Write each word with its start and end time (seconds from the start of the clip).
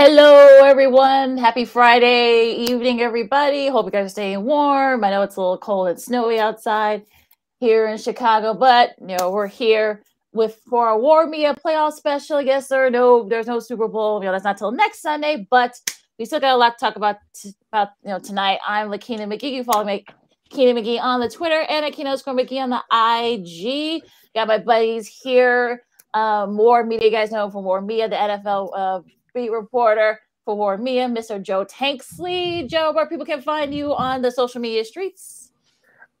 Hello, 0.00 0.64
everyone. 0.64 1.36
Happy 1.36 1.64
Friday 1.64 2.52
evening, 2.52 3.00
everybody. 3.00 3.66
Hope 3.66 3.86
you 3.86 3.90
guys 3.90 4.06
are 4.06 4.08
staying 4.08 4.44
warm. 4.44 5.02
I 5.02 5.10
know 5.10 5.22
it's 5.22 5.34
a 5.34 5.40
little 5.40 5.58
cold 5.58 5.88
and 5.88 6.00
snowy 6.00 6.38
outside 6.38 7.04
here 7.58 7.88
in 7.88 7.98
Chicago, 7.98 8.54
but 8.54 8.94
you 9.00 9.16
know 9.16 9.32
we're 9.32 9.48
here 9.48 10.04
with 10.32 10.54
for 10.70 10.86
our 10.86 10.96
War 10.96 11.26
Media 11.26 11.52
playoff 11.52 11.94
special. 11.94 12.40
Yes, 12.40 12.68
there 12.68 12.88
no, 12.90 13.28
there's 13.28 13.48
no 13.48 13.58
Super 13.58 13.88
Bowl. 13.88 14.20
You 14.20 14.26
know 14.26 14.30
that's 14.30 14.44
not 14.44 14.56
till 14.56 14.70
next 14.70 15.02
Sunday, 15.02 15.48
but 15.50 15.74
we 16.16 16.26
still 16.26 16.38
got 16.38 16.54
a 16.54 16.56
lot 16.56 16.78
to 16.78 16.84
talk 16.84 16.94
about 16.94 17.16
t- 17.34 17.54
about 17.72 17.88
you 18.04 18.10
know 18.10 18.20
tonight. 18.20 18.60
I'm 18.64 18.90
Lakina 18.90 19.26
McGee. 19.26 19.50
You 19.50 19.64
follow 19.64 19.84
me, 19.84 20.04
Lakina 20.52 20.80
McGee 20.80 21.00
on 21.00 21.18
the 21.18 21.28
Twitter 21.28 21.66
and 21.68 21.84
Lakina 21.84 22.16
Score 22.16 22.34
McGee 22.34 22.62
on 22.62 22.70
the 22.70 22.84
IG. 22.92 24.04
Got 24.32 24.46
my 24.46 24.58
buddies 24.58 25.08
here. 25.08 25.82
Um, 26.14 26.56
Media, 26.86 27.08
you 27.08 27.10
guys 27.10 27.32
know 27.32 27.50
from 27.50 27.64
War 27.64 27.80
Media, 27.80 28.08
the 28.08 28.14
NFL 28.14 28.70
uh, 28.76 29.00
beat 29.34 29.50
reporter 29.50 30.20
for 30.44 30.56
War 30.56 30.78
Media, 30.78 31.06
Mr. 31.06 31.42
Joe 31.42 31.64
Tanksley. 31.64 32.68
Joe, 32.68 32.92
where 32.92 33.08
people 33.08 33.26
can 33.26 33.42
find 33.42 33.74
you 33.74 33.94
on 33.94 34.22
the 34.22 34.30
social 34.30 34.60
media 34.60 34.84
streets? 34.84 35.52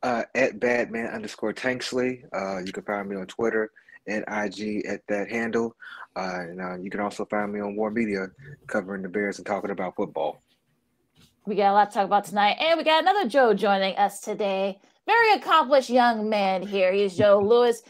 Uh, 0.02 0.22
at 0.34 0.60
Badman 0.60 1.06
underscore 1.06 1.52
Tanksley. 1.52 2.22
Uh, 2.32 2.58
you 2.58 2.72
can 2.72 2.84
find 2.84 3.08
me 3.08 3.16
on 3.16 3.26
Twitter 3.26 3.70
and 4.06 4.24
IG 4.28 4.86
at 4.86 5.00
that 5.08 5.30
handle. 5.30 5.74
Uh, 6.16 6.40
and 6.40 6.60
uh, 6.60 6.76
you 6.76 6.90
can 6.90 7.00
also 7.00 7.24
find 7.24 7.52
me 7.52 7.60
on 7.60 7.76
War 7.76 7.90
Media 7.90 8.28
covering 8.66 9.02
the 9.02 9.08
Bears 9.08 9.38
and 9.38 9.46
talking 9.46 9.70
about 9.70 9.96
football. 9.96 10.42
We 11.46 11.54
got 11.54 11.70
a 11.70 11.74
lot 11.74 11.90
to 11.90 11.94
talk 11.94 12.04
about 12.04 12.24
tonight. 12.24 12.56
And 12.60 12.76
we 12.76 12.84
got 12.84 13.02
another 13.02 13.28
Joe 13.28 13.54
joining 13.54 13.96
us 13.96 14.20
today. 14.20 14.78
Very 15.06 15.32
accomplished 15.32 15.88
young 15.88 16.28
man 16.28 16.62
here. 16.62 16.92
He's 16.92 17.16
Joe 17.16 17.40
Lewis. 17.42 17.82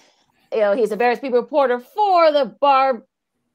You 0.52 0.60
know, 0.60 0.76
he's 0.76 0.92
a 0.92 0.96
Bears 0.96 1.18
beat 1.18 1.32
reporter 1.32 1.80
for 1.80 2.30
the 2.30 2.56
Bar 2.60 3.02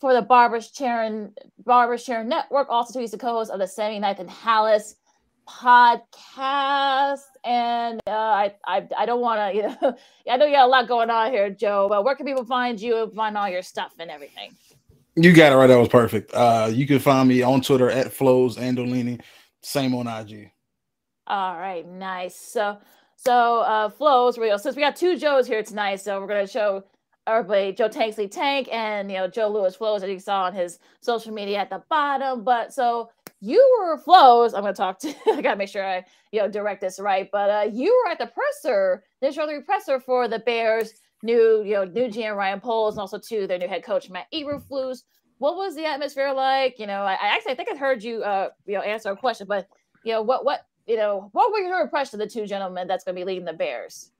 for 0.04 0.14
the 0.14 0.22
Barbers 0.22 0.70
Sharon 0.76 1.34
Barbers 1.66 2.04
Sharon 2.04 2.28
Network. 2.28 2.68
Also, 2.70 3.00
he's 3.00 3.12
the 3.12 3.18
co-host 3.18 3.50
of 3.50 3.58
the 3.58 3.66
79th 3.66 4.20
and 4.20 4.30
Halas 4.30 4.96
podcast. 5.48 7.22
And 7.46 8.02
uh, 8.06 8.12
I, 8.12 8.54
I, 8.66 8.86
I 8.98 9.06
don't 9.06 9.22
want 9.22 9.40
to, 9.40 9.56
you 9.56 9.64
know, 9.64 9.96
I 10.30 10.36
know 10.36 10.46
you 10.46 10.56
got 10.56 10.66
a 10.66 10.68
lot 10.68 10.90
going 10.90 11.10
on 11.10 11.32
here, 11.32 11.50
Joe. 11.50 11.88
But 11.88 12.04
where 12.04 12.16
can 12.16 12.26
people 12.26 12.44
find 12.44 12.82
you 12.82 13.02
and 13.02 13.14
find 13.14 13.38
all 13.38 13.48
your 13.48 13.62
stuff 13.62 13.94
and 13.98 14.12
everything? 14.12 14.52
You 15.16 15.32
got 15.32 15.54
it 15.54 15.56
right. 15.56 15.68
That 15.68 15.80
was 15.80 15.88
perfect. 15.88 16.34
Uh, 16.34 16.70
you 16.70 16.86
can 16.86 17.00
find 17.00 17.30
me 17.30 17.42
on 17.42 17.62
Twitter 17.62 17.90
at 17.90 18.12
Flows 18.12 18.58
Andolini. 18.58 19.22
Same 19.62 19.96
on 19.96 20.08
IG. 20.08 20.52
All 21.28 21.58
right, 21.58 21.88
nice. 21.88 22.36
So, 22.36 22.78
so 23.16 23.62
uh, 23.62 23.88
Flows, 23.88 24.38
real. 24.38 24.60
Since 24.60 24.76
we 24.76 24.82
got 24.82 24.98
two 24.98 25.18
Joes 25.18 25.48
here 25.48 25.64
tonight, 25.64 26.02
so 26.02 26.20
we're 26.20 26.28
gonna 26.28 26.46
show 26.46 26.84
everybody 27.28 27.72
Joe 27.74 27.90
Tanksley 27.90 28.30
Tank 28.30 28.68
and 28.72 29.10
you 29.10 29.18
know 29.18 29.28
Joe 29.28 29.48
Lewis 29.50 29.76
Flows 29.76 30.04
as 30.04 30.10
you 30.10 30.20
saw 30.20 30.44
on 30.44 30.54
his 30.54 30.80
social 31.00 31.34
media 31.34 31.58
at 31.58 31.70
the 31.70 31.84
bottom. 31.90 32.44
But 32.44 32.74
so 32.74 33.10
you 33.40 33.78
were 33.80 33.98
Flows. 33.98 34.54
I'm 34.54 34.62
gonna 34.62 34.74
talk 34.74 35.00
to. 35.00 35.14
I 35.28 35.42
gotta 35.42 35.58
make 35.58 35.70
sure 35.70 35.86
I 35.86 36.06
you 36.32 36.40
know 36.40 36.50
direct 36.50 36.82
this 36.82 37.00
right. 37.00 37.30
But 37.32 37.50
uh, 37.50 37.70
you 37.72 38.04
were 38.06 38.12
at 38.12 38.20
the 38.20 38.28
presser, 38.28 39.04
the 39.22 39.28
initial 39.28 39.62
presser 39.62 40.00
for 40.00 40.28
the 40.28 40.40
Bears 40.40 40.94
new 41.22 41.64
you 41.66 41.74
know 41.74 41.86
new 41.86 42.08
GM 42.08 42.36
Ryan 42.36 42.60
Poles 42.60 42.96
and 42.96 43.02
also 43.02 43.18
to 43.18 43.48
their 43.48 43.58
new 43.58 43.68
head 43.68 43.84
coach 43.84 44.10
Matt 44.10 44.28
Eberflus. 44.34 45.04
What 45.40 45.56
was 45.56 45.76
the 45.76 45.86
atmosphere 45.86 46.32
like? 46.34 46.80
You 46.80 46.88
know, 46.88 47.02
I, 47.02 47.14
I 47.14 47.28
actually 47.28 47.54
I 47.54 47.56
think 47.56 47.70
I 47.72 47.76
heard 47.76 48.04
you 48.04 48.24
uh 48.24 48.50
you 48.66 48.74
know 48.74 48.82
answer 48.82 49.12
a 49.12 49.16
question, 49.16 49.48
but 49.48 49.68
you 50.04 50.12
know 50.12 50.22
what 50.22 50.46
what 50.46 50.66
you 50.86 50.98
know 50.98 51.30
what 51.32 51.52
were 51.52 51.60
your 51.60 51.82
impression 51.82 52.22
of 52.22 52.28
the 52.28 52.34
two 52.34 52.46
gentlemen 52.46 52.88
that's 52.88 53.04
going 53.04 53.16
to 53.16 53.22
be 53.22 53.26
leading 53.26 53.46
the 53.46 53.54
Bears? 53.54 54.12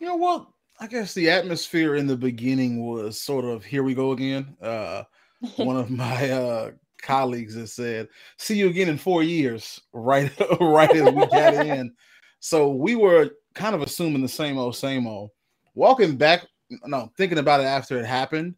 You 0.00 0.08
know, 0.08 0.16
well, 0.16 0.53
I 0.80 0.86
guess 0.86 1.14
the 1.14 1.30
atmosphere 1.30 1.94
in 1.94 2.06
the 2.06 2.16
beginning 2.16 2.84
was 2.84 3.20
sort 3.20 3.44
of 3.44 3.64
here 3.64 3.82
we 3.82 3.94
go 3.94 4.12
again. 4.12 4.56
Uh, 4.60 5.04
one 5.56 5.76
of 5.76 5.90
my 5.90 6.30
uh, 6.30 6.70
colleagues 7.00 7.54
has 7.54 7.72
said, 7.72 8.08
"See 8.38 8.56
you 8.56 8.68
again 8.68 8.88
in 8.88 8.98
four 8.98 9.22
years." 9.22 9.80
Right, 9.92 10.30
right 10.60 10.90
as 10.90 11.12
we 11.12 11.26
got 11.26 11.54
in, 11.66 11.94
so 12.40 12.70
we 12.70 12.96
were 12.96 13.30
kind 13.54 13.74
of 13.74 13.82
assuming 13.82 14.22
the 14.22 14.28
same 14.28 14.58
old, 14.58 14.76
same 14.76 15.06
old. 15.06 15.30
Walking 15.74 16.16
back, 16.16 16.46
no, 16.84 17.10
thinking 17.16 17.38
about 17.38 17.60
it 17.60 17.64
after 17.64 17.98
it 17.98 18.06
happened, 18.06 18.56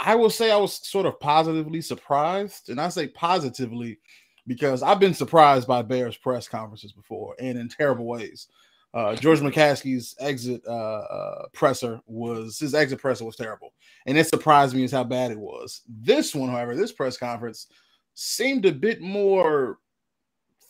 I 0.00 0.14
will 0.16 0.30
say 0.30 0.50
I 0.50 0.56
was 0.56 0.86
sort 0.86 1.06
of 1.06 1.18
positively 1.20 1.80
surprised, 1.80 2.68
and 2.68 2.80
I 2.80 2.88
say 2.88 3.08
positively 3.08 3.98
because 4.46 4.82
I've 4.82 5.00
been 5.00 5.14
surprised 5.14 5.66
by 5.66 5.82
Bears 5.82 6.16
press 6.16 6.48
conferences 6.48 6.92
before, 6.92 7.36
and 7.38 7.56
in 7.56 7.68
terrible 7.68 8.06
ways. 8.06 8.48
Uh, 8.94 9.16
George 9.16 9.40
McCaskey's 9.40 10.14
exit 10.20 10.62
uh, 10.68 10.70
uh, 10.70 11.46
presser 11.52 12.00
was 12.06 12.60
his 12.60 12.74
exit 12.74 13.00
presser 13.00 13.24
was 13.24 13.34
terrible, 13.34 13.74
and 14.06 14.16
it 14.16 14.28
surprised 14.28 14.74
me 14.74 14.84
as 14.84 14.92
how 14.92 15.02
bad 15.02 15.32
it 15.32 15.38
was. 15.38 15.82
This 15.88 16.32
one, 16.32 16.48
however, 16.48 16.76
this 16.76 16.92
press 16.92 17.16
conference 17.16 17.66
seemed 18.14 18.64
a 18.66 18.72
bit 18.72 19.00
more 19.00 19.78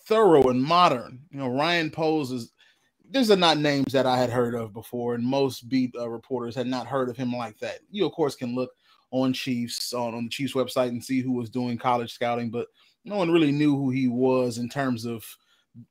thorough 0.06 0.48
and 0.48 0.62
modern. 0.62 1.20
You 1.30 1.38
know, 1.38 1.48
Ryan 1.48 1.90
Poles 1.90 2.32
is 2.32 2.52
these 3.10 3.30
are 3.30 3.36
not 3.36 3.58
names 3.58 3.92
that 3.92 4.06
I 4.06 4.16
had 4.16 4.30
heard 4.30 4.54
of 4.54 4.72
before, 4.72 5.14
and 5.14 5.24
most 5.24 5.68
beat 5.68 5.94
uh, 5.94 6.08
reporters 6.08 6.54
had 6.54 6.66
not 6.66 6.86
heard 6.86 7.10
of 7.10 7.18
him 7.18 7.30
like 7.30 7.58
that. 7.58 7.80
You 7.90 8.06
of 8.06 8.12
course 8.12 8.34
can 8.34 8.54
look 8.54 8.70
on 9.10 9.34
Chiefs 9.34 9.92
on, 9.92 10.14
on 10.14 10.24
the 10.24 10.30
Chiefs 10.30 10.54
website 10.54 10.88
and 10.88 11.04
see 11.04 11.20
who 11.20 11.32
was 11.32 11.50
doing 11.50 11.76
college 11.76 12.14
scouting, 12.14 12.50
but 12.50 12.68
no 13.04 13.16
one 13.16 13.30
really 13.30 13.52
knew 13.52 13.76
who 13.76 13.90
he 13.90 14.08
was 14.08 14.56
in 14.56 14.70
terms 14.70 15.04
of 15.04 15.22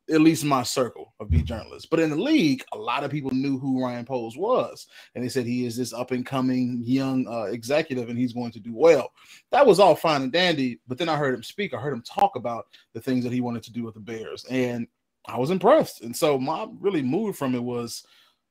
at 0.10 0.22
least 0.22 0.46
my 0.46 0.64
circle 0.64 1.14
of 1.20 1.30
beat 1.30 1.46
journalists. 1.46 1.88
But 1.90 2.00
in 2.00 2.10
the 2.10 2.16
league, 2.16 2.64
a 2.74 2.78
lot 2.78 3.04
of 3.04 3.12
people 3.12 3.32
knew 3.32 3.60
who 3.60 3.84
Ryan 3.84 4.06
Poles 4.06 4.38
was, 4.38 4.88
and 5.16 5.24
they 5.24 5.30
said 5.30 5.46
he 5.46 5.66
is 5.66 5.76
this 5.76 5.94
up 5.94 6.12
and 6.12 6.26
coming 6.26 6.82
young 6.84 7.28
uh, 7.28 7.44
executive, 7.44 8.10
and 8.10 8.18
he's 8.18 8.34
going 8.34 8.52
to 8.52 8.60
do 8.60 8.74
well. 8.74 9.12
That 9.52 9.66
was 9.66 9.80
all 9.80 9.96
fine 9.96 10.22
and 10.22 10.32
dandy. 10.32 10.80
But 10.88 10.98
then 10.98 11.10
I 11.10 11.18
heard 11.18 11.36
him 11.36 11.44
speak. 11.44 11.74
I 11.74 11.80
heard 11.80 11.94
him 11.94 12.04
talk 12.04 12.36
about 12.36 12.68
the 12.94 13.02
things 13.02 13.24
that 13.24 13.34
he 13.34 13.42
wanted 13.42 13.64
to 13.64 13.74
do 13.74 13.84
with 13.84 13.96
the 13.96 14.00
Bears, 14.00 14.46
and 14.50 14.88
I 15.26 15.38
was 15.38 15.52
impressed. 15.52 16.02
And 16.02 16.16
so 16.16 16.38
my 16.38 16.68
really 16.80 17.02
mood 17.02 17.36
from 17.36 17.56
it 17.56 17.64
was 17.64 18.06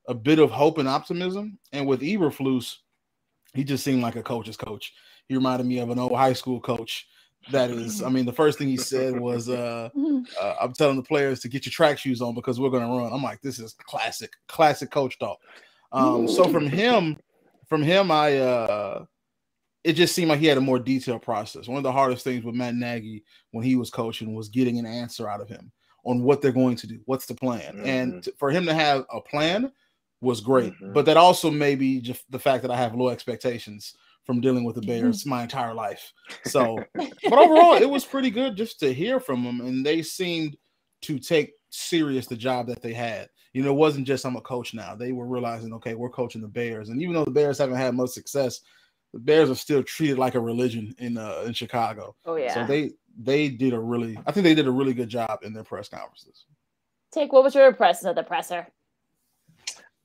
a 0.09 0.14
bit 0.14 0.38
of 0.38 0.50
hope 0.50 0.78
and 0.78 0.88
optimism. 0.88 1.59
And 1.72 1.87
with 1.87 2.00
Eberflus, 2.00 2.76
he 3.54 3.64
just 3.64 3.84
seemed 3.84 4.03
like 4.03 4.16
a 4.16 4.22
coach's 4.22 4.56
coach. 4.56 4.93
He 5.28 5.34
reminded 5.34 5.66
me 5.66 5.78
of 5.78 5.91
an 5.91 5.99
old 5.99 6.16
high 6.16 6.32
school 6.32 6.60
coach 6.60 7.06
that 7.50 7.70
is, 7.70 8.03
I 8.03 8.08
mean, 8.08 8.25
the 8.25 8.32
first 8.32 8.58
thing 8.58 8.69
he 8.69 8.76
said 8.76 9.19
was, 9.19 9.48
uh, 9.48 9.91
uh, 10.41 10.54
"I'm 10.60 10.72
telling 10.72 10.97
the 10.97 11.03
players 11.03 11.41
to 11.41 11.48
get 11.48 11.66
your 11.66 11.72
track 11.72 11.98
shoes 11.98 12.22
on 12.22 12.34
because 12.34 12.60
we're 12.60 12.70
going 12.70 12.86
to 12.86 12.97
run." 12.97 13.12
I'm 13.12 13.22
like, 13.22 13.41
"This 13.41 13.58
is 13.58 13.72
classic, 13.72 14.32
classic 14.48 14.91
coach 14.91 15.19
talk." 15.19 15.38
Um, 15.92 16.28
so 16.28 16.48
from 16.48 16.66
him, 16.66 17.16
from 17.69 17.82
him, 17.82 18.10
I 18.10 18.38
uh, 18.38 19.04
it 19.84 19.94
just 19.94 20.14
seemed 20.14 20.28
like 20.28 20.41
he 20.41 20.47
had 20.47 20.58
a 20.58 20.62
more 20.62 20.78
detailed 20.78 21.22
process. 21.22 21.69
One 21.69 21.78
of 21.78 21.82
the 21.82 21.92
hardest 21.92 22.25
things 22.25 22.44
with 22.44 22.54
Matt 22.54 22.75
Nagy 22.75 23.25
when 23.50 23.64
he 23.64 23.76
was 23.76 23.91
coaching 23.91 24.34
was 24.34 24.48
getting 24.48 24.78
an 24.78 24.86
answer 24.86 25.28
out 25.28 25.41
of 25.41 25.48
him 25.48 25.72
on 26.04 26.22
what 26.22 26.41
they're 26.41 26.52
going 26.52 26.76
to 26.76 26.86
do, 26.86 27.00
what's 27.06 27.26
the 27.26 27.34
plan, 27.34 27.75
mm-hmm. 27.75 27.86
and 27.86 28.25
t- 28.25 28.32
for 28.38 28.50
him 28.50 28.66
to 28.66 28.75
have 28.75 29.04
a 29.12 29.20
plan 29.20 29.70
was 30.20 30.41
great. 30.41 30.72
Mm-hmm. 30.75 30.92
But 30.92 31.04
that 31.06 31.16
also 31.16 31.50
maybe 31.50 32.00
just 32.00 32.31
the 32.31 32.38
fact 32.38 32.62
that 32.62 32.70
I 32.70 32.76
have 32.76 32.94
low 32.94 33.08
expectations 33.08 33.94
from 34.24 34.40
dealing 34.40 34.64
with 34.64 34.76
the 34.76 34.80
mm-hmm. 34.80 35.02
Bears 35.02 35.26
my 35.26 35.42
entire 35.42 35.74
life. 35.74 36.12
So, 36.44 36.78
but 36.94 37.32
overall, 37.32 37.74
it 37.74 37.88
was 37.88 38.04
pretty 38.04 38.30
good 38.30 38.56
just 38.56 38.80
to 38.80 38.92
hear 38.92 39.20
from 39.20 39.44
them, 39.44 39.60
and 39.60 39.84
they 39.84 40.02
seemed 40.02 40.56
to 41.02 41.18
take 41.18 41.52
serious 41.70 42.26
the 42.26 42.36
job 42.36 42.66
that 42.68 42.82
they 42.82 42.92
had. 42.92 43.28
You 43.52 43.62
know, 43.62 43.70
it 43.70 43.76
wasn't 43.76 44.06
just 44.06 44.24
I'm 44.24 44.36
a 44.36 44.40
coach 44.40 44.72
now. 44.72 44.94
They 44.94 45.12
were 45.12 45.26
realizing, 45.26 45.72
okay, 45.74 45.94
we're 45.94 46.10
coaching 46.10 46.40
the 46.40 46.48
Bears, 46.48 46.88
and 46.88 47.02
even 47.02 47.14
though 47.14 47.24
the 47.24 47.30
Bears 47.30 47.58
haven't 47.58 47.76
had 47.76 47.94
much 47.94 48.10
success, 48.10 48.60
the 49.12 49.19
Bears 49.19 49.50
are 49.50 49.54
still 49.54 49.82
treated 49.82 50.19
like 50.19 50.34
a 50.34 50.40
religion 50.40 50.94
in 50.98 51.18
uh, 51.18 51.42
in 51.46 51.52
Chicago. 51.52 52.14
Oh 52.25 52.36
yeah. 52.36 52.54
So 52.54 52.66
they 52.66 52.92
they 53.18 53.48
did 53.48 53.75
a 53.75 53.78
really, 53.78 54.18
I 54.26 54.32
think 54.32 54.44
they 54.44 54.54
did 54.54 54.66
a 54.66 54.70
really 54.70 54.94
good 54.94 55.08
job 55.08 55.40
in 55.42 55.52
their 55.52 55.64
press 55.64 55.88
conferences. 55.88 56.46
Take 57.10 57.32
what 57.32 57.44
was 57.44 57.54
your 57.54 57.66
impression 57.66 58.08
of 58.08 58.16
the 58.16 58.22
presser? 58.22 58.66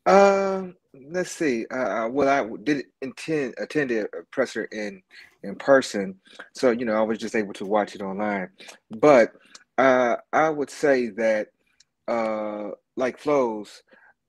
Um, 0.05 0.75
let's 1.09 1.31
see. 1.31 1.65
Uh, 1.71 2.05
uh, 2.05 2.07
well, 2.09 2.29
I 2.29 2.47
did 2.63 2.85
intend 3.01 3.55
attend 3.57 3.91
a 3.91 4.07
presser 4.31 4.65
in 4.65 5.01
in 5.43 5.55
person, 5.55 6.15
so 6.53 6.71
you 6.71 6.85
know 6.85 6.95
I 6.95 7.01
was 7.01 7.17
just 7.17 7.35
able 7.35 7.53
to 7.53 7.65
watch 7.65 7.95
it 7.95 8.01
online. 8.01 8.49
But 8.91 9.33
uh, 9.77 10.17
I 10.33 10.49
would 10.49 10.69
say 10.69 11.09
that, 11.09 11.49
uh, 12.07 12.71
like 12.95 13.19
flows, 13.19 13.83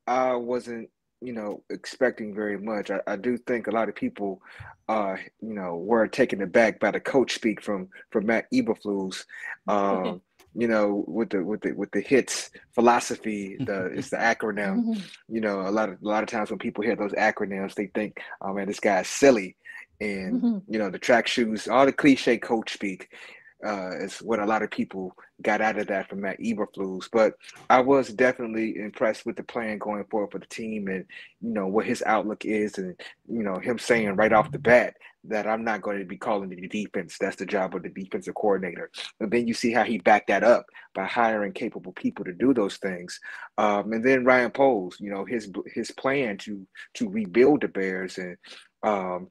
I 0.06 0.34
wasn't 0.34 0.90
you 1.20 1.32
know 1.32 1.62
expecting 1.70 2.34
very 2.34 2.58
much. 2.58 2.90
I, 2.90 3.00
I 3.06 3.16
do 3.16 3.36
think 3.36 3.66
a 3.66 3.72
lot 3.72 3.88
of 3.88 3.94
people, 3.94 4.42
uh, 4.88 5.16
you 5.40 5.54
know, 5.54 5.76
were 5.76 6.06
taken 6.06 6.42
aback 6.42 6.80
by 6.80 6.90
the 6.90 7.00
coach 7.00 7.34
speak 7.34 7.62
from 7.62 7.88
from 8.10 8.26
Matt 8.26 8.46
Eberflus. 8.52 9.24
Um, 9.68 10.22
you 10.54 10.68
know, 10.68 11.04
with 11.06 11.30
the 11.30 11.44
with 11.44 11.60
the 11.62 11.72
with 11.72 11.90
the 11.92 12.00
hits 12.00 12.50
philosophy, 12.74 13.56
the 13.60 13.86
it's 13.94 14.10
the 14.10 14.16
acronym. 14.16 14.78
Mm-hmm. 14.78 15.00
You 15.28 15.40
know, 15.40 15.60
a 15.60 15.70
lot 15.70 15.88
of 15.88 16.02
a 16.02 16.06
lot 16.06 16.22
of 16.22 16.28
times 16.28 16.50
when 16.50 16.58
people 16.58 16.84
hear 16.84 16.96
those 16.96 17.12
acronyms, 17.12 17.74
they 17.74 17.86
think, 17.86 18.20
"Oh 18.40 18.52
man, 18.52 18.66
this 18.66 18.80
guy's 18.80 19.08
silly," 19.08 19.56
and 20.00 20.42
mm-hmm. 20.42 20.72
you 20.72 20.78
know, 20.78 20.90
the 20.90 20.98
track 20.98 21.26
shoes, 21.26 21.68
all 21.68 21.86
the 21.86 21.92
cliche 21.92 22.38
coach 22.38 22.72
speak. 22.72 23.08
Uh, 23.64 23.90
is 23.98 24.18
what 24.18 24.38
a 24.38 24.46
lot 24.46 24.62
of 24.62 24.70
people 24.70 25.16
got 25.42 25.60
out 25.60 25.78
of 25.78 25.86
that 25.88 26.08
from 26.08 26.20
Matt 26.20 26.38
Eberflus. 26.40 27.08
But 27.10 27.34
I 27.68 27.80
was 27.80 28.12
definitely 28.12 28.78
impressed 28.78 29.26
with 29.26 29.36
the 29.36 29.42
plan 29.42 29.78
going 29.78 30.04
forward 30.04 30.32
for 30.32 30.38
the 30.38 30.46
team 30.46 30.88
and, 30.88 31.04
you 31.40 31.50
know, 31.50 31.66
what 31.66 31.86
his 31.86 32.02
outlook 32.06 32.44
is 32.44 32.78
and, 32.78 32.94
you 33.28 33.42
know, 33.42 33.58
him 33.58 33.78
saying 33.78 34.16
right 34.16 34.32
off 34.32 34.52
the 34.52 34.58
bat 34.58 34.94
that 35.24 35.46
I'm 35.46 35.64
not 35.64 35.82
going 35.82 35.98
to 35.98 36.04
be 36.04 36.16
calling 36.16 36.48
the 36.48 36.68
defense. 36.68 37.18
That's 37.18 37.36
the 37.36 37.46
job 37.46 37.74
of 37.74 37.82
the 37.82 37.88
defensive 37.88 38.34
coordinator. 38.34 38.90
And 39.20 39.30
then 39.30 39.46
you 39.46 39.54
see 39.54 39.72
how 39.72 39.84
he 39.84 39.98
backed 39.98 40.28
that 40.28 40.44
up 40.44 40.66
by 40.94 41.06
hiring 41.06 41.52
capable 41.52 41.92
people 41.92 42.24
to 42.24 42.32
do 42.32 42.54
those 42.54 42.76
things. 42.76 43.18
Um, 43.58 43.92
and 43.92 44.04
then 44.04 44.24
Ryan 44.24 44.50
Poles, 44.50 44.96
you 45.00 45.10
know, 45.10 45.24
his 45.24 45.50
his 45.66 45.90
plan 45.90 46.38
to 46.38 46.66
to 46.94 47.08
rebuild 47.08 47.62
the 47.62 47.68
Bears 47.68 48.18
and 48.18 48.36
um, 48.82 49.28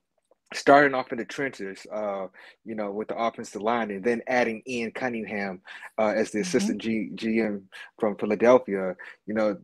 starting 0.54 0.94
off 0.94 1.12
in 1.12 1.18
the 1.18 1.26
trenches, 1.26 1.86
uh, 1.92 2.28
you 2.66 2.76
know, 2.76 2.92
with 2.92 3.08
the 3.10 3.18
offensive 3.18 3.62
line, 3.62 3.92
and 3.92 4.04
then 4.04 4.22
adding 4.28 4.62
Ian 4.68 4.92
Cunningham 4.92 5.62
uh, 5.98 6.14
as 6.16 6.32
the 6.32 6.40
mm-hmm. 6.40 6.48
assistant 6.48 6.82
G- 6.82 7.12
GM 7.16 7.64
from 8.00 8.16
Philadelphia. 8.18 8.96
You 9.26 9.34
know, 9.34 9.58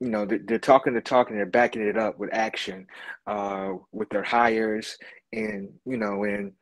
you 0.00 0.08
know 0.08 0.24
they're, 0.24 0.40
they're 0.44 0.58
talking 0.58 0.94
the 0.94 1.00
talk 1.00 1.30
and 1.30 1.38
they're 1.38 1.46
backing 1.46 1.82
it 1.82 1.96
up 1.96 2.18
with 2.18 2.30
action, 2.32 2.86
uh, 3.26 3.74
with 3.92 4.08
their 4.10 4.24
hires, 4.24 4.96
and 5.32 5.68
you 5.84 5.96
know, 5.96 6.24
and 6.24 6.52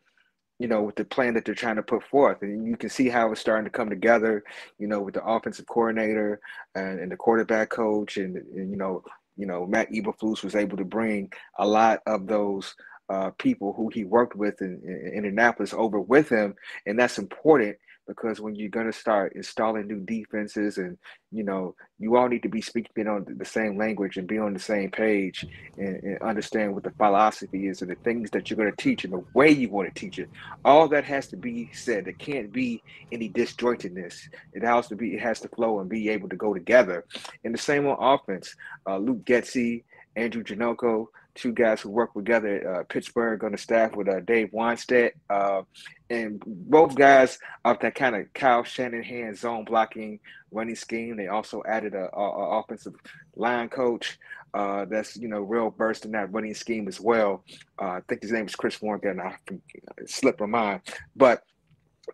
you 0.63 0.69
know, 0.69 0.83
with 0.83 0.95
the 0.95 1.05
plan 1.05 1.35
that 1.35 1.45
they're 1.45 1.57
trying 1.57 1.75
to 1.75 1.83
put 1.83 2.05
forth. 2.05 2.41
And 2.43 2.65
you 2.69 2.77
can 2.77 2.89
see 2.89 3.09
how 3.09 3.33
it's 3.33 3.41
starting 3.41 3.65
to 3.65 3.71
come 3.71 3.91
together, 3.91 4.45
you 4.79 4.87
know, 4.87 5.01
with 5.01 5.15
the 5.15 5.25
offensive 5.25 5.67
coordinator 5.67 6.41
and, 6.77 7.01
and 7.01 7.11
the 7.11 7.17
quarterback 7.17 7.71
coach 7.71 8.17
and, 8.17 8.37
and, 8.37 8.71
you 8.71 8.77
know, 8.77 9.03
you 9.37 9.45
know, 9.45 9.67
Matt 9.67 9.91
Eberflus 9.91 10.45
was 10.45 10.55
able 10.55 10.77
to 10.77 10.85
bring 10.85 11.33
a 11.59 11.67
lot 11.67 12.01
of 12.07 12.29
those 12.29 12.77
uh, 13.09 13.31
people 13.39 13.73
who 13.73 13.91
he 13.93 14.05
worked 14.05 14.37
with 14.37 14.61
in, 14.61 14.81
in, 14.85 15.13
Indianapolis 15.17 15.75
over 15.75 16.01
with 16.01 16.29
him, 16.29 16.55
and 16.87 16.99
that's 16.99 17.19
important 17.19 17.77
because 18.09 18.41
when 18.41 18.55
you're 18.55 18.69
going 18.69 18.87
to 18.87 18.93
start 18.93 19.33
installing 19.35 19.87
new 19.87 20.01
defenses, 20.01 20.79
and 20.79 20.99
you 21.31 21.45
know, 21.45 21.75
you 21.99 22.17
all 22.17 22.29
need 22.29 22.43
to 22.43 22.49
be 22.49 22.61
speaking 22.61 23.07
on 23.07 23.25
the 23.39 23.45
same 23.45 23.79
language 23.79 24.17
and 24.17 24.27
be 24.27 24.39
on 24.39 24.53
the 24.53 24.61
same 24.61 24.91
page 24.91 25.47
and, 25.79 26.03
and 26.03 26.23
understand 26.23 26.75
what 26.75 26.83
the 26.83 26.91
philosophy 26.93 27.69
is 27.69 27.81
and 27.81 27.91
the 27.91 27.95
things 27.97 28.31
that 28.31 28.51
you're 28.51 28.57
going 28.57 28.71
to 28.71 28.83
teach 28.83 29.05
and 29.05 29.13
the 29.13 29.25
way 29.35 29.51
you 29.51 29.71
want 29.71 29.93
to 29.93 30.01
teach 30.01 30.19
it. 30.19 30.29
All 30.65 30.89
that 30.89 31.05
has 31.05 31.29
to 31.29 31.37
be 31.37 31.71
said. 31.73 32.05
There 32.05 32.13
can't 32.15 32.53
be 32.53 32.83
any 33.13 33.31
disjointedness. 33.31 34.15
It 34.53 34.63
has 34.63 34.89
to 34.89 34.97
be. 34.97 35.15
It 35.15 35.21
has 35.21 35.41
to 35.41 35.49
flow 35.49 35.81
and 35.81 35.89
be 35.89 36.09
able 36.09 36.29
to 36.29 36.37
go 36.37 36.55
together. 36.55 37.05
And 37.45 37.55
the 37.55 37.59
same 37.59 37.87
on 37.87 37.97
offense. 38.01 38.55
Uh, 38.87 38.99
Luke 38.99 39.25
Getsy, 39.25 39.85
Andrew 40.17 40.43
Janocko 40.43 41.07
two 41.35 41.53
guys 41.53 41.81
who 41.81 41.91
work 41.91 42.15
together 42.15 42.57
at 42.57 42.67
uh, 42.67 42.83
Pittsburgh 42.85 43.43
on 43.45 43.53
the 43.53 43.59
staff 43.59 43.95
with 43.95 44.09
uh, 44.09 44.21
Dave 44.21 44.51
Wannstedt. 44.53 45.13
Uh, 45.31 45.63
and 46.11 46.43
both 46.47 46.95
guys 46.95 47.39
of 47.65 47.79
that 47.81 47.95
kind 47.95 48.15
of 48.15 48.33
Kyle 48.35 48.65
Shanahan 48.65 49.35
zone 49.35 49.65
blocking 49.65 50.21
running 50.51 50.77
scheme. 50.77 51.17
They 51.17 51.29
also 51.29 51.63
added 51.67 51.95
a, 51.95 52.15
a, 52.15 52.61
offensive 52.61 52.95
line 53.35 53.69
coach 53.69 54.19
uh, 54.55 54.85
that's 54.85 55.17
you 55.17 55.29
know 55.29 55.41
real 55.41 55.71
versed 55.71 56.05
in 56.05 56.13
that 56.13 56.33
running 56.33 56.55
scheme 56.55 56.87
as 56.89 57.01
well. 57.01 57.45
Uh, 57.81 57.87
I 57.87 58.01
think 58.09 58.23
his 58.23 58.33
name 58.33 58.47
is 58.47 58.55
Chris 58.55 58.83
Morgan. 58.83 59.21
I 59.21 59.37
slipped 60.07 60.41
my 60.41 60.47
mind, 60.47 60.83
but 61.17 61.43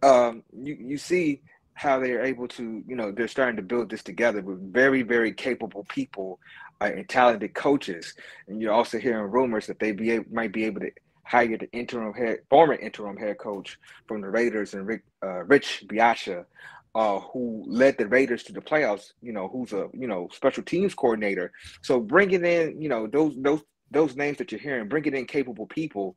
um, 0.02 0.44
you 0.56 0.76
you 0.80 0.98
see 0.98 1.42
how 1.74 1.98
they're 1.98 2.24
able 2.24 2.48
to 2.48 2.82
you 2.86 2.96
know 2.96 3.10
they're 3.10 3.28
starting 3.28 3.56
to 3.56 3.62
build 3.62 3.90
this 3.90 4.02
together 4.02 4.42
with 4.42 4.72
very 4.72 5.02
very 5.02 5.32
capable 5.32 5.84
people 5.88 6.38
uh, 6.38 6.67
and 6.80 7.08
talented 7.08 7.54
coaches. 7.54 8.14
And 8.46 8.60
you're 8.60 8.72
also 8.72 8.98
hearing 8.98 9.30
rumors 9.30 9.66
that 9.66 9.78
they 9.78 9.92
be 9.92 10.20
might 10.30 10.52
be 10.52 10.64
able 10.64 10.80
to 10.80 10.90
hire 11.24 11.58
the 11.58 11.70
interim 11.72 12.14
head, 12.14 12.38
former 12.48 12.74
interim 12.74 13.16
head 13.16 13.38
coach 13.38 13.78
from 14.06 14.20
the 14.20 14.28
Raiders 14.28 14.74
and 14.74 14.86
Rick, 14.86 15.02
uh, 15.22 15.44
Rich 15.44 15.84
Bisaccia, 15.86 16.46
uh, 16.94 17.20
who 17.20 17.64
led 17.66 17.98
the 17.98 18.08
Raiders 18.08 18.42
to 18.44 18.52
the 18.52 18.60
playoffs. 18.60 19.12
You 19.20 19.32
know, 19.32 19.48
who's 19.48 19.72
a 19.72 19.88
you 19.92 20.06
know 20.06 20.28
special 20.32 20.62
teams 20.62 20.94
coordinator. 20.94 21.52
So 21.82 22.00
bringing 22.00 22.44
in 22.44 22.80
you 22.80 22.88
know 22.88 23.06
those 23.06 23.34
those 23.38 23.62
those 23.90 24.16
names 24.16 24.38
that 24.38 24.52
you're 24.52 24.60
hearing, 24.60 24.88
bringing 24.88 25.14
in 25.14 25.24
capable 25.26 25.66
people 25.66 26.16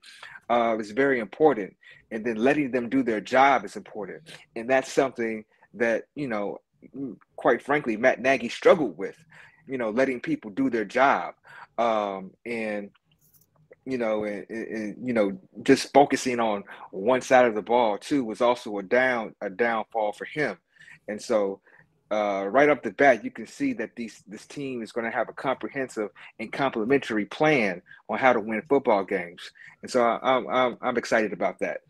uh, 0.50 0.78
is 0.80 0.92
very 0.92 1.20
important, 1.20 1.76
and 2.12 2.26
then 2.26 2.36
letting 2.36 2.72
them 2.72 2.90
do 2.90 3.04
their 3.04 3.22
job 3.22 3.66
is 3.66 3.76
important, 3.76 4.22
and 4.56 4.70
that's 4.70 4.92
something 4.92 5.44
that 5.74 6.04
you 6.16 6.28
know, 6.28 6.60
quite 7.36 7.62
frankly, 7.62 7.98
Matt 7.98 8.22
Nagy 8.22 8.50
struggled 8.50 8.98
with 8.98 9.18
you 9.68 9.78
know, 9.78 9.90
letting 9.90 10.20
people 10.20 10.52
do 10.52 10.70
their 10.70 10.86
job. 10.86 11.36
Um, 11.78 12.32
and 12.46 12.92
you 13.86 13.98
know, 13.98 14.26
and, 14.26 14.46
and, 14.50 15.08
you 15.08 15.14
know, 15.14 15.38
just 15.64 15.92
focusing 15.92 16.40
on 16.40 16.64
one 16.92 17.22
side 17.22 17.46
of 17.46 17.56
the 17.56 17.62
ball 17.62 17.98
too 17.98 18.24
was 18.24 18.42
also 18.42 18.78
a 18.78 18.84
down 18.84 19.36
a 19.42 19.50
downfall 19.50 20.14
for 20.14 20.26
him. 20.26 20.58
And 21.08 21.22
so, 21.22 21.62
uh, 22.12 22.46
right 22.48 22.70
up 22.70 22.84
the 22.84 22.92
bat, 22.92 23.24
you 23.24 23.32
can 23.32 23.48
see 23.48 23.74
that 23.74 23.96
these 23.96 24.24
this 24.28 24.46
team 24.46 24.84
is 24.84 24.92
going 24.92 25.06
to 25.06 25.16
have 25.16 25.30
a 25.30 25.34
comprehensive 25.34 26.10
and 26.40 26.52
complementary 26.52 27.26
plan 27.26 27.82
on 28.08 28.20
how 28.20 28.34
to 28.34 28.40
win 28.40 28.62
football 28.70 29.04
games. 29.04 29.52
And 29.82 29.90
so, 29.90 30.04
I'm 30.04 30.48
I'm, 30.48 30.78
I'm 30.82 30.98
excited 30.98 31.34
about 31.34 31.60
that. 31.60 31.82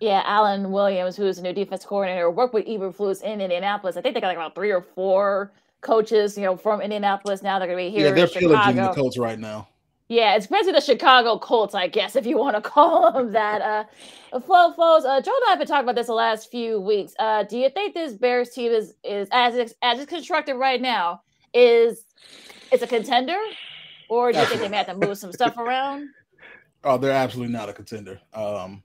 Yeah, 0.00 0.22
Alan 0.26 0.70
Williams, 0.72 1.16
who's 1.16 1.38
a 1.38 1.42
new 1.42 1.54
defense 1.54 1.86
coordinator, 1.86 2.30
worked 2.30 2.52
with 2.52 2.66
Eberflus 2.66 3.22
in 3.22 3.40
Indianapolis. 3.40 3.96
I 3.96 4.02
think 4.02 4.14
they 4.14 4.20
got 4.20 4.28
like 4.28 4.36
about 4.36 4.54
three 4.54 4.70
or 4.70 4.82
four 4.82 5.52
coaches, 5.80 6.36
you 6.36 6.44
know, 6.44 6.56
from 6.56 6.80
Indianapolis. 6.80 7.42
Now 7.42 7.58
they're 7.58 7.68
going 7.68 7.78
to 7.78 7.90
be 7.90 7.96
here. 7.96 8.08
Yeah, 8.08 8.14
they're 8.14 8.28
pillaging 8.28 8.76
the 8.76 8.92
Colts 8.92 9.18
right 9.18 9.38
now. 9.38 9.68
Yeah, 10.08 10.36
it's 10.36 10.46
basically 10.46 10.72
the 10.72 10.80
Chicago 10.80 11.36
Colts, 11.38 11.74
I 11.74 11.88
guess, 11.88 12.14
if 12.14 12.26
you 12.26 12.38
want 12.38 12.54
to 12.54 12.62
call 12.70 13.10
them 13.12 13.32
that. 13.32 13.60
Uh, 13.60 14.40
Flo, 14.40 14.72
Flows, 14.72 15.04
uh, 15.04 15.20
Joe 15.20 15.32
and 15.32 15.42
I 15.46 15.50
have 15.50 15.58
been 15.58 15.66
talking 15.66 15.84
about 15.84 15.96
this 15.96 16.06
the 16.06 16.14
last 16.14 16.50
few 16.50 16.80
weeks. 16.80 17.14
Uh, 17.18 17.42
do 17.42 17.58
you 17.58 17.70
think 17.70 17.94
this 17.94 18.12
Bears 18.12 18.50
team 18.50 18.70
is 18.70 18.94
is 19.02 19.28
as 19.32 19.56
it's, 19.56 19.74
as 19.82 19.98
it's 19.98 20.08
constructed 20.08 20.54
right 20.54 20.80
now 20.80 21.22
is 21.54 22.04
it's 22.70 22.82
a 22.82 22.86
contender, 22.86 23.38
or 24.08 24.32
do 24.32 24.38
you 24.38 24.44
think 24.46 24.60
they 24.60 24.68
may 24.68 24.76
have 24.76 24.86
to 24.86 24.94
move 24.94 25.18
some 25.18 25.32
stuff 25.32 25.56
around? 25.56 26.08
Oh, 26.84 26.96
they're 26.96 27.10
absolutely 27.10 27.52
not 27.52 27.68
a 27.68 27.72
contender. 27.72 28.20
Um, 28.32 28.80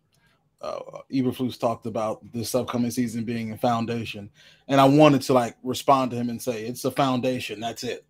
uh, 0.62 1.00
Eberflus 1.12 1.60
talked 1.60 1.86
about 1.86 2.19
this 2.31 2.54
upcoming 2.54 2.92
season 2.92 3.24
being 3.24 3.52
a 3.52 3.58
foundation, 3.58 4.30
and 4.68 4.80
I 4.80 4.86
wanted 4.86 5.22
to 5.24 5.34
like 5.34 5.56
respond 5.63 6.12
to 6.12 6.18
him 6.18 6.30
and 6.30 6.42
say 6.42 6.63
it's 6.66 6.86
a 6.86 6.92
foundation. 6.92 7.60
That's 7.60 7.84
it. 7.84 8.06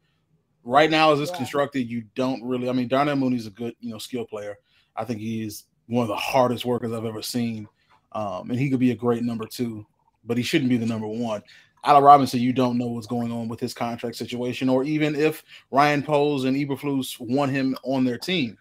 Right 0.63 0.91
now, 0.91 1.11
as 1.11 1.19
it's 1.19 1.31
yeah. 1.31 1.37
constructed, 1.37 1.89
you 1.89 2.03
don't 2.15 2.43
really. 2.43 2.69
I 2.69 2.73
mean, 2.73 2.87
Darnell 2.87 3.15
Mooney's 3.15 3.47
a 3.47 3.51
good, 3.51 3.75
you 3.79 3.91
know, 3.91 3.97
skill 3.97 4.25
player. 4.25 4.57
I 4.95 5.05
think 5.05 5.21
he's 5.21 5.65
one 5.87 6.03
of 6.03 6.09
the 6.09 6.15
hardest 6.15 6.65
workers 6.65 6.91
I've 6.91 7.05
ever 7.05 7.21
seen, 7.21 7.67
um, 8.11 8.49
and 8.49 8.59
he 8.59 8.69
could 8.69 8.79
be 8.79 8.91
a 8.91 8.95
great 8.95 9.23
number 9.23 9.45
two, 9.45 9.85
but 10.25 10.37
he 10.37 10.43
shouldn't 10.43 10.69
be 10.69 10.77
the 10.77 10.85
number 10.85 11.07
one. 11.07 11.41
Allen 11.83 12.03
Robinson, 12.03 12.39
you 12.39 12.53
don't 12.53 12.77
know 12.77 12.87
what's 12.87 13.07
going 13.07 13.31
on 13.31 13.47
with 13.47 13.59
his 13.59 13.73
contract 13.73 14.15
situation, 14.15 14.69
or 14.69 14.83
even 14.83 15.15
if 15.15 15.43
Ryan 15.71 16.03
Poles 16.03 16.43
and 16.43 16.55
Eberflus 16.55 17.19
want 17.19 17.51
him 17.51 17.75
on 17.83 18.03
their 18.03 18.19
team. 18.19 18.57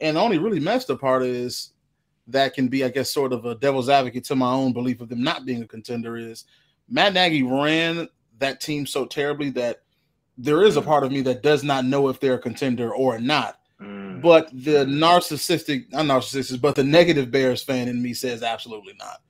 And 0.00 0.16
the 0.16 0.20
only 0.20 0.38
really 0.38 0.60
messed 0.60 0.90
up 0.90 1.00
part 1.00 1.22
is 1.22 1.72
that 2.28 2.54
can 2.54 2.68
be, 2.68 2.84
I 2.84 2.88
guess, 2.88 3.10
sort 3.10 3.32
of 3.32 3.44
a 3.44 3.54
devil's 3.54 3.88
advocate 3.88 4.24
to 4.24 4.36
my 4.36 4.52
own 4.52 4.72
belief 4.72 5.00
of 5.00 5.08
them 5.08 5.22
not 5.22 5.46
being 5.46 5.62
a 5.62 5.66
contender 5.66 6.16
is 6.16 6.44
Matt 6.88 7.14
Nagy 7.14 7.42
ran 7.42 8.08
that 8.38 8.60
team 8.60 8.86
so 8.86 9.06
terribly 9.06 9.50
that 9.50 9.82
there 10.36 10.62
is 10.62 10.76
a 10.76 10.82
part 10.82 11.04
of 11.04 11.10
me 11.10 11.20
that 11.22 11.42
does 11.42 11.64
not 11.64 11.84
know 11.84 12.08
if 12.08 12.20
they're 12.20 12.34
a 12.34 12.38
contender 12.38 12.94
or 12.94 13.18
not. 13.18 13.58
Mm. 13.80 14.20
But 14.20 14.50
the 14.52 14.84
narcissistic, 14.84 15.90
not 15.92 16.04
narcissistic, 16.04 16.60
but 16.60 16.76
the 16.76 16.84
negative 16.84 17.30
Bears 17.30 17.62
fan 17.62 17.88
in 17.88 18.02
me 18.02 18.14
says 18.14 18.42
absolutely 18.42 18.94
not. 18.98 19.20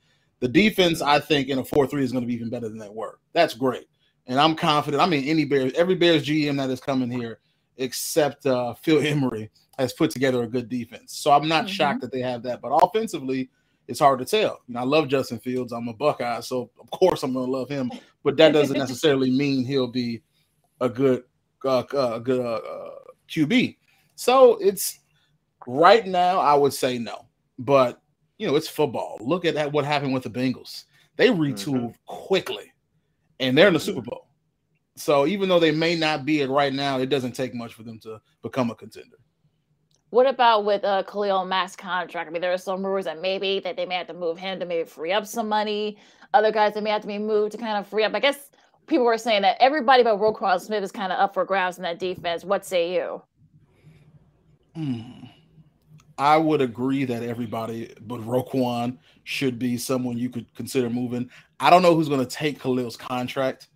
The 0.40 0.48
defense, 0.48 1.02
I 1.02 1.18
think, 1.18 1.48
in 1.48 1.58
a 1.58 1.64
4 1.64 1.86
3 1.86 2.02
is 2.02 2.12
going 2.12 2.22
to 2.22 2.28
be 2.28 2.34
even 2.34 2.50
better 2.50 2.68
than 2.68 2.78
that 2.78 2.94
work. 2.94 3.20
That's 3.32 3.54
great. 3.54 3.88
And 4.26 4.38
I'm 4.38 4.54
confident. 4.54 5.02
I 5.02 5.06
mean, 5.06 5.24
any 5.24 5.44
Bears, 5.44 5.72
every 5.74 5.94
Bears 5.94 6.26
GM 6.26 6.56
that 6.58 6.70
is 6.70 6.80
coming 6.80 7.10
here, 7.10 7.40
except 7.78 8.44
uh, 8.46 8.74
Phil 8.74 9.04
Emery, 9.04 9.50
has 9.78 9.92
put 9.92 10.10
together 10.10 10.42
a 10.42 10.46
good 10.46 10.68
defense. 10.68 11.16
So 11.16 11.30
I'm 11.30 11.48
not 11.48 11.64
mm-hmm. 11.64 11.72
shocked 11.72 12.00
that 12.02 12.12
they 12.12 12.20
have 12.20 12.42
that. 12.42 12.60
But 12.60 12.70
offensively, 12.70 13.48
it's 13.86 14.00
hard 14.00 14.18
to 14.18 14.24
tell. 14.24 14.60
You 14.66 14.74
know, 14.74 14.80
I 14.80 14.84
love 14.84 15.08
Justin 15.08 15.38
Fields. 15.38 15.72
I'm 15.72 15.88
a 15.88 15.94
Buckeye, 15.94 16.40
so 16.40 16.70
of 16.80 16.90
course 16.90 17.22
I'm 17.22 17.32
going 17.32 17.46
to 17.46 17.52
love 17.52 17.68
him. 17.68 17.90
But 18.22 18.36
that 18.36 18.52
doesn't 18.52 18.78
necessarily 18.78 19.30
mean 19.30 19.64
he'll 19.64 19.86
be 19.86 20.22
a 20.80 20.88
good, 20.88 21.22
uh, 21.64 21.78
uh, 21.78 22.18
good 22.18 22.44
uh, 22.44 22.60
uh 22.60 22.90
QB. 23.30 23.76
So 24.16 24.56
it's 24.56 25.00
right 25.66 26.06
now. 26.06 26.38
I 26.38 26.54
would 26.54 26.72
say 26.72 26.98
no, 26.98 27.26
but 27.58 28.00
you 28.38 28.46
know, 28.46 28.56
it's 28.56 28.68
football. 28.68 29.16
Look 29.20 29.44
at 29.44 29.72
what 29.72 29.84
happened 29.84 30.12
with 30.12 30.22
the 30.22 30.30
Bengals. 30.30 30.84
They 31.16 31.28
retooled 31.28 31.74
mm-hmm. 31.74 32.06
quickly, 32.06 32.72
and 33.40 33.56
they're 33.56 33.68
in 33.68 33.74
the 33.74 33.80
Super 33.80 34.02
Bowl. 34.02 34.27
So 34.98 35.26
even 35.26 35.48
though 35.48 35.60
they 35.60 35.70
may 35.70 35.94
not 35.94 36.24
be 36.24 36.40
it 36.40 36.50
right 36.50 36.72
now, 36.72 36.98
it 36.98 37.08
doesn't 37.08 37.32
take 37.32 37.54
much 37.54 37.74
for 37.74 37.84
them 37.84 37.98
to 38.00 38.20
become 38.42 38.70
a 38.70 38.74
contender. 38.74 39.16
What 40.10 40.26
about 40.26 40.64
with 40.64 40.84
uh, 40.84 41.02
Khalil 41.02 41.44
Mack's 41.44 41.76
contract? 41.76 42.28
I 42.28 42.32
mean, 42.32 42.40
there 42.40 42.52
are 42.52 42.58
some 42.58 42.84
rumors 42.84 43.04
that 43.04 43.20
maybe 43.20 43.60
that 43.60 43.76
they 43.76 43.84
may 43.84 43.96
have 43.96 44.06
to 44.06 44.14
move 44.14 44.38
him 44.38 44.58
to 44.58 44.66
maybe 44.66 44.88
free 44.88 45.12
up 45.12 45.26
some 45.26 45.48
money. 45.48 45.98
Other 46.32 46.50
guys 46.50 46.74
that 46.74 46.82
may 46.82 46.90
have 46.90 47.02
to 47.02 47.06
be 47.06 47.18
moved 47.18 47.52
to 47.52 47.58
kind 47.58 47.76
of 47.76 47.86
free 47.86 48.04
up. 48.04 48.14
I 48.14 48.20
guess 48.20 48.50
people 48.86 49.04
were 49.04 49.18
saying 49.18 49.42
that 49.42 49.58
everybody 49.60 50.02
but 50.02 50.18
Roquan 50.18 50.60
Smith 50.60 50.82
is 50.82 50.90
kind 50.90 51.12
of 51.12 51.18
up 51.18 51.34
for 51.34 51.44
grabs 51.44 51.76
in 51.76 51.82
that 51.82 51.98
defense. 51.98 52.44
What 52.44 52.64
say 52.64 52.94
you? 52.94 53.22
Hmm. 54.74 55.26
I 56.16 56.36
would 56.36 56.60
agree 56.60 57.04
that 57.04 57.22
everybody 57.22 57.94
but 58.00 58.20
Roquan 58.22 58.98
should 59.24 59.58
be 59.58 59.76
someone 59.76 60.18
you 60.18 60.30
could 60.30 60.52
consider 60.54 60.90
moving. 60.90 61.30
I 61.60 61.70
don't 61.70 61.82
know 61.82 61.94
who's 61.94 62.08
going 62.08 62.24
to 62.24 62.26
take 62.26 62.58
Khalil's 62.58 62.96
contract. 62.96 63.68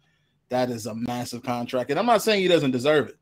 That 0.52 0.68
is 0.68 0.84
a 0.84 0.94
massive 0.94 1.42
contract, 1.42 1.88
and 1.88 1.98
I'm 1.98 2.04
not 2.04 2.22
saying 2.22 2.42
he 2.42 2.48
doesn't 2.48 2.72
deserve 2.72 3.08
it, 3.08 3.16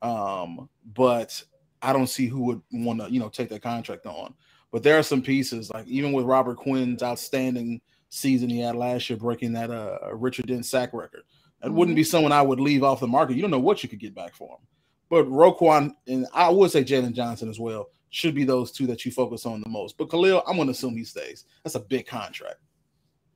um, 0.00 0.68
but 0.94 1.42
I 1.82 1.92
don't 1.92 2.06
see 2.06 2.28
who 2.28 2.42
would 2.44 2.62
want 2.72 3.00
to, 3.00 3.10
you 3.10 3.18
know, 3.18 3.28
take 3.28 3.48
that 3.48 3.62
contract 3.62 4.06
on. 4.06 4.32
But 4.70 4.84
there 4.84 4.96
are 4.96 5.02
some 5.02 5.20
pieces, 5.20 5.70
like 5.70 5.88
even 5.88 6.12
with 6.12 6.24
Robert 6.24 6.56
Quinn's 6.56 7.02
outstanding 7.02 7.80
season 8.10 8.48
he 8.48 8.60
had 8.60 8.76
last 8.76 9.10
year, 9.10 9.18
breaking 9.18 9.54
that 9.54 9.72
uh, 9.72 10.14
Richard 10.14 10.46
Dent 10.46 10.66
sack 10.66 10.90
record. 10.92 11.22
That 11.62 11.72
wouldn't 11.72 11.96
be 11.96 12.02
mm-hmm. 12.02 12.10
someone 12.10 12.30
I 12.30 12.42
would 12.42 12.60
leave 12.60 12.84
off 12.84 13.00
the 13.00 13.08
market. 13.08 13.34
You 13.34 13.42
don't 13.42 13.50
know 13.50 13.58
what 13.58 13.82
you 13.82 13.88
could 13.88 13.98
get 13.98 14.14
back 14.14 14.36
for 14.36 14.50
him. 14.50 14.66
But 15.10 15.26
Roquan 15.26 15.96
and 16.06 16.28
I 16.32 16.48
would 16.48 16.70
say 16.70 16.84
Jaylon 16.84 17.12
Johnson 17.12 17.48
as 17.48 17.58
well 17.58 17.88
should 18.10 18.36
be 18.36 18.44
those 18.44 18.70
two 18.70 18.86
that 18.86 19.04
you 19.04 19.10
focus 19.10 19.46
on 19.46 19.62
the 19.62 19.68
most. 19.68 19.98
But 19.98 20.10
Khalil, 20.10 20.44
I'm 20.46 20.54
going 20.54 20.68
to 20.68 20.72
assume 20.72 20.96
he 20.96 21.02
stays. 21.02 21.44
That's 21.64 21.74
a 21.74 21.80
big 21.80 22.06
contract. 22.06 22.58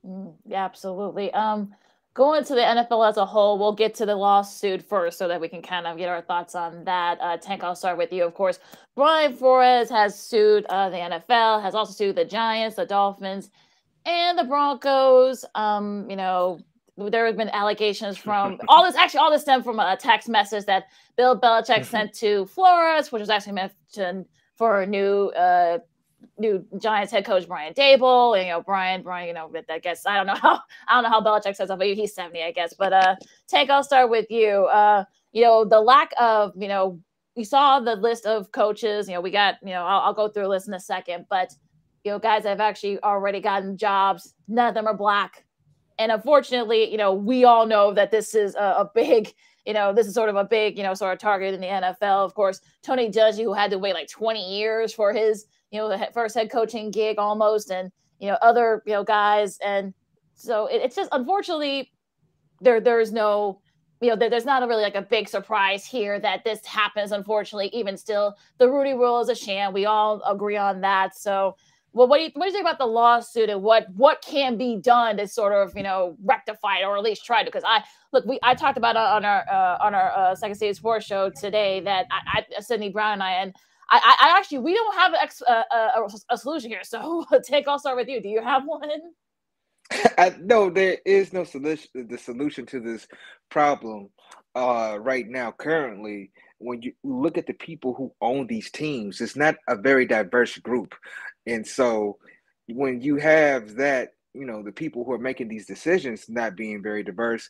Mm, 0.06 0.34
yeah, 0.46 0.64
absolutely. 0.64 1.32
Um, 1.34 1.74
going 2.14 2.44
to 2.44 2.54
the 2.54 2.60
NFL 2.60 3.08
as 3.08 3.16
a 3.16 3.24
whole, 3.24 3.58
we'll 3.58 3.72
get 3.72 3.94
to 3.96 4.06
the 4.06 4.14
lawsuit 4.14 4.82
first 4.82 5.18
so 5.18 5.28
that 5.28 5.40
we 5.40 5.48
can 5.48 5.62
kind 5.62 5.86
of 5.86 5.96
get 5.96 6.08
our 6.08 6.20
thoughts 6.20 6.54
on 6.54 6.84
that. 6.84 7.18
Uh, 7.20 7.36
Tank, 7.38 7.64
I'll 7.64 7.74
start 7.74 7.96
with 7.96 8.12
you. 8.12 8.24
Of 8.24 8.34
course, 8.34 8.58
Brian 8.94 9.34
Flores 9.34 9.88
has 9.88 10.18
sued 10.18 10.66
uh, 10.66 10.90
the 10.90 10.96
NFL, 10.96 11.62
has 11.62 11.74
also 11.74 11.92
sued 11.92 12.16
the 12.16 12.24
Giants, 12.24 12.76
the 12.76 12.84
Dolphins, 12.84 13.50
and 14.04 14.38
the 14.38 14.44
Broncos. 14.44 15.44
Um, 15.54 16.08
you 16.10 16.16
know, 16.16 16.60
there 16.98 17.24
have 17.26 17.36
been 17.36 17.48
allegations 17.50 18.18
from 18.18 18.60
all 18.68 18.84
this. 18.84 18.94
Actually, 18.94 19.20
all 19.20 19.30
this 19.30 19.42
stemmed 19.42 19.64
from 19.64 19.80
a 19.80 19.96
text 19.96 20.28
message 20.28 20.66
that 20.66 20.84
Bill 21.16 21.38
Belichick 21.38 21.84
sent 21.86 22.12
to 22.14 22.44
Flores, 22.46 23.10
which 23.10 23.20
was 23.20 23.30
actually 23.30 23.54
mentioned 23.54 24.26
for 24.56 24.82
a 24.82 24.86
new 24.86 25.28
uh, 25.30 25.78
new 26.38 26.64
Giants 26.78 27.12
head 27.12 27.24
coach 27.24 27.46
Brian 27.46 27.74
Daboll. 27.74 28.36
And, 28.36 28.46
you 28.46 28.52
know, 28.52 28.62
Brian, 28.62 29.02
Brian, 29.02 29.28
you 29.28 29.34
know, 29.34 29.50
I 29.70 29.78
guess 29.78 30.06
I 30.06 30.16
don't 30.16 30.26
know 30.26 30.34
how 30.34 30.60
I 30.88 30.94
don't 30.94 31.04
know 31.04 31.08
how 31.08 31.20
Belichick 31.20 31.56
says 31.56 31.68
but 31.68 31.80
he's 31.86 32.14
70, 32.14 32.42
I 32.42 32.52
guess. 32.52 32.74
But 32.74 32.92
uh 32.92 33.16
Tank, 33.48 33.70
I'll 33.70 33.84
start 33.84 34.10
with 34.10 34.30
you. 34.30 34.66
Uh, 34.66 35.04
you 35.32 35.42
know, 35.42 35.64
the 35.64 35.80
lack 35.80 36.12
of, 36.20 36.52
you 36.56 36.68
know, 36.68 37.00
we 37.36 37.44
saw 37.44 37.80
the 37.80 37.96
list 37.96 38.26
of 38.26 38.52
coaches, 38.52 39.08
you 39.08 39.14
know, 39.14 39.20
we 39.20 39.30
got, 39.30 39.56
you 39.62 39.70
know, 39.70 39.84
I'll, 39.84 40.00
I'll 40.00 40.14
go 40.14 40.28
through 40.28 40.46
a 40.46 40.48
list 40.48 40.68
in 40.68 40.74
a 40.74 40.80
second, 40.80 41.26
but 41.30 41.54
you 42.04 42.10
know, 42.10 42.18
guys 42.18 42.44
have 42.44 42.60
actually 42.60 43.02
already 43.02 43.40
gotten 43.40 43.76
jobs. 43.76 44.34
None 44.48 44.68
of 44.68 44.74
them 44.74 44.86
are 44.86 44.96
black. 44.96 45.44
And 45.98 46.10
unfortunately, 46.10 46.90
you 46.90 46.96
know, 46.96 47.14
we 47.14 47.44
all 47.44 47.64
know 47.64 47.94
that 47.94 48.10
this 48.10 48.34
is 48.34 48.54
a, 48.56 48.74
a 48.78 48.90
big 48.94 49.32
you 49.66 49.72
know, 49.72 49.92
this 49.92 50.06
is 50.06 50.14
sort 50.14 50.28
of 50.28 50.36
a 50.36 50.44
big, 50.44 50.76
you 50.76 50.82
know, 50.82 50.94
sort 50.94 51.12
of 51.12 51.18
target 51.18 51.54
in 51.54 51.60
the 51.60 51.66
NFL. 51.66 52.24
Of 52.24 52.34
course, 52.34 52.60
Tony 52.82 53.08
Dungy, 53.10 53.44
who 53.44 53.52
had 53.52 53.70
to 53.70 53.78
wait 53.78 53.94
like 53.94 54.08
20 54.08 54.58
years 54.58 54.92
for 54.92 55.12
his, 55.12 55.46
you 55.72 55.80
know, 55.80 56.06
first 56.12 56.34
head 56.34 56.50
coaching 56.50 56.90
gig 56.90 57.18
almost, 57.18 57.70
and 57.70 57.90
you 58.20 58.28
know, 58.28 58.38
other, 58.42 58.82
you 58.86 58.92
know, 58.92 59.02
guys, 59.02 59.58
and 59.64 59.92
so 60.34 60.66
it, 60.66 60.82
it's 60.82 60.94
just 60.94 61.08
unfortunately 61.12 61.90
there 62.60 62.80
there's 62.80 63.12
no 63.12 63.60
you 64.02 64.08
know, 64.08 64.16
there's 64.16 64.44
not 64.44 64.64
a 64.64 64.66
really 64.66 64.82
like 64.82 64.96
a 64.96 65.02
big 65.02 65.28
surprise 65.28 65.86
here 65.86 66.18
that 66.18 66.42
this 66.42 66.66
happens. 66.66 67.12
Unfortunately, 67.12 67.68
even 67.72 67.96
still, 67.96 68.34
the 68.58 68.68
Rooney 68.68 68.94
Rule 68.94 69.20
is 69.20 69.28
a 69.28 69.34
sham. 69.34 69.72
We 69.72 69.86
all 69.86 70.20
agree 70.28 70.56
on 70.56 70.80
that. 70.80 71.16
So, 71.16 71.54
well, 71.92 72.08
what 72.08 72.18
do 72.18 72.24
you 72.24 72.30
what 72.34 72.46
do 72.46 72.48
you 72.48 72.52
think 72.52 72.64
about 72.64 72.78
the 72.78 72.86
lawsuit 72.86 73.48
and 73.48 73.62
what 73.62 73.86
what 73.94 74.20
can 74.20 74.58
be 74.58 74.76
done 74.76 75.18
to 75.18 75.28
sort 75.28 75.52
of 75.52 75.76
you 75.76 75.84
know 75.84 76.16
rectify 76.24 76.78
it 76.78 76.84
or 76.84 76.96
at 76.96 77.04
least 77.04 77.24
try 77.24 77.44
to? 77.44 77.46
Because 77.46 77.62
I 77.64 77.84
look, 78.12 78.24
we 78.24 78.40
I 78.42 78.56
talked 78.56 78.76
about 78.76 78.96
on 78.96 79.24
our 79.24 79.44
uh, 79.48 79.78
on 79.80 79.94
our 79.94 80.10
uh, 80.10 80.34
second 80.34 80.56
stage 80.56 80.76
sports 80.76 81.06
show 81.06 81.30
today 81.30 81.78
that 81.80 82.06
I, 82.10 82.44
I 82.58 82.60
Sydney 82.60 82.90
Brown 82.90 83.14
and 83.14 83.22
I 83.22 83.30
and 83.34 83.54
I, 83.92 84.16
I 84.28 84.38
actually 84.38 84.58
we 84.58 84.74
don't 84.74 84.94
have 84.94 85.12
ex, 85.14 85.42
uh, 85.42 85.62
a, 85.70 86.08
a, 86.30 86.38
solution 86.38 86.70
here. 86.70 86.84
So 86.84 87.24
take 87.44 87.68
I'll 87.68 87.78
start 87.78 87.96
with 87.96 88.08
you. 88.08 88.22
Do 88.22 88.28
you 88.28 88.42
have 88.42 88.62
one? 88.64 88.88
I, 90.18 90.34
no, 90.40 90.70
there 90.70 90.98
is 91.04 91.32
no 91.32 91.44
solution. 91.44 91.88
The 91.94 92.18
solution 92.18 92.66
to 92.66 92.80
this 92.80 93.06
problem 93.50 94.08
uh, 94.54 94.98
right 95.00 95.28
now, 95.28 95.52
currently, 95.52 96.30
when 96.58 96.82
you 96.82 96.92
look 97.02 97.36
at 97.38 97.46
the 97.46 97.54
people 97.54 97.94
who 97.94 98.12
own 98.20 98.46
these 98.46 98.70
teams, 98.70 99.20
it's 99.20 99.36
not 99.36 99.56
a 99.68 99.76
very 99.76 100.06
diverse 100.06 100.56
group. 100.58 100.94
And 101.46 101.66
so 101.66 102.18
when 102.68 103.00
you 103.00 103.16
have 103.16 103.74
that, 103.76 104.10
you 104.34 104.46
know, 104.46 104.62
the 104.62 104.72
people 104.72 105.04
who 105.04 105.12
are 105.12 105.18
making 105.18 105.48
these 105.48 105.66
decisions 105.66 106.26
not 106.28 106.56
being 106.56 106.82
very 106.82 107.02
diverse, 107.02 107.48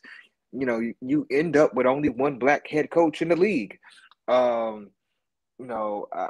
you 0.51 0.65
know, 0.65 0.79
you, 0.79 0.93
you 1.01 1.27
end 1.31 1.55
up 1.55 1.73
with 1.73 1.85
only 1.85 2.09
one 2.09 2.39
black 2.39 2.67
head 2.67 2.89
coach 2.89 3.21
in 3.21 3.29
the 3.29 3.35
league. 3.35 3.77
Um, 4.27 4.89
you 5.59 5.65
know, 5.65 6.07
uh, 6.15 6.29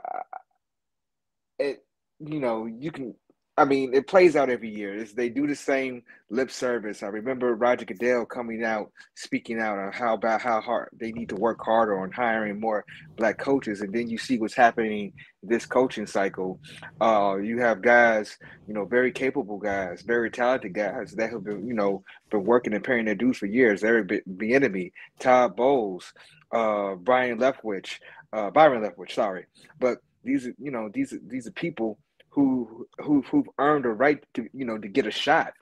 it, 1.60 1.86
you 2.20 2.40
know, 2.40 2.66
you 2.66 2.92
can 2.92 3.16
I 3.56 3.66
mean, 3.66 3.94
it 3.94 4.08
plays 4.08 4.36
out 4.36 4.50
every 4.50 4.74
year. 4.74 4.96
It's, 4.98 5.14
they 5.14 5.30
do 5.30 5.46
the 5.46 5.56
same 5.56 6.02
lip 6.32 6.50
service. 6.50 7.04
I 7.04 7.08
remember 7.08 7.54
Roger 7.54 7.86
Goodell 7.86 8.26
coming 8.26 8.64
out, 8.64 8.92
speaking 9.14 9.60
out 9.60 9.78
on 9.78 9.92
how 9.92 10.16
about 10.16 10.42
how 10.42 10.60
hard 10.60 10.90
they 11.00 11.12
need 11.12 11.30
to 11.30 11.36
work 11.36 11.60
harder 11.64 12.00
on 12.00 12.12
hiring 12.12 12.60
more 12.60 12.84
black 13.16 13.38
coaches, 13.38 13.82
and 13.82 13.94
then 13.94 14.10
you 14.10 14.18
see 14.18 14.40
what's 14.40 14.56
happening 14.56 15.14
this 15.44 15.68
coaching 15.68 16.08
cycle. 16.08 16.60
Uh, 17.00 17.36
you 17.38 17.60
have 17.60 17.84
guys, 17.84 18.40
you 18.68 18.74
know, 18.74 18.86
very 18.86 19.12
capable 19.12 19.60
guys, 19.60 20.02
very 20.02 20.32
talented 20.32 20.74
guys 20.74 21.12
that 21.12 21.30
have 21.30 21.44
been, 21.44 21.68
you 21.68 21.76
know, 21.76 22.04
been 22.32 22.44
working 22.44 22.74
and 22.74 22.84
paying 22.84 23.06
their 23.06 23.14
dues 23.14 23.38
for 23.38 23.46
years. 23.46 23.84
Eric 23.84 24.26
Bieniemy, 24.28 24.92
Todd 25.20 25.56
Bowles, 25.56 26.12
uh, 26.52 26.96
Brian 26.96 27.38
Leftwich, 27.38 28.00
uh, 28.34 28.50
Byron 28.50 28.84
Leftwich, 28.84 29.12
sorry, 29.12 29.46
but 29.80 30.00
these 30.24 30.48
are, 30.48 30.54
you 30.58 30.72
know, 30.72 30.90
these 30.94 31.14
are 31.14 31.20
these 31.28 31.48
are 31.48 31.52
people 31.52 32.00
who 32.30 32.88
who 33.00 33.22
who've 33.30 33.50
earned 33.60 33.86
a 33.86 33.90
right 33.90 34.24
to 34.34 34.48
you 34.54 34.66
know 34.66 34.78
to 34.78 34.88
get 34.88 35.06
a 35.06 35.12
shot. 35.12 35.54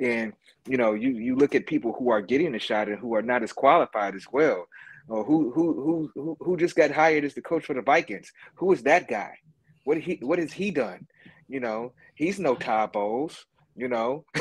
And 0.00 0.32
you 0.68 0.76
know 0.76 0.94
you 0.94 1.10
you 1.10 1.36
look 1.36 1.54
at 1.54 1.66
people 1.66 1.94
who 1.98 2.10
are 2.10 2.20
getting 2.20 2.54
a 2.54 2.58
shot 2.58 2.88
and 2.88 2.98
who 2.98 3.14
are 3.14 3.22
not 3.22 3.42
as 3.42 3.52
qualified 3.52 4.14
as 4.14 4.26
well. 4.30 4.66
Or 5.08 5.24
who 5.24 5.50
who 5.50 6.10
who 6.14 6.36
who 6.40 6.56
just 6.56 6.76
got 6.76 6.90
hired 6.90 7.24
as 7.24 7.34
the 7.34 7.42
coach 7.42 7.64
for 7.64 7.74
the 7.74 7.82
Vikings? 7.82 8.32
Who 8.56 8.72
is 8.72 8.82
that 8.84 9.08
guy? 9.08 9.34
What 9.84 9.98
he 9.98 10.18
what 10.22 10.38
has 10.38 10.52
he 10.52 10.70
done? 10.70 11.06
You 11.48 11.60
know 11.60 11.92
he's 12.14 12.38
no 12.38 12.54
Todd 12.54 12.92
Bowles 12.92 13.46
you 13.76 13.88
know. 13.88 14.24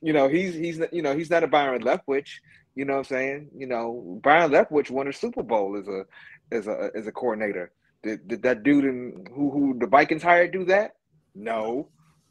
You 0.00 0.12
know 0.12 0.28
he's 0.28 0.54
he's 0.54 0.80
you 0.92 1.02
know 1.02 1.16
he's 1.16 1.30
not 1.30 1.42
a 1.42 1.48
Byron 1.48 1.82
Leftwich 1.82 2.38
you 2.78 2.84
know 2.84 2.92
what 2.92 2.98
I'm 2.98 3.04
saying? 3.06 3.48
You 3.56 3.66
know 3.66 4.20
Byron 4.22 4.52
Leftwich 4.52 4.88
won 4.88 5.08
a 5.08 5.12
Super 5.12 5.42
Bowl 5.42 5.76
as 5.76 5.88
a 5.88 6.04
as 6.50 6.66
a 6.66 6.90
as 6.94 7.06
a 7.06 7.12
coordinator 7.12 7.72
did, 8.02 8.28
did 8.28 8.42
that 8.42 8.62
dude 8.62 8.84
in 8.84 9.26
who 9.34 9.50
who 9.50 9.78
the 9.78 9.86
Vikings 9.86 10.22
hired 10.22 10.52
do 10.52 10.64
that? 10.66 10.96
No. 11.34 11.88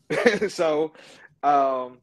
so, 0.47 0.93
um, 1.43 1.99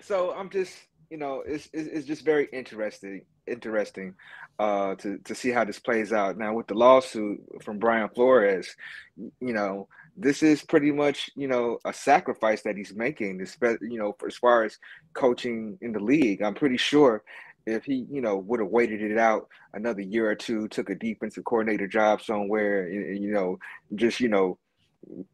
so 0.00 0.32
I'm 0.32 0.50
just 0.50 0.74
you 1.10 1.16
know 1.16 1.42
it's, 1.46 1.68
it's 1.72 2.06
just 2.06 2.24
very 2.24 2.48
interesting 2.52 3.22
interesting 3.46 4.14
uh 4.58 4.94
to 4.96 5.16
to 5.24 5.34
see 5.34 5.48
how 5.48 5.64
this 5.64 5.78
plays 5.78 6.12
out 6.12 6.36
now 6.36 6.52
with 6.52 6.66
the 6.66 6.74
lawsuit 6.74 7.40
from 7.62 7.78
Brian 7.78 8.08
Flores. 8.10 8.76
You 9.16 9.54
know 9.54 9.88
this 10.18 10.42
is 10.42 10.62
pretty 10.62 10.90
much 10.90 11.30
you 11.36 11.46
know 11.46 11.78
a 11.84 11.92
sacrifice 11.92 12.62
that 12.62 12.76
he's 12.76 12.94
making, 12.94 13.46
you 13.80 13.98
know, 13.98 14.16
as 14.26 14.36
far 14.36 14.64
as 14.64 14.76
coaching 15.14 15.78
in 15.80 15.92
the 15.92 16.00
league. 16.00 16.42
I'm 16.42 16.54
pretty 16.54 16.76
sure 16.76 17.22
if 17.68 17.84
he, 17.84 18.06
you 18.10 18.20
know, 18.20 18.36
would 18.36 18.60
have 18.60 18.68
waited 18.70 19.02
it 19.02 19.18
out 19.18 19.48
another 19.74 20.02
year 20.02 20.30
or 20.30 20.34
two, 20.34 20.68
took 20.68 20.90
a 20.90 20.94
defensive 20.94 21.44
coordinator 21.44 21.86
job 21.86 22.22
somewhere, 22.22 22.88
you 22.88 23.32
know, 23.32 23.58
just 23.94 24.20
you 24.20 24.28
know, 24.28 24.58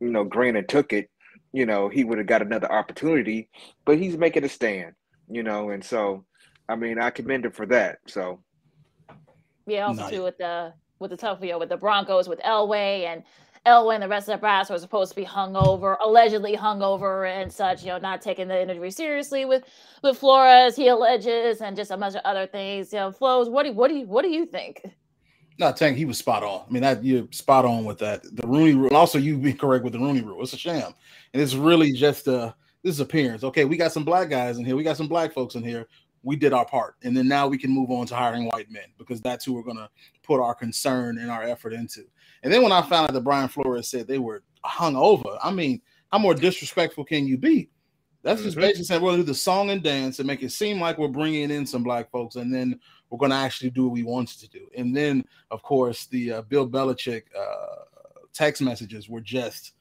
you 0.01 0.11
know, 0.11 0.25
granted 0.25 0.69
took 0.69 0.93
it, 0.93 1.11
you 1.53 1.67
know, 1.67 1.89
he 1.89 2.05
would 2.05 2.19
have 2.19 2.27
got 2.27 2.43
another 2.43 2.71
opportunity. 2.71 3.49
But 3.85 3.99
he's 3.99 4.17
making 4.17 4.45
a 4.45 4.49
stand, 4.49 4.95
you 5.29 5.43
know, 5.43 5.71
and 5.71 5.85
so, 5.85 6.25
I 6.69 6.77
mean, 6.77 6.99
I 6.99 7.11
commend 7.11 7.45
him 7.45 7.53
for 7.53 7.67
that. 7.67 7.99
So, 8.07 8.41
yeah, 9.67 9.87
also 9.87 10.03
nice. 10.03 10.11
too 10.11 10.23
with 10.23 10.39
the 10.39 10.75
with 10.99 11.11
the 11.11 11.17
tough, 11.17 11.39
you 11.43 11.51
know, 11.51 11.59
with 11.59 11.69
the 11.69 11.77
Broncos 11.77 12.29
with 12.29 12.41
Elway 12.41 13.05
and 13.05 13.23
Elway 13.67 13.95
and 13.95 14.03
the 14.03 14.09
rest 14.09 14.29
of 14.29 14.35
the 14.35 14.39
brass 14.39 14.69
were 14.69 14.79
supposed 14.79 15.11
to 15.11 15.17
be 15.17 15.25
hung 15.25 15.57
over, 15.57 15.95
allegedly 16.05 16.55
hung 16.55 16.83
over 16.83 17.25
and 17.25 17.51
such, 17.51 17.83
you 17.83 17.89
know, 17.89 17.99
not 17.99 18.21
taking 18.21 18.47
the 18.49 18.61
interview 18.61 18.91
seriously 18.91 19.45
with 19.45 19.65
with 20.03 20.19
Flores, 20.19 20.77
he 20.77 20.89
alleges, 20.89 21.63
and 21.63 21.75
just 21.75 21.91
a 21.91 21.97
bunch 21.97 22.15
of 22.15 22.21
other 22.25 22.47
things. 22.47 22.93
You 22.93 22.99
know, 22.99 23.13
flows. 23.13 23.49
What 23.49 23.65
do 23.65 23.73
what 23.73 23.89
do 23.89 23.97
you 23.97 24.07
what 24.07 24.23
do 24.23 24.29
you 24.29 24.45
think? 24.45 24.83
No, 25.59 25.73
Tank, 25.73 25.97
he 25.97 26.05
was 26.05 26.19
spot 26.19 26.43
on. 26.43 26.65
I 26.69 26.73
mean, 26.73 26.83
that 26.83 27.05
you're 27.05 27.29
spot 27.31 27.65
on 27.65 27.85
with 27.85 27.99
that. 27.99 28.23
The 28.37 28.47
Rooney 28.47 28.75
rule, 28.75 28.95
also 28.95 29.19
you 29.19 29.39
be 29.39 29.53
correct 29.53 29.85
with 29.85 29.93
the 29.93 30.01
Rooney 30.01 30.21
rule. 30.21 30.43
It's 30.43 30.53
a 30.53 30.59
sham, 30.59 30.93
and 31.33 31.41
it's 31.41 31.55
really 31.55 31.93
just 31.93 32.29
uh 32.29 32.53
this 32.83 32.97
is 32.97 33.01
appearance. 33.01 33.45
Okay, 33.45 33.65
we 33.65 33.79
got 33.79 33.93
some 33.93 34.05
black 34.05 34.29
guys 34.29 34.59
in 34.59 34.65
here. 34.65 34.77
We 34.77 34.83
got 34.83 34.99
some 34.99 35.09
black 35.09 35.33
folks 35.33 35.55
in 35.55 35.63
here. 35.63 35.87
We 36.23 36.37
did 36.37 36.53
our 36.53 36.67
part, 36.67 36.97
and 37.03 37.17
then 37.17 37.29
now 37.29 37.49
we 37.49 37.57
can 37.57 37.71
move 37.71 37.91
on 37.91 38.07
to 38.07 38.15
hiring 38.15 38.47
white 38.47 38.71
men 38.71 38.85
because 38.99 39.23
that's 39.23 39.45
who 39.45 39.55
we're 39.55 39.63
to 39.63 39.89
put 40.23 40.41
our 40.41 40.55
concern 40.55 41.19
and 41.19 41.31
our 41.31 41.45
effort 41.45 41.73
into. 41.73 42.05
And 42.45 42.53
then 42.53 42.63
when 42.63 42.73
I 42.73 42.83
found 42.83 43.09
out 43.09 43.15
that 43.15 43.25
Brian 43.25 43.49
Flores 43.49 43.89
said 43.89 44.07
they 44.07 44.19
were 44.19 44.43
hung 44.63 44.97
over, 44.97 45.39
I 45.43 45.51
mean, 45.51 45.81
how 46.13 46.19
more 46.19 46.35
disrespectful 46.35 47.05
can 47.05 47.27
you 47.27 47.39
be? 47.39 47.71
That's 48.23 48.41
mm-hmm. 48.41 48.47
just 48.47 48.57
basically 48.57 48.85
saying 48.85 49.03
we're 49.03 49.13
gonna 49.13 49.23
do 49.23 49.27
the 49.27 49.35
song 49.35 49.71
and 49.71 49.83
dance 49.83 50.19
and 50.19 50.27
make 50.27 50.43
it 50.43 50.53
seem 50.53 50.79
like 50.79 50.99
we're 50.99 51.09
bringing 51.09 51.51
in 51.51 51.67
some 51.67 51.83
black 51.83 52.11
folks, 52.11 52.37
and 52.37 52.55
then 52.55 52.79
we're 53.11 53.19
gonna 53.19 53.35
actually 53.35 53.71
do 53.71 53.85
what 53.85 53.93
we 53.93 54.03
wanted 54.03 54.39
to 54.41 54.49
do. 54.49 54.69
And 54.77 54.95
then, 54.95 55.25
of 55.51 55.63
course, 55.63 56.07
the 56.07 56.33
uh, 56.33 56.43
Bill 56.43 56.69
Belichick 56.69 57.23
uh, 57.37 57.85
text 58.33 58.63
messages 58.63 59.09
were 59.09 59.21
just 59.21 59.73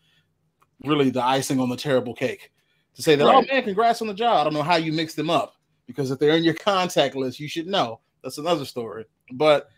really 0.85 1.09
the 1.09 1.23
icing 1.23 1.59
on 1.59 1.69
the 1.69 1.77
terrible 1.77 2.13
cake. 2.13 2.51
To 2.95 3.01
say 3.01 3.15
that, 3.15 3.23
oh, 3.23 3.27
right. 3.27 3.47
oh 3.49 3.53
man, 3.53 3.63
congrats 3.63 4.01
on 4.01 4.07
the 4.07 4.13
job. 4.13 4.39
I 4.39 4.43
don't 4.43 4.53
know 4.53 4.63
how 4.63 4.75
you 4.75 4.93
mix 4.93 5.15
them 5.15 5.29
up 5.29 5.55
because 5.85 6.11
if 6.11 6.19
they're 6.19 6.37
in 6.37 6.43
your 6.43 6.53
contact 6.53 7.15
list, 7.15 7.39
you 7.39 7.47
should 7.47 7.67
know. 7.67 7.99
That's 8.23 8.37
another 8.37 8.65
story. 8.65 9.05
But 9.33 9.69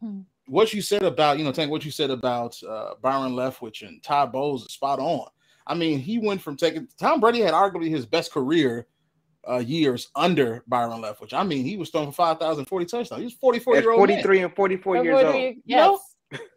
hmm. 0.00 0.20
What 0.46 0.72
you 0.72 0.82
said 0.82 1.02
about, 1.02 1.38
you 1.38 1.44
know, 1.44 1.52
Tank, 1.52 1.70
what 1.70 1.84
you 1.84 1.90
said 1.90 2.10
about 2.10 2.60
uh, 2.62 2.94
Byron 3.00 3.32
Leftwich 3.32 3.86
and 3.86 4.02
Todd 4.02 4.32
Bowles 4.32 4.66
is 4.66 4.72
spot 4.72 4.98
on. 4.98 5.28
I 5.66 5.74
mean, 5.74 5.98
he 5.98 6.18
went 6.18 6.42
from 6.42 6.56
taking 6.56 6.88
Tom 6.98 7.20
Brady 7.20 7.40
had 7.40 7.54
arguably 7.54 7.88
his 7.88 8.04
best 8.04 8.32
career 8.32 8.86
uh, 9.48 9.58
years 9.58 10.10
under 10.14 10.62
Byron 10.66 11.02
Leftwich. 11.02 11.32
I 11.32 11.42
mean, 11.42 11.64
he 11.64 11.76
was 11.76 11.90
throwing 11.90 12.08
for 12.08 12.12
5,040 12.12 12.86
touchdowns. 12.86 13.20
He 13.20 13.24
was 13.24 13.34
44 13.34 13.76
year 13.76 13.90
old. 13.90 14.00
43 14.00 14.36
man. 14.36 14.44
and 14.44 14.56
44 14.56 15.04
years 15.04 15.24
old. 15.24 15.34
Yes. 15.34 15.54
You 15.64 15.76
know? 15.76 16.00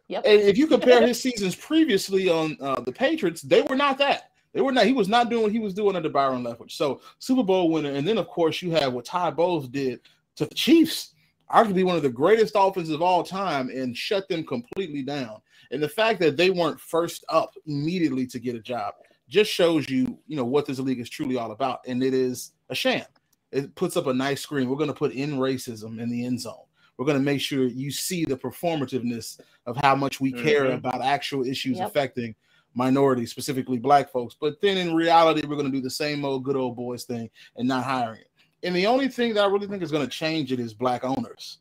Yep. 0.08 0.22
And 0.26 0.40
if 0.42 0.58
you 0.58 0.66
compare 0.68 1.06
his 1.06 1.20
seasons 1.20 1.54
previously 1.54 2.28
on 2.28 2.56
uh, 2.60 2.80
the 2.80 2.92
Patriots, 2.92 3.42
they 3.42 3.62
were 3.62 3.76
not 3.76 3.98
that. 3.98 4.30
They 4.52 4.62
were 4.62 4.72
not. 4.72 4.86
He 4.86 4.92
was 4.92 5.08
not 5.08 5.28
doing 5.30 5.42
what 5.42 5.52
he 5.52 5.58
was 5.58 5.74
doing 5.74 5.94
under 5.94 6.08
Byron 6.08 6.42
Leftwich. 6.42 6.72
So 6.72 7.00
Super 7.18 7.42
Bowl 7.42 7.70
winner, 7.70 7.92
and 7.92 8.08
then 8.08 8.18
of 8.18 8.28
course 8.28 8.62
you 8.62 8.70
have 8.72 8.92
what 8.92 9.04
Todd 9.04 9.36
Bowles 9.36 9.68
did 9.68 10.00
to 10.36 10.46
the 10.46 10.54
Chiefs, 10.54 11.14
arguably 11.52 11.84
one 11.84 11.96
of 11.96 12.02
the 12.02 12.08
greatest 12.08 12.54
offenses 12.56 12.92
of 12.92 13.02
all 13.02 13.22
time, 13.22 13.68
and 13.70 13.96
shut 13.96 14.28
them 14.28 14.44
completely 14.44 15.02
down. 15.02 15.40
And 15.70 15.82
the 15.82 15.88
fact 15.88 16.20
that 16.20 16.36
they 16.36 16.50
weren't 16.50 16.80
first 16.80 17.24
up 17.28 17.52
immediately 17.66 18.26
to 18.28 18.38
get 18.38 18.54
a 18.54 18.60
job 18.60 18.94
just 19.28 19.50
shows 19.50 19.88
you, 19.90 20.18
you 20.26 20.36
know, 20.36 20.44
what 20.44 20.66
this 20.66 20.78
league 20.78 21.00
is 21.00 21.10
truly 21.10 21.36
all 21.36 21.52
about. 21.52 21.80
And 21.86 22.02
it 22.02 22.14
is 22.14 22.52
a 22.70 22.74
sham. 22.74 23.04
It 23.52 23.74
puts 23.74 23.96
up 23.96 24.06
a 24.06 24.14
nice 24.14 24.40
screen. 24.40 24.68
We're 24.68 24.76
going 24.76 24.88
to 24.88 24.94
put 24.94 25.12
in 25.12 25.38
racism 25.38 26.00
in 26.00 26.10
the 26.10 26.24
end 26.24 26.40
zone. 26.40 26.64
We're 26.96 27.04
going 27.04 27.18
to 27.18 27.24
make 27.24 27.40
sure 27.40 27.66
you 27.66 27.90
see 27.90 28.24
the 28.24 28.36
performativeness 28.36 29.40
of 29.66 29.76
how 29.76 29.94
much 29.94 30.20
we 30.20 30.32
care 30.32 30.64
mm-hmm. 30.64 30.78
about 30.78 31.02
actual 31.02 31.44
issues 31.46 31.78
yep. 31.78 31.88
affecting 31.88 32.34
minorities, 32.74 33.30
specifically 33.30 33.78
black 33.78 34.10
folks. 34.10 34.36
But 34.38 34.60
then 34.60 34.76
in 34.76 34.94
reality, 34.94 35.46
we're 35.46 35.56
going 35.56 35.70
to 35.70 35.76
do 35.76 35.82
the 35.82 35.90
same 35.90 36.24
old 36.24 36.44
good 36.44 36.56
old 36.56 36.76
boys 36.76 37.04
thing 37.04 37.30
and 37.56 37.68
not 37.68 37.84
hiring 37.84 38.20
it. 38.20 38.27
And 38.62 38.74
the 38.74 38.86
only 38.86 39.08
thing 39.08 39.34
that 39.34 39.44
I 39.44 39.46
really 39.46 39.66
think 39.66 39.82
is 39.82 39.90
going 39.90 40.04
to 40.04 40.10
change 40.10 40.52
it 40.52 40.60
is 40.60 40.74
black 40.74 41.04
owners. 41.04 41.58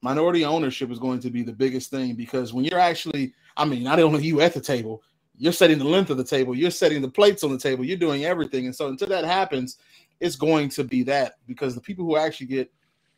Minority 0.00 0.44
ownership 0.44 0.90
is 0.90 0.98
going 0.98 1.20
to 1.20 1.30
be 1.30 1.42
the 1.42 1.52
biggest 1.52 1.90
thing 1.90 2.14
because 2.14 2.52
when 2.52 2.64
you're 2.64 2.78
actually, 2.78 3.34
I 3.56 3.64
mean, 3.64 3.82
not 3.82 3.98
only 4.00 4.24
you 4.24 4.40
at 4.40 4.54
the 4.54 4.60
table, 4.60 5.02
you're 5.36 5.52
setting 5.52 5.78
the 5.78 5.84
length 5.84 6.10
of 6.10 6.16
the 6.16 6.24
table, 6.24 6.54
you're 6.54 6.70
setting 6.70 7.02
the 7.02 7.08
plates 7.08 7.42
on 7.42 7.50
the 7.50 7.58
table, 7.58 7.84
you're 7.84 7.96
doing 7.96 8.24
everything. 8.24 8.66
And 8.66 8.74
so 8.74 8.88
until 8.88 9.08
that 9.08 9.24
happens, 9.24 9.78
it's 10.20 10.36
going 10.36 10.68
to 10.70 10.84
be 10.84 11.02
that 11.04 11.34
because 11.46 11.74
the 11.74 11.80
people 11.80 12.04
who 12.04 12.16
actually 12.16 12.46
get 12.46 12.72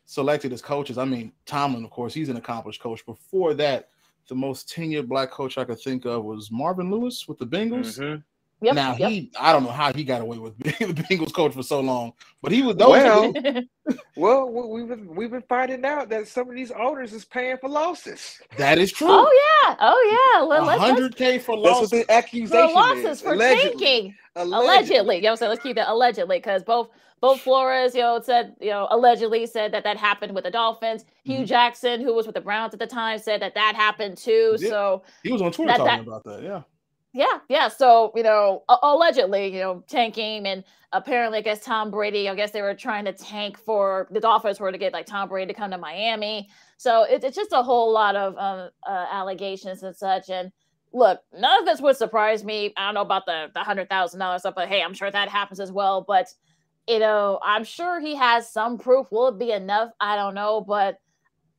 selected 0.05 0.51
as 0.53 0.61
coaches, 0.61 0.97
I 0.97 1.05
mean, 1.05 1.31
Tomlin, 1.45 1.83
of 1.83 1.91
course, 1.91 2.13
he's 2.13 2.29
an 2.29 2.37
accomplished 2.37 2.81
coach. 2.81 3.05
Before 3.05 3.53
that, 3.55 3.89
the 4.27 4.35
most 4.35 4.69
tenured 4.69 5.07
black 5.07 5.31
coach 5.31 5.57
I 5.57 5.63
could 5.63 5.79
think 5.79 6.05
of 6.05 6.23
was 6.25 6.51
Marvin 6.51 6.91
Lewis 6.91 7.27
with 7.27 7.37
the 7.37 7.47
Bengals. 7.47 7.99
Mm-hmm. 7.99 8.21
Yep, 8.59 8.75
now 8.75 8.95
yep. 8.97 9.11
he, 9.11 9.31
I 9.39 9.53
don't 9.53 9.63
know 9.63 9.69
how 9.69 9.93
he 9.93 10.03
got 10.03 10.21
away 10.21 10.39
with 10.39 10.57
being 10.63 10.93
the 10.93 11.03
Bengals 11.03 11.31
coach 11.31 11.53
for 11.53 11.61
so 11.61 11.79
long, 11.79 12.13
but 12.41 12.51
he 12.51 12.63
was. 12.63 12.75
Well, 12.75 13.31
well, 14.15 14.49
we've 14.49 14.87
been 14.87 15.15
we've 15.15 15.29
been 15.29 15.43
finding 15.47 15.85
out 15.85 16.09
that 16.09 16.27
some 16.27 16.49
of 16.49 16.55
these 16.55 16.71
owners 16.71 17.13
is 17.13 17.23
paying 17.23 17.57
for 17.57 17.69
losses. 17.69 18.41
That 18.57 18.79
is 18.79 18.91
true. 18.91 19.07
Oh 19.09 19.63
yeah, 19.67 19.75
oh 19.79 20.49
yeah. 20.49 20.77
Hundred 20.77 21.15
k 21.15 21.37
for 21.37 21.55
losses. 21.55 21.91
That's 21.91 21.99
what 21.99 22.07
the 22.07 22.13
accusation 22.13 22.67
for 22.69 22.73
losses 22.73 23.05
is. 23.05 23.21
for 23.21 23.33
allegedly. 23.33 23.69
tanking. 23.69 24.15
Allegedly. 24.35 24.65
allegedly. 24.65 25.15
You 25.17 25.21
know, 25.21 25.35
so 25.35 25.49
let's 25.49 25.61
keep 25.61 25.75
that 25.75 25.89
allegedly 25.89 26.39
because 26.39 26.63
both 26.63 26.89
both 27.19 27.41
Flores, 27.41 27.95
you 27.95 28.01
know, 28.01 28.19
said, 28.21 28.55
you 28.59 28.69
know, 28.69 28.87
allegedly 28.91 29.45
said 29.45 29.71
that 29.73 29.83
that 29.83 29.97
happened 29.97 30.33
with 30.35 30.43
the 30.43 30.51
Dolphins. 30.51 31.03
Mm-hmm. 31.03 31.31
Hue 31.31 31.45
Jackson, 31.45 32.01
who 32.01 32.13
was 32.13 32.25
with 32.25 32.35
the 32.35 32.41
Browns 32.41 32.73
at 32.73 32.79
the 32.79 32.87
time, 32.87 33.19
said 33.19 33.41
that 33.41 33.55
that 33.55 33.75
happened 33.75 34.17
too. 34.17 34.55
Yeah. 34.59 34.69
So 34.69 35.03
he 35.23 35.31
was 35.31 35.41
on 35.41 35.51
Twitter 35.51 35.73
that, 35.73 35.77
talking 35.77 36.05
that, 36.05 36.07
about 36.07 36.23
that. 36.23 36.43
Yeah. 36.43 36.61
Yeah, 37.13 37.39
yeah. 37.49 37.67
So 37.69 38.11
you 38.15 38.23
know, 38.23 38.63
allegedly, 38.83 39.47
you 39.53 39.59
know, 39.59 39.83
tanking, 39.87 40.45
and 40.45 40.63
apparently, 40.93 41.39
I 41.39 41.41
guess 41.41 41.63
Tom 41.63 41.89
Brady. 41.89 42.29
I 42.29 42.35
guess 42.35 42.51
they 42.51 42.61
were 42.61 42.75
trying 42.75 43.05
to 43.05 43.13
tank 43.13 43.57
for 43.57 44.07
the 44.11 44.19
Dolphins 44.19 44.59
were 44.59 44.71
to 44.71 44.77
get 44.77 44.93
like 44.93 45.05
Tom 45.07 45.29
Brady 45.29 45.51
to 45.51 45.57
come 45.57 45.71
to 45.71 45.77
Miami. 45.77 46.49
So 46.77 47.03
it, 47.03 47.23
it's 47.23 47.35
just 47.35 47.53
a 47.53 47.63
whole 47.63 47.91
lot 47.91 48.15
of 48.15 48.37
um, 48.37 48.69
uh, 48.87 49.05
allegations 49.11 49.81
and 49.83 49.95
such. 49.95 50.29
And 50.29 50.51
look, 50.93 51.21
none 51.33 51.59
of 51.59 51.65
this 51.65 51.81
would 51.81 51.97
surprise 51.97 52.43
me. 52.43 52.73
I 52.77 52.85
don't 52.87 52.93
know 52.95 53.01
about 53.01 53.25
the 53.25 53.47
the 53.53 53.61
hundred 53.61 53.89
thousand 53.89 54.19
dollars 54.19 54.41
stuff, 54.41 54.55
but 54.55 54.67
hey, 54.67 54.83
I'm 54.83 54.93
sure 54.93 55.09
that 55.09 55.29
happens 55.29 55.59
as 55.59 55.71
well. 55.71 56.03
But 56.07 56.27
you 56.87 56.99
know, 56.99 57.39
I'm 57.43 57.63
sure 57.63 57.99
he 57.99 58.15
has 58.15 58.51
some 58.51 58.77
proof. 58.77 59.07
Will 59.11 59.29
it 59.29 59.39
be 59.39 59.51
enough? 59.51 59.89
I 59.99 60.15
don't 60.15 60.35
know, 60.35 60.61
but 60.61 60.99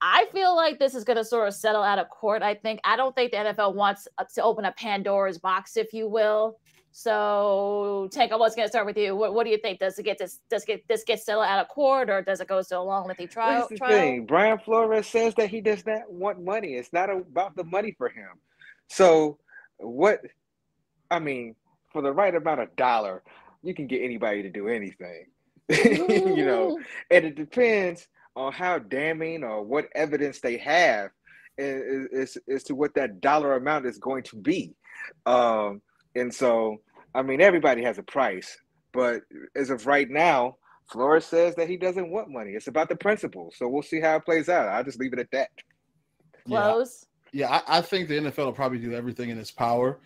I 0.00 0.26
feel 0.32 0.54
like 0.54 0.78
this 0.78 0.94
is 0.94 1.04
going 1.04 1.16
to 1.16 1.24
sort 1.24 1.48
of 1.48 1.54
settle 1.54 1.82
out 1.82 1.98
of 1.98 2.08
court. 2.08 2.42
I 2.42 2.54
think 2.54 2.80
I 2.84 2.96
don't 2.96 3.14
think 3.14 3.32
the 3.32 3.38
NFL 3.38 3.74
wants 3.74 4.06
uh, 4.18 4.24
to 4.34 4.42
open 4.42 4.64
a 4.64 4.72
Pandora's 4.72 5.38
box, 5.38 5.76
if 5.76 5.92
you 5.92 6.08
will. 6.08 6.58
So, 6.90 8.08
Tank, 8.12 8.32
I 8.32 8.36
was 8.36 8.54
going 8.54 8.66
to 8.66 8.70
start 8.70 8.86
with 8.86 8.96
you. 8.96 9.14
What, 9.14 9.34
what, 9.34 9.44
do 9.44 9.50
you 9.50 9.58
think? 9.58 9.78
Does 9.78 9.98
it 9.98 10.04
get 10.04 10.18
this? 10.18 10.40
Does 10.50 10.64
get 10.64 10.86
this 10.88 11.04
get 11.04 11.20
settled 11.20 11.46
out 11.46 11.60
of 11.60 11.68
court, 11.68 12.10
or 12.10 12.22
does 12.22 12.40
it 12.40 12.48
go 12.48 12.62
so 12.62 12.84
long 12.84 13.06
lengthy 13.06 13.26
trial? 13.26 13.66
The 13.68 13.76
trial? 13.76 13.90
thing: 13.90 14.26
Brian 14.26 14.58
Flores 14.58 15.06
says 15.06 15.34
that 15.36 15.50
he 15.50 15.60
does 15.60 15.84
not 15.86 16.10
want 16.10 16.42
money. 16.42 16.74
It's 16.74 16.92
not 16.92 17.10
about 17.10 17.56
the 17.56 17.64
money 17.64 17.94
for 17.96 18.08
him. 18.08 18.30
So, 18.88 19.38
what? 19.76 20.20
I 21.10 21.18
mean, 21.18 21.54
for 21.92 22.02
the 22.02 22.12
right 22.12 22.34
amount 22.34 22.60
of 22.60 22.74
dollar, 22.76 23.22
you 23.62 23.74
can 23.74 23.86
get 23.86 24.02
anybody 24.02 24.42
to 24.42 24.50
do 24.50 24.68
anything. 24.68 25.26
you 25.68 26.46
know, 26.46 26.78
and 27.10 27.26
it 27.26 27.36
depends 27.36 28.08
on 28.38 28.52
how 28.52 28.78
damning 28.78 29.42
or 29.42 29.62
what 29.64 29.88
evidence 29.96 30.40
they 30.40 30.56
have 30.58 31.10
as, 31.58 32.38
as, 32.48 32.62
to 32.62 32.74
what 32.74 32.94
that 32.94 33.20
dollar 33.20 33.56
amount 33.56 33.84
is 33.84 33.98
going 33.98 34.22
to 34.22 34.36
be. 34.36 34.72
Um, 35.26 35.82
and 36.14 36.32
so, 36.32 36.76
I 37.16 37.22
mean, 37.22 37.40
everybody 37.40 37.82
has 37.82 37.98
a 37.98 38.02
price, 38.04 38.56
but 38.92 39.22
as 39.56 39.70
of 39.70 39.86
right 39.88 40.08
now, 40.08 40.56
Flores 40.88 41.26
says 41.26 41.56
that 41.56 41.68
he 41.68 41.76
doesn't 41.76 42.10
want 42.10 42.30
money. 42.30 42.52
It's 42.52 42.68
about 42.68 42.88
the 42.88 42.96
principle. 42.96 43.52
So 43.56 43.68
we'll 43.68 43.82
see 43.82 44.00
how 44.00 44.16
it 44.16 44.24
plays 44.24 44.48
out. 44.48 44.68
I'll 44.68 44.84
just 44.84 45.00
leave 45.00 45.12
it 45.12 45.18
at 45.18 45.30
that. 45.32 45.50
Close. 46.46 47.06
Yeah, 47.32 47.50
yeah 47.50 47.62
I, 47.66 47.78
I 47.78 47.80
think 47.82 48.08
the 48.08 48.18
NFL 48.18 48.36
will 48.36 48.52
probably 48.52 48.78
do 48.78 48.94
everything 48.94 49.30
in 49.30 49.38
its 49.38 49.50
power 49.50 49.98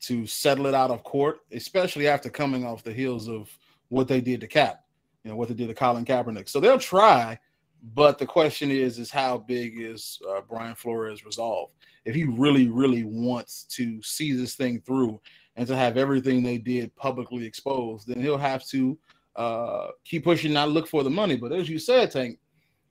to 0.00 0.26
settle 0.26 0.66
it 0.66 0.74
out 0.74 0.90
of 0.90 1.02
court, 1.04 1.38
especially 1.52 2.06
after 2.06 2.28
coming 2.28 2.66
off 2.66 2.84
the 2.84 2.92
heels 2.92 3.28
of 3.28 3.48
what 3.88 4.08
they 4.08 4.20
did 4.20 4.42
to 4.42 4.46
Cap, 4.46 4.84
you 5.24 5.30
know, 5.30 5.36
what 5.36 5.48
they 5.48 5.54
did 5.54 5.68
to 5.68 5.74
Colin 5.74 6.04
Kaepernick. 6.04 6.50
So 6.50 6.60
they'll 6.60 6.78
try 6.78 7.38
but 7.94 8.18
the 8.18 8.26
question 8.26 8.70
is, 8.70 8.98
is 8.98 9.10
how 9.10 9.38
big 9.38 9.80
is 9.80 10.20
uh, 10.28 10.40
Brian 10.48 10.74
Flores' 10.74 11.24
resolve? 11.24 11.70
If 12.04 12.14
he 12.14 12.24
really, 12.24 12.68
really 12.68 13.04
wants 13.04 13.64
to 13.70 14.02
see 14.02 14.32
this 14.32 14.54
thing 14.54 14.80
through 14.80 15.20
and 15.56 15.66
to 15.68 15.76
have 15.76 15.96
everything 15.96 16.42
they 16.42 16.58
did 16.58 16.94
publicly 16.96 17.44
exposed, 17.44 18.08
then 18.08 18.20
he'll 18.20 18.38
have 18.38 18.64
to 18.68 18.98
uh, 19.36 19.88
keep 20.04 20.24
pushing, 20.24 20.52
not 20.52 20.70
look 20.70 20.88
for 20.88 21.02
the 21.02 21.10
money. 21.10 21.36
But 21.36 21.52
as 21.52 21.68
you 21.68 21.78
said, 21.78 22.10
Tank, 22.10 22.38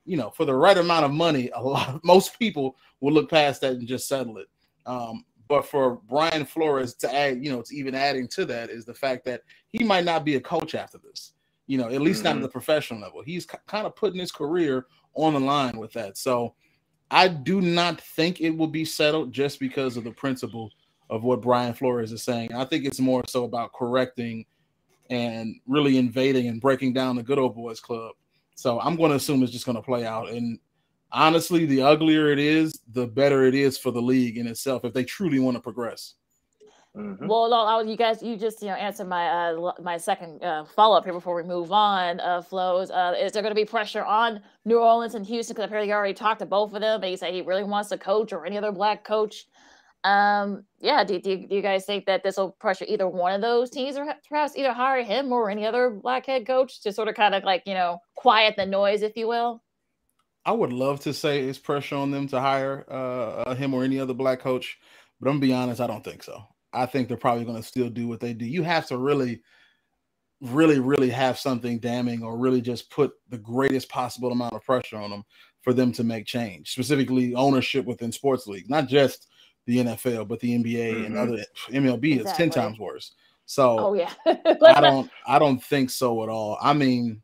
you 0.04 0.16
know, 0.16 0.30
for 0.30 0.44
the 0.44 0.54
right 0.54 0.76
amount 0.78 1.04
of 1.04 1.10
money, 1.10 1.50
a 1.54 1.62
lot, 1.62 2.00
most 2.04 2.38
people 2.38 2.76
will 3.00 3.12
look 3.12 3.30
past 3.30 3.60
that 3.60 3.72
and 3.72 3.86
just 3.86 4.08
settle 4.08 4.38
it. 4.38 4.46
Um, 4.86 5.24
but 5.48 5.66
for 5.66 6.00
Brian 6.08 6.44
Flores 6.44 6.94
to 6.94 7.14
add, 7.14 7.42
you 7.44 7.50
know, 7.50 7.62
to 7.62 7.74
even 7.74 7.94
adding 7.94 8.28
to 8.28 8.44
that 8.46 8.70
is 8.70 8.84
the 8.84 8.94
fact 8.94 9.24
that 9.24 9.42
he 9.68 9.84
might 9.84 10.04
not 10.04 10.24
be 10.24 10.36
a 10.36 10.40
coach 10.40 10.74
after 10.74 10.98
this 10.98 11.32
you 11.68 11.78
know, 11.78 11.88
at 11.88 12.00
least 12.00 12.24
mm-hmm. 12.24 12.28
not 12.28 12.36
at 12.36 12.42
the 12.42 12.48
professional 12.48 13.00
level. 13.00 13.22
He's 13.22 13.44
c- 13.44 13.58
kind 13.68 13.86
of 13.86 13.94
putting 13.94 14.18
his 14.18 14.32
career 14.32 14.86
on 15.14 15.34
the 15.34 15.40
line 15.40 15.78
with 15.78 15.92
that. 15.92 16.18
So 16.18 16.54
I 17.10 17.28
do 17.28 17.60
not 17.60 18.00
think 18.00 18.40
it 18.40 18.50
will 18.50 18.66
be 18.66 18.84
settled 18.84 19.32
just 19.32 19.60
because 19.60 19.96
of 19.96 20.04
the 20.04 20.10
principle 20.10 20.70
of 21.10 21.22
what 21.22 21.42
Brian 21.42 21.74
Flores 21.74 22.10
is 22.10 22.22
saying. 22.22 22.52
I 22.54 22.64
think 22.64 22.84
it's 22.84 23.00
more 23.00 23.22
so 23.28 23.44
about 23.44 23.72
correcting 23.72 24.46
and 25.10 25.56
really 25.66 25.98
invading 25.98 26.48
and 26.48 26.60
breaking 26.60 26.94
down 26.94 27.16
the 27.16 27.22
good 27.22 27.38
old 27.38 27.54
boys 27.54 27.80
club. 27.80 28.12
So 28.54 28.80
I'm 28.80 28.96
going 28.96 29.10
to 29.10 29.16
assume 29.16 29.42
it's 29.42 29.52
just 29.52 29.66
going 29.66 29.76
to 29.76 29.82
play 29.82 30.04
out. 30.04 30.30
And 30.30 30.58
honestly, 31.12 31.66
the 31.66 31.82
uglier 31.82 32.32
it 32.32 32.38
is, 32.38 32.80
the 32.92 33.06
better 33.06 33.44
it 33.44 33.54
is 33.54 33.78
for 33.78 33.90
the 33.90 34.02
league 34.02 34.38
in 34.38 34.46
itself 34.46 34.84
if 34.84 34.92
they 34.92 35.04
truly 35.04 35.38
want 35.38 35.56
to 35.56 35.62
progress. 35.62 36.14
Mm-hmm. 36.98 37.28
Well, 37.28 37.48
no, 37.48 37.80
you 37.88 37.96
guys, 37.96 38.22
you 38.22 38.36
just 38.36 38.60
you 38.60 38.68
know 38.68 38.74
answered 38.74 39.08
my 39.08 39.28
uh, 39.28 39.72
my 39.80 39.96
second 39.96 40.42
uh, 40.42 40.64
follow 40.64 40.96
up 40.96 41.04
here 41.04 41.12
before 41.12 41.36
we 41.36 41.44
move 41.44 41.70
on. 41.70 42.18
Uh, 42.18 42.42
flows, 42.42 42.90
uh, 42.90 43.14
is 43.16 43.30
there 43.30 43.42
going 43.42 43.54
to 43.54 43.60
be 43.60 43.64
pressure 43.64 44.04
on 44.04 44.40
New 44.64 44.78
Orleans 44.78 45.14
and 45.14 45.24
Houston? 45.24 45.54
Because 45.54 45.66
apparently 45.66 45.90
you 45.90 45.94
already 45.94 46.14
talked 46.14 46.40
to 46.40 46.46
both 46.46 46.74
of 46.74 46.80
them, 46.80 47.00
and 47.00 47.10
he 47.10 47.16
said 47.16 47.32
he 47.32 47.42
really 47.42 47.62
wants 47.62 47.90
to 47.90 47.98
coach 47.98 48.32
or 48.32 48.44
any 48.44 48.58
other 48.58 48.72
black 48.72 49.04
coach. 49.04 49.46
Um, 50.02 50.64
yeah, 50.80 51.04
do, 51.04 51.20
do, 51.20 51.46
do 51.46 51.54
you 51.54 51.62
guys 51.62 51.84
think 51.84 52.06
that 52.06 52.24
this 52.24 52.36
will 52.36 52.52
pressure 52.52 52.84
either 52.88 53.06
one 53.08 53.32
of 53.32 53.42
those 53.42 53.70
teams, 53.70 53.96
or 53.96 54.06
perhaps 54.28 54.56
either 54.56 54.72
hire 54.72 55.04
him 55.04 55.30
or 55.32 55.50
any 55.50 55.66
other 55.66 55.90
black 55.90 56.26
head 56.26 56.48
coach 56.48 56.80
to 56.82 56.92
sort 56.92 57.06
of 57.06 57.14
kind 57.14 57.36
of 57.36 57.44
like 57.44 57.62
you 57.64 57.74
know 57.74 58.00
quiet 58.16 58.54
the 58.56 58.66
noise, 58.66 59.02
if 59.02 59.16
you 59.16 59.28
will? 59.28 59.62
I 60.44 60.50
would 60.50 60.72
love 60.72 60.98
to 61.00 61.14
say 61.14 61.44
it's 61.44 61.58
pressure 61.58 61.94
on 61.94 62.10
them 62.10 62.26
to 62.28 62.40
hire 62.40 62.84
uh, 62.90 63.54
him 63.54 63.72
or 63.72 63.84
any 63.84 64.00
other 64.00 64.14
black 64.14 64.40
coach, 64.40 64.78
but 65.20 65.28
I'm 65.28 65.36
gonna 65.36 65.46
be 65.46 65.52
honest, 65.52 65.80
I 65.80 65.86
don't 65.86 66.02
think 66.02 66.24
so. 66.24 66.42
I 66.72 66.86
think 66.86 67.08
they're 67.08 67.16
probably 67.16 67.44
going 67.44 67.60
to 67.60 67.66
still 67.66 67.88
do 67.88 68.08
what 68.08 68.20
they 68.20 68.32
do. 68.32 68.44
You 68.44 68.62
have 68.62 68.86
to 68.88 68.98
really, 68.98 69.42
really, 70.40 70.78
really 70.78 71.10
have 71.10 71.38
something 71.38 71.78
damning 71.78 72.22
or 72.22 72.36
really 72.36 72.60
just 72.60 72.90
put 72.90 73.12
the 73.28 73.38
greatest 73.38 73.88
possible 73.88 74.32
amount 74.32 74.54
of 74.54 74.64
pressure 74.64 74.96
on 74.96 75.10
them 75.10 75.24
for 75.62 75.72
them 75.72 75.92
to 75.92 76.04
make 76.04 76.26
change, 76.26 76.72
specifically 76.72 77.34
ownership 77.34 77.84
within 77.84 78.12
sports 78.12 78.46
leagues, 78.46 78.68
not 78.68 78.88
just 78.88 79.28
the 79.66 79.78
NFL, 79.78 80.28
but 80.28 80.40
the 80.40 80.52
NBA 80.58 80.94
mm-hmm. 80.94 81.04
and 81.04 81.18
other 81.18 81.44
MLB 81.68 82.16
exactly. 82.16 82.18
is 82.18 82.32
ten 82.32 82.50
times 82.50 82.78
worse. 82.78 83.12
So, 83.46 83.78
oh 83.78 83.94
yeah, 83.94 84.12
I 84.26 84.80
don't, 84.80 85.10
I 85.26 85.38
don't 85.38 85.62
think 85.62 85.90
so 85.90 86.22
at 86.22 86.28
all. 86.28 86.58
I 86.60 86.74
mean, 86.74 87.22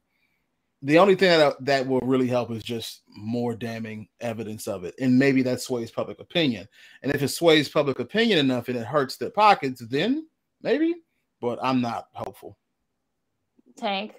the 0.84 0.98
only 0.98 1.14
thing 1.14 1.30
that 1.30 1.64
that 1.64 1.86
will 1.86 2.00
really 2.00 2.28
help 2.28 2.50
is 2.50 2.62
just 2.62 3.02
more 3.08 3.54
damning 3.54 4.06
evidence 4.20 4.68
of 4.68 4.84
it, 4.84 4.94
and 5.00 5.18
maybe 5.18 5.40
that 5.42 5.62
sways 5.62 5.90
public 5.90 6.20
opinion. 6.20 6.68
And 7.02 7.14
if 7.14 7.22
it 7.22 7.28
sways 7.28 7.70
public 7.70 8.00
opinion 8.00 8.38
enough 8.38 8.68
and 8.68 8.76
it 8.76 8.86
hurts 8.86 9.16
their 9.16 9.30
pockets, 9.30 9.82
then 9.88 10.28
maybe. 10.62 10.94
But 11.40 11.58
I'm 11.62 11.80
not 11.80 12.08
hopeful. 12.12 12.58
Tank. 13.76 14.12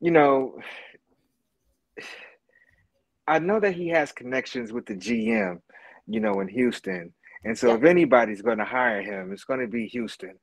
You 0.00 0.10
know, 0.10 0.58
I 3.28 3.38
know 3.38 3.60
that 3.60 3.74
he 3.74 3.88
has 3.88 4.10
connections 4.10 4.72
with 4.72 4.86
the 4.86 4.96
GM, 4.96 5.60
you 6.08 6.18
know, 6.18 6.40
in 6.40 6.48
Houston. 6.48 7.14
And 7.44 7.56
so 7.56 7.68
yeah. 7.68 7.74
if 7.76 7.84
anybody's 7.84 8.42
going 8.42 8.58
to 8.58 8.64
hire 8.64 9.02
him, 9.02 9.32
it's 9.32 9.44
going 9.44 9.60
to 9.60 9.68
be 9.68 9.86
Houston. 9.86 10.34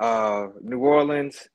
Uh, 0.00 0.48
New 0.62 0.78
Orleans, 0.78 1.48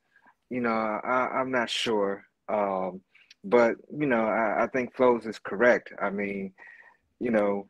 you 0.48 0.60
know, 0.60 0.70
I, 0.70 1.40
am 1.40 1.50
not 1.50 1.68
sure. 1.68 2.24
Um, 2.50 3.00
but, 3.44 3.76
you 3.96 4.06
know, 4.06 4.24
I, 4.24 4.64
I 4.64 4.66
think 4.66 4.94
Flows 4.94 5.26
is 5.26 5.38
correct. 5.38 5.92
I 6.00 6.10
mean, 6.10 6.52
you 7.20 7.30
know, 7.30 7.68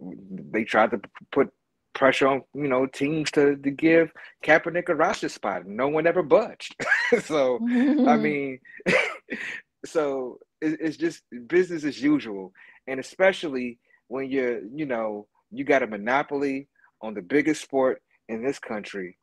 they 0.00 0.64
tried 0.64 0.90
to 0.90 1.00
put 1.32 1.50
pressure 1.94 2.26
on, 2.26 2.42
you 2.54 2.68
know, 2.68 2.86
teams 2.86 3.30
to, 3.32 3.56
to 3.56 3.70
give 3.70 4.12
Kaepernick 4.44 4.88
a 4.88 4.94
roster 4.94 5.28
spot. 5.28 5.66
No 5.66 5.88
one 5.88 6.06
ever 6.06 6.22
budged. 6.22 6.74
so, 7.22 7.58
I 7.62 8.16
mean, 8.16 8.58
so 9.86 10.38
it's 10.60 10.96
just 10.96 11.22
business 11.46 11.84
as 11.84 12.00
usual. 12.00 12.52
And 12.86 13.00
especially 13.00 13.78
when 14.08 14.30
you're, 14.30 14.60
you 14.66 14.86
know, 14.86 15.26
you 15.50 15.64
got 15.64 15.82
a 15.82 15.86
monopoly 15.86 16.68
on 17.00 17.14
the 17.14 17.22
biggest 17.22 17.62
sport 17.62 18.02
in 18.28 18.44
this 18.44 18.58
country. 18.58 19.16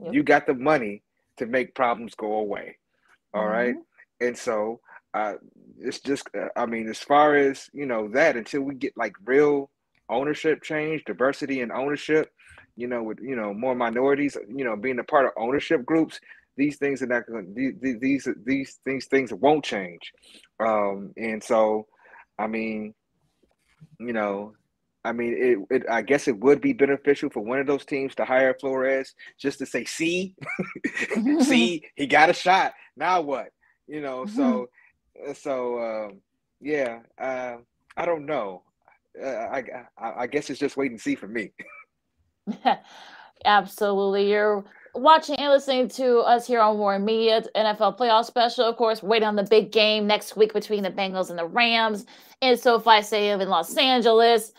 Yep. 0.00 0.12
You 0.12 0.22
got 0.22 0.46
the 0.46 0.54
money 0.54 1.02
to 1.38 1.46
make 1.46 1.74
problems 1.74 2.14
go 2.14 2.34
away. 2.34 2.78
All 3.34 3.42
mm-hmm. 3.42 3.52
right, 3.52 3.74
And 4.20 4.36
so 4.36 4.80
uh, 5.14 5.34
it's 5.78 6.00
just, 6.00 6.28
uh, 6.38 6.48
I 6.56 6.66
mean, 6.66 6.88
as 6.88 6.98
far 6.98 7.36
as, 7.36 7.68
you 7.72 7.86
know, 7.86 8.08
that 8.08 8.36
until 8.36 8.62
we 8.62 8.74
get 8.74 8.96
like 8.96 9.12
real 9.24 9.70
ownership 10.08 10.62
change, 10.62 11.04
diversity 11.04 11.60
and 11.60 11.72
ownership, 11.72 12.30
you 12.76 12.86
know, 12.86 13.02
with, 13.02 13.18
you 13.20 13.36
know, 13.36 13.54
more 13.54 13.74
minorities, 13.74 14.36
you 14.48 14.64
know, 14.64 14.76
being 14.76 14.98
a 14.98 15.04
part 15.04 15.26
of 15.26 15.32
ownership 15.36 15.84
groups, 15.84 16.20
these 16.56 16.76
things 16.78 17.02
are 17.02 17.06
not 17.06 17.26
going 17.26 17.54
these 17.54 17.98
these 18.00 18.28
these 18.44 18.80
things 18.84 19.06
things 19.06 19.32
won't 19.32 19.64
change. 19.64 20.12
Um 20.58 21.12
and 21.16 21.42
so 21.42 21.86
i 22.38 22.46
mean 22.46 22.94
you 23.98 24.12
know 24.12 24.52
i 25.04 25.12
mean 25.12 25.66
it, 25.70 25.76
it 25.76 25.82
i 25.90 26.02
guess 26.02 26.28
it 26.28 26.38
would 26.38 26.60
be 26.60 26.72
beneficial 26.72 27.30
for 27.30 27.40
one 27.40 27.58
of 27.58 27.66
those 27.66 27.84
teams 27.84 28.14
to 28.14 28.24
hire 28.24 28.54
flores 28.60 29.14
just 29.38 29.58
to 29.58 29.66
say 29.66 29.84
see 29.84 30.34
see 31.40 31.82
he 31.94 32.06
got 32.06 32.30
a 32.30 32.34
shot. 32.34 32.72
Now 32.96 33.20
what 33.20 33.48
you 33.86 34.00
know 34.00 34.24
mm-hmm. 34.24 34.36
so 34.36 34.68
so 35.34 35.80
um 35.80 36.20
yeah 36.60 37.00
uh, 37.18 37.56
i 37.96 38.04
don't 38.04 38.26
know 38.26 38.62
uh, 39.22 39.26
I, 39.26 39.64
I 39.98 40.12
i 40.22 40.26
guess 40.26 40.50
it's 40.50 40.60
just 40.60 40.76
wait 40.76 40.90
and 40.90 41.00
see 41.00 41.14
for 41.14 41.28
me 41.28 41.52
absolutely 43.44 44.30
you're 44.30 44.64
watching 44.96 45.36
and 45.36 45.52
listening 45.52 45.88
to 45.88 46.18
us 46.20 46.46
here 46.46 46.60
on 46.60 46.78
WARN 46.78 47.04
Media 47.04 47.42
NFL 47.54 47.98
playoff 47.98 48.24
special. 48.24 48.64
Of 48.64 48.76
course, 48.76 49.02
waiting 49.02 49.28
on 49.28 49.36
the 49.36 49.44
big 49.44 49.70
game 49.70 50.06
next 50.06 50.36
week 50.36 50.52
between 50.52 50.82
the 50.82 50.90
Bengals 50.90 51.28
and 51.28 51.38
the 51.38 51.46
Rams 51.46 52.06
and 52.42 52.58
so 52.58 52.76
if 52.76 52.84
SoFi 52.84 53.02
Stadium 53.02 53.40
in 53.40 53.48
Los 53.48 53.76
Angeles. 53.76 54.52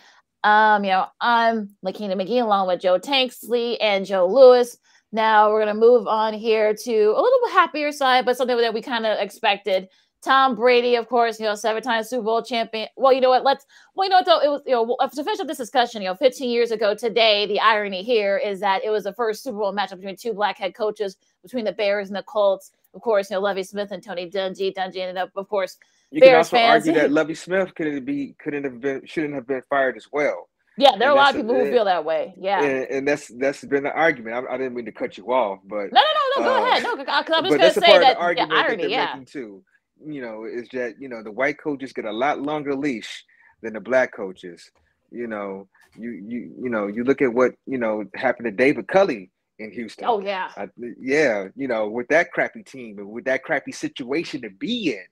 Um, 0.44 0.84
you 0.84 0.92
know, 0.92 1.08
I'm 1.20 1.76
Lakina 1.84 2.16
McGee 2.16 2.42
along 2.42 2.68
with 2.68 2.82
Joe 2.82 3.00
Tanksley 3.00 3.78
and 3.82 4.06
Joe 4.06 4.28
Lewis. 4.28 4.78
Now 5.12 5.52
we're 5.52 5.62
gonna 5.62 5.74
move 5.74 6.08
on 6.08 6.34
here 6.34 6.74
to 6.74 6.94
a 6.94 7.22
little 7.22 7.40
bit 7.46 7.52
happier 7.54 7.92
side, 7.92 8.26
but 8.26 8.38
something 8.38 8.58
that 8.58 8.74
we 8.74 8.82
kind 8.82 9.06
of 9.06 9.20
expected. 9.20 9.88
Tom 10.24 10.56
Brady, 10.56 10.96
of 10.96 11.08
course, 11.08 11.40
you 11.40 11.46
know, 11.46 11.54
seven-time 11.56 12.04
Super 12.04 12.24
Bowl 12.24 12.42
champion. 12.42 12.88
Well, 12.98 13.14
you 13.14 13.22
know 13.22 13.30
what? 13.30 13.44
Let's. 13.44 13.66
Well, 13.96 14.06
you 14.06 14.10
know 14.10 14.18
what? 14.18 14.26
Though 14.26 14.40
it 14.40 14.50
was, 14.50 14.62
you 14.66 14.74
know, 14.74 14.98
to 15.00 15.24
finish 15.24 15.40
up 15.40 15.48
this 15.48 15.58
discussion, 15.58 16.02
you 16.02 16.08
know, 16.08 16.16
15 16.16 16.50
years 16.50 16.72
ago 16.72 16.96
today, 16.96 17.46
the 17.46 17.60
irony 17.60 18.04
here 18.04 18.38
is 18.38 18.60
that 18.60 18.84
it 18.84 18.90
was 18.90 19.04
the 19.04 19.14
first 19.14 19.44
Super 19.44 19.60
Bowl 19.60 19.74
matchup 19.74 19.98
between 19.98 20.16
two 20.16 20.34
black 20.34 20.58
head 20.58 20.74
coaches, 20.74 21.18
between 21.44 21.66
the 21.66 21.72
Bears 21.72 22.10
and 22.10 22.18
the 22.18 22.24
Colts. 22.24 22.72
Of 22.94 23.02
course, 23.02 23.30
you 23.30 23.36
know, 23.36 23.42
Lovie 23.42 23.64
Smith 23.64 23.92
and 23.92 24.04
Tony 24.04 24.30
Dungy. 24.30 24.74
Dungy 24.74 24.98
ended 24.98 25.18
up, 25.18 25.30
of 25.36 25.48
course, 25.48 25.78
you 26.10 26.20
Bears 26.20 26.32
can 26.32 26.38
also 26.38 26.58
fans. 26.58 26.88
argue 26.88 27.02
that 27.02 27.12
Lovie 27.12 27.36
Smith 27.36 27.76
couldn't 27.76 28.04
be, 28.04 28.36
couldn't 28.40 28.64
have 28.64 28.82
been, 28.82 29.06
shouldn't 29.06 29.36
have 29.36 29.46
been 29.46 29.62
fired 29.70 29.96
as 29.96 30.08
well. 30.12 30.50
Yeah, 30.78 30.92
there 30.98 31.10
and 31.10 31.12
are 31.12 31.12
a 31.12 31.16
lot 31.16 31.36
of 31.36 31.42
people 31.42 31.56
who 31.56 31.72
feel 31.72 31.86
that 31.86 32.06
way. 32.06 32.36
Yeah, 32.38 32.62
and, 32.62 32.88
and, 32.90 33.08
that's 33.08 33.28
that's 33.30 33.64
been 33.64 33.84
the 33.84 33.94
argument. 33.94 34.36
I, 34.36 34.54
I, 34.54 34.58
didn't 34.58 34.76
mean 34.76 34.86
to 34.86 34.92
cut 34.92 35.18
you 35.18 35.34
off, 35.34 35.60
but 35.66 35.92
no, 35.92 36.02
no, 36.02 36.12
no, 36.38 36.44
no. 36.44 36.44
Go 36.44 36.56
uh, 36.56 36.68
ahead. 36.68 36.84
No, 36.84 36.96
because 36.96 37.34
I 37.34 37.40
was 37.42 37.52
just 37.52 37.58
going 37.58 37.74
to 37.74 37.82
say 37.82 38.00
that. 38.00 38.16
the 38.16 38.22
Argument 38.22 38.52
yeah, 38.52 38.62
irony, 38.62 38.84
that 38.84 38.90
yeah. 38.90 39.20
too 39.26 39.64
you 40.06 40.22
know, 40.22 40.46
is 40.46 40.68
that 40.74 40.96
you 41.00 41.10
know 41.10 41.24
the 41.24 41.32
white 41.32 41.58
coaches 41.58 41.94
get 41.94 42.06
a 42.06 42.12
lot 42.12 42.42
longer 42.42 42.76
leash 42.76 43.24
than 43.62 43.74
the 43.74 43.80
black 43.80 44.14
coaches. 44.16 44.72
You 45.12 45.28
know, 45.28 45.68
you 45.98 46.12
you 46.12 46.54
you 46.62 46.70
know, 46.70 46.88
you 46.88 47.04
look 47.04 47.22
at 47.22 47.34
what 47.34 47.54
you 47.66 47.78
know 47.78 48.06
happened 48.16 48.46
to 48.46 48.52
David 48.52 48.88
Culley 48.88 49.32
in 49.60 49.72
Houston. 49.72 50.06
Oh 50.08 50.20
yeah, 50.20 50.50
I, 50.58 50.68
yeah. 51.00 51.48
You 51.56 51.68
know, 51.68 51.88
with 51.88 52.08
that 52.10 52.32
crappy 52.32 52.64
team 52.64 53.00
and 53.00 53.10
with 53.10 53.26
that 53.26 53.44
crappy 53.44 53.72
situation 53.72 54.42
to 54.42 54.50
be 54.50 54.92
in, 54.94 55.06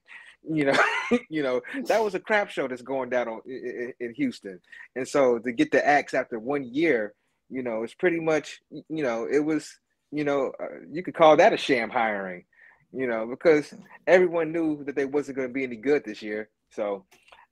you 0.49 0.65
know, 0.65 0.79
you 1.29 1.43
know 1.43 1.61
that 1.87 2.03
was 2.03 2.15
a 2.15 2.19
crap 2.19 2.49
show 2.49 2.67
that's 2.67 2.81
going 2.81 3.09
down 3.09 3.27
on, 3.27 3.41
in, 3.45 3.93
in 3.99 4.13
Houston. 4.15 4.59
And 4.95 5.07
so 5.07 5.39
to 5.39 5.51
get 5.51 5.71
the 5.71 5.85
axe 5.85 6.13
after 6.13 6.39
one 6.39 6.63
year, 6.63 7.13
you 7.49 7.63
know, 7.63 7.83
it's 7.83 7.93
pretty 7.93 8.19
much, 8.19 8.61
you 8.71 9.03
know, 9.03 9.27
it 9.31 9.39
was, 9.43 9.69
you 10.11 10.23
know, 10.23 10.51
uh, 10.61 10.79
you 10.91 11.03
could 11.03 11.15
call 11.15 11.37
that 11.37 11.53
a 11.53 11.57
sham 11.57 11.89
hiring 11.89 12.45
you 12.95 13.07
know, 13.07 13.27
because 13.27 13.73
everyone 14.07 14.51
knew 14.51 14.83
that 14.85 14.95
they 14.95 15.05
wasn't 15.05 15.35
going 15.35 15.49
to 15.49 15.53
be 15.53 15.63
any 15.63 15.75
good 15.75 16.03
this 16.05 16.21
year. 16.21 16.49
So, 16.71 17.05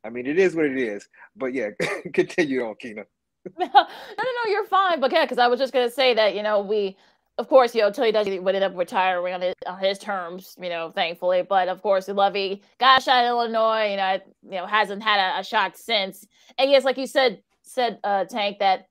I 0.03 0.10
mean, 0.10 0.25
it 0.25 0.39
is 0.39 0.56
what 0.56 0.65
it 0.65 0.77
is. 0.77 1.08
But 1.36 1.53
yeah, 1.53 1.69
continue 2.13 2.63
on, 2.63 2.75
Keena. 2.75 3.03
no, 3.60 3.65
no, 3.65 3.73
no, 3.75 4.51
you're 4.51 4.65
fine. 4.65 5.01
But 5.01 5.12
yeah, 5.12 5.25
because 5.25 5.38
I 5.38 5.47
was 5.47 5.60
just 5.60 5.73
going 5.73 5.88
to 5.88 5.93
say 5.93 6.13
that, 6.13 6.34
you 6.36 6.43
know, 6.43 6.62
we, 6.62 6.97
of 7.38 7.48
course, 7.48 7.74
you 7.74 7.82
know, 7.82 7.91
Tilly 7.91 8.12
does 8.12 8.28
would 8.28 8.56
end 8.56 8.63
up 8.63 8.76
retiring 8.76 9.34
on 9.34 9.41
his, 9.41 9.56
on 9.65 9.80
his 9.80 9.98
terms, 9.98 10.56
you 10.62 10.69
know, 10.69 10.91
thankfully. 10.91 11.41
But 11.41 11.67
of 11.67 11.82
course, 11.82 12.08
Lovie 12.08 12.62
got 12.80 13.02
a 13.02 13.04
shot 13.04 13.24
at 13.24 13.28
Illinois, 13.28 13.91
you 13.91 13.98
know, 13.98 14.19
you 14.43 14.52
know, 14.52 14.65
hasn't 14.65 15.02
had 15.02 15.19
a, 15.19 15.39
a 15.39 15.43
shot 15.43 15.78
since. 15.78 16.28
And 16.58 16.69
yes, 16.69 16.84
like 16.84 16.98
you 16.98 17.08
said, 17.08 17.41
said 17.63 18.00
uh, 18.04 18.26
Tank 18.26 18.60
that 18.60 18.88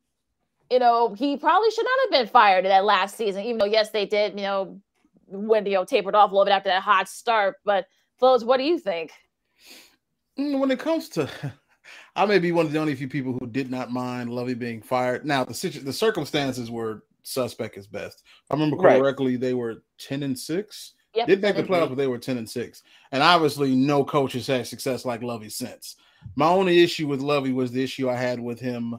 you 0.70 0.78
know, 0.78 1.12
he 1.12 1.36
probably 1.36 1.70
should 1.70 1.84
not 1.84 1.98
have 2.04 2.20
been 2.22 2.32
fired 2.32 2.64
in 2.64 2.70
that 2.70 2.86
last 2.86 3.14
season, 3.14 3.44
even 3.44 3.58
though, 3.58 3.66
yes, 3.66 3.90
they 3.90 4.06
did, 4.06 4.32
you 4.38 4.46
know, 4.46 4.80
when 5.26 5.66
you 5.66 5.72
know 5.72 5.84
tapered 5.84 6.14
off 6.14 6.30
a 6.30 6.34
little 6.34 6.46
bit 6.46 6.52
after 6.52 6.70
that 6.70 6.82
hot 6.82 7.08
start. 7.08 7.56
But 7.64 7.86
Flows, 8.18 8.44
what 8.44 8.56
do 8.56 8.64
you 8.64 8.78
think? 8.78 9.12
Mm, 10.38 10.58
when 10.58 10.70
it 10.70 10.78
comes 10.78 11.08
to, 11.10 11.28
I 12.16 12.24
may 12.24 12.38
be 12.38 12.52
one 12.52 12.64
of 12.64 12.72
the 12.72 12.78
only 12.78 12.94
few 12.94 13.08
people 13.08 13.34
who 13.34 13.46
did 13.46 13.70
not 13.70 13.90
mind 13.90 14.30
Lovie 14.30 14.54
being 14.54 14.80
fired. 14.80 15.26
Now 15.26 15.44
the 15.44 15.54
situ- 15.54 15.80
the 15.80 15.92
circumstances 15.92 16.70
were 16.70 17.02
suspect 17.22 17.76
is 17.76 17.86
best. 17.86 18.22
If 18.44 18.50
I 18.50 18.54
remember 18.54 18.76
correctly, 18.76 19.32
right. 19.32 19.40
they 19.40 19.54
were 19.54 19.82
ten 19.98 20.22
and 20.22 20.38
six. 20.38 20.92
Yep. 21.14 21.26
Didn't 21.26 21.42
make 21.42 21.56
the 21.56 21.62
playoffs, 21.62 21.90
but 21.90 21.98
they 21.98 22.06
were 22.06 22.16
ten 22.18 22.38
and 22.38 22.48
six. 22.48 22.82
And 23.12 23.22
obviously, 23.22 23.74
no 23.74 24.02
coach 24.04 24.32
has 24.32 24.46
had 24.46 24.66
success 24.66 25.04
like 25.04 25.22
Lovie 25.22 25.50
since. 25.50 25.96
My 26.36 26.46
only 26.46 26.82
issue 26.82 27.08
with 27.08 27.20
Lovie 27.20 27.52
was 27.52 27.72
the 27.72 27.82
issue 27.82 28.08
I 28.08 28.16
had 28.16 28.40
with 28.40 28.60
him 28.60 28.98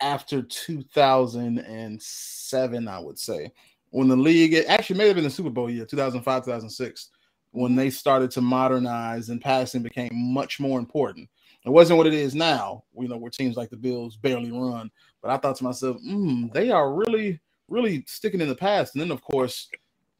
after 0.00 0.40
2007, 0.42 2.88
I 2.88 2.98
would 2.98 3.18
say 3.18 3.52
when 3.90 4.08
the 4.08 4.16
league 4.16 4.54
it 4.54 4.66
actually 4.66 4.96
may 4.96 5.06
have 5.06 5.16
been 5.16 5.24
the 5.24 5.30
Super 5.30 5.50
Bowl 5.50 5.70
year, 5.70 5.84
2005, 5.84 6.44
2006, 6.44 7.10
when 7.52 7.74
they 7.74 7.90
started 7.90 8.30
to 8.30 8.40
modernize 8.40 9.28
and 9.28 9.40
passing 9.40 9.82
became 9.82 10.12
much 10.14 10.60
more 10.60 10.78
important. 10.78 11.28
It 11.66 11.70
wasn't 11.70 11.98
what 11.98 12.06
it 12.06 12.14
is 12.14 12.34
now, 12.34 12.84
you 12.96 13.08
know, 13.08 13.18
where 13.18 13.30
teams 13.30 13.56
like 13.56 13.68
the 13.68 13.76
Bills 13.76 14.16
barely 14.16 14.50
run. 14.50 14.90
But 15.22 15.30
I 15.30 15.36
thought 15.36 15.56
to 15.56 15.64
myself, 15.64 15.96
mm, 16.06 16.52
they 16.52 16.70
are 16.70 16.92
really, 16.92 17.40
really 17.68 18.04
sticking 18.06 18.40
in 18.40 18.48
the 18.48 18.54
past. 18.54 18.94
And 18.94 19.02
then, 19.02 19.10
of 19.10 19.22
course, 19.22 19.68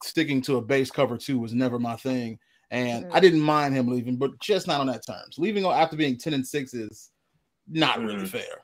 sticking 0.03 0.43
to 0.43 0.57
a 0.57 0.63
base 0.63 0.91
cover 0.91 1.17
two 1.17 1.39
was 1.39 1.55
never 1.55 1.79
my 1.79 1.97
thing. 1.97 2.39
And 2.71 3.05
mm-hmm. 3.05 3.17
I 3.17 3.21
didn't 3.21 3.41
mind 3.41 3.75
him 3.75 3.89
leaving, 3.89 4.17
but 4.17 4.39
just 4.41 4.67
not 4.67 4.81
on 4.81 4.87
that 4.87 5.07
terms. 5.07 5.39
Leaving 5.39 5.65
after 5.65 5.97
being 5.97 6.17
10 6.17 6.35
and 6.35 6.47
6 6.47 6.75
is 6.75 7.11
not 7.69 7.99
mm-hmm. 7.99 8.07
really 8.07 8.27
fair. 8.27 8.63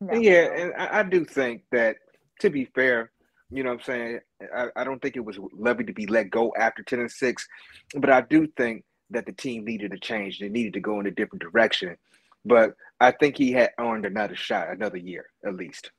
No. 0.00 0.14
Yeah, 0.14 0.48
and 0.54 0.72
I, 0.76 1.00
I 1.00 1.02
do 1.04 1.24
think 1.24 1.62
that 1.70 1.96
to 2.40 2.50
be 2.50 2.64
fair, 2.66 3.10
you 3.50 3.62
know 3.62 3.70
what 3.70 3.80
I'm 3.80 3.84
saying? 3.84 4.20
I, 4.54 4.68
I 4.76 4.84
don't 4.84 5.00
think 5.00 5.16
it 5.16 5.24
was 5.24 5.38
Lovie 5.52 5.84
to 5.84 5.92
be 5.92 6.06
let 6.06 6.30
go 6.30 6.52
after 6.58 6.82
10 6.82 7.00
and 7.00 7.10
6, 7.10 7.48
but 7.96 8.10
I 8.10 8.22
do 8.22 8.46
think 8.56 8.84
that 9.10 9.26
the 9.26 9.32
team 9.32 9.64
needed 9.64 9.92
a 9.92 9.98
change. 9.98 10.38
They 10.38 10.48
needed 10.48 10.72
to 10.72 10.80
go 10.80 10.98
in 11.00 11.06
a 11.06 11.10
different 11.10 11.42
direction. 11.42 11.96
But 12.44 12.74
I 13.00 13.12
think 13.12 13.36
he 13.36 13.52
had 13.52 13.70
earned 13.78 14.06
another 14.06 14.36
shot, 14.36 14.70
another 14.70 14.98
year 14.98 15.26
at 15.46 15.54
least. 15.54 15.90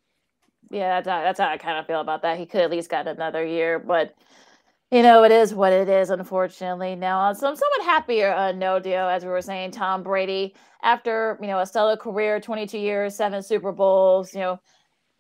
Yeah, 0.72 1.02
that's 1.02 1.08
how, 1.08 1.22
that's 1.22 1.40
how 1.40 1.50
I 1.50 1.58
kind 1.58 1.78
of 1.78 1.88
feel 1.88 2.02
about 2.02 2.22
that. 2.24 2.38
He 2.38 2.46
could 2.46 2.62
at 2.62 2.72
least 2.72 2.90
got 2.90 3.08
another 3.08 3.46
year, 3.46 3.80
but 3.80 4.16
you 4.92 5.02
know, 5.02 5.24
it 5.24 5.32
is 5.32 5.56
what 5.56 5.74
it 5.74 5.90
is, 5.90 6.12
unfortunately. 6.12 6.96
Now, 6.96 7.20
on 7.20 7.34
some 7.34 7.56
somewhat 7.56 7.84
happier 7.84 8.32
uh, 8.32 8.52
no 8.52 8.80
deal, 8.80 9.08
as 9.08 9.24
we 9.24 9.32
were 9.32 9.42
saying, 9.42 9.72
Tom 9.72 10.04
Brady, 10.04 10.54
after, 10.84 11.40
you 11.42 11.48
know, 11.48 11.58
a 11.60 11.66
stellar 11.66 11.98
career, 11.98 12.40
22 12.40 12.78
years, 12.78 13.16
seven 13.16 13.42
Super 13.42 13.72
Bowls, 13.72 14.36
you 14.36 14.42
know, 14.42 14.60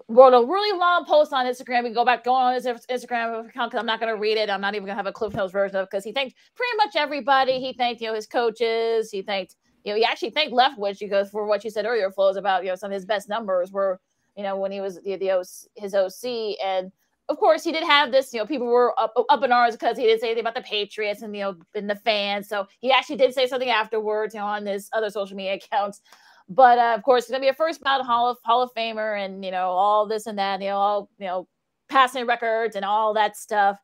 wrote 0.07 0.33
a 0.33 0.45
really 0.45 0.77
long 0.77 1.05
post 1.05 1.33
on 1.33 1.47
Instagram. 1.47 1.79
We 1.79 1.89
can 1.89 1.93
go 1.93 2.05
back, 2.05 2.23
go 2.23 2.33
on 2.33 2.53
his 2.53 2.67
Instagram 2.67 3.49
account 3.49 3.71
because 3.71 3.79
I'm 3.79 3.87
not 3.87 3.99
going 3.99 4.13
to 4.13 4.19
read 4.19 4.37
it. 4.37 4.47
I'm 4.49 4.61
not 4.61 4.75
even 4.75 4.85
going 4.85 4.93
to 4.93 4.97
have 4.97 5.07
a 5.07 5.11
Cliff 5.11 5.33
Notes 5.33 5.51
version 5.51 5.77
of 5.77 5.83
it 5.83 5.89
because 5.89 6.03
he 6.03 6.11
thanked 6.11 6.35
pretty 6.55 6.77
much 6.77 6.95
everybody. 6.95 7.59
He 7.59 7.73
thanked, 7.73 7.99
you 8.01 8.09
know, 8.09 8.13
his 8.13 8.27
coaches. 8.27 9.09
He 9.09 9.23
thanked, 9.23 9.55
you 9.83 9.91
know, 9.91 9.97
he 9.97 10.03
actually 10.03 10.31
thanked 10.31 10.53
Leftwich 10.53 10.99
because 10.99 11.29
for 11.29 11.45
what 11.45 11.63
you 11.63 11.69
said 11.69 11.85
earlier, 11.85 12.11
flows 12.11 12.35
about, 12.35 12.63
you 12.63 12.69
know, 12.69 12.75
some 12.75 12.91
of 12.91 12.95
his 12.95 13.05
best 13.05 13.29
numbers 13.29 13.71
were, 13.71 13.99
you 14.35 14.43
know, 14.43 14.57
when 14.57 14.71
he 14.71 14.81
was 14.81 15.01
the, 15.01 15.15
the 15.15 15.45
his 15.75 15.93
OC. 15.93 16.57
And 16.63 16.91
of 17.29 17.37
course, 17.37 17.63
he 17.63 17.71
did 17.71 17.83
have 17.83 18.11
this, 18.11 18.33
you 18.33 18.39
know, 18.39 18.45
people 18.45 18.67
were 18.67 18.97
up, 18.99 19.13
up 19.29 19.43
in 19.43 19.51
arms 19.51 19.75
because 19.75 19.97
he 19.97 20.03
didn't 20.03 20.21
say 20.21 20.27
anything 20.27 20.43
about 20.43 20.55
the 20.55 20.61
Patriots 20.61 21.21
and, 21.21 21.35
you 21.35 21.41
know, 21.43 21.55
and 21.75 21.89
the 21.89 21.95
fans. 21.95 22.47
So 22.49 22.67
he 22.79 22.91
actually 22.91 23.17
did 23.17 23.33
say 23.33 23.47
something 23.47 23.69
afterwards, 23.69 24.33
you 24.33 24.39
know, 24.39 24.47
on 24.47 24.65
his 24.65 24.89
other 24.93 25.09
social 25.09 25.35
media 25.35 25.55
accounts 25.55 26.01
but 26.49 26.77
uh, 26.77 26.93
of 26.95 27.03
course, 27.03 27.23
it's 27.23 27.31
gonna 27.31 27.41
be 27.41 27.47
a 27.47 27.53
first 27.53 27.81
ballot 27.83 28.05
Hall 28.05 28.29
of 28.29 28.37
Hall 28.43 28.61
of 28.61 28.73
Famer, 28.75 29.23
and 29.23 29.43
you 29.43 29.51
know 29.51 29.69
all 29.69 30.07
this 30.07 30.27
and 30.27 30.37
that, 30.37 30.61
you 30.61 30.67
know, 30.67 30.77
all 30.77 31.09
you 31.17 31.25
know, 31.25 31.47
passing 31.89 32.25
records 32.25 32.75
and 32.75 32.85
all 32.85 33.13
that 33.13 33.37
stuff. 33.37 33.77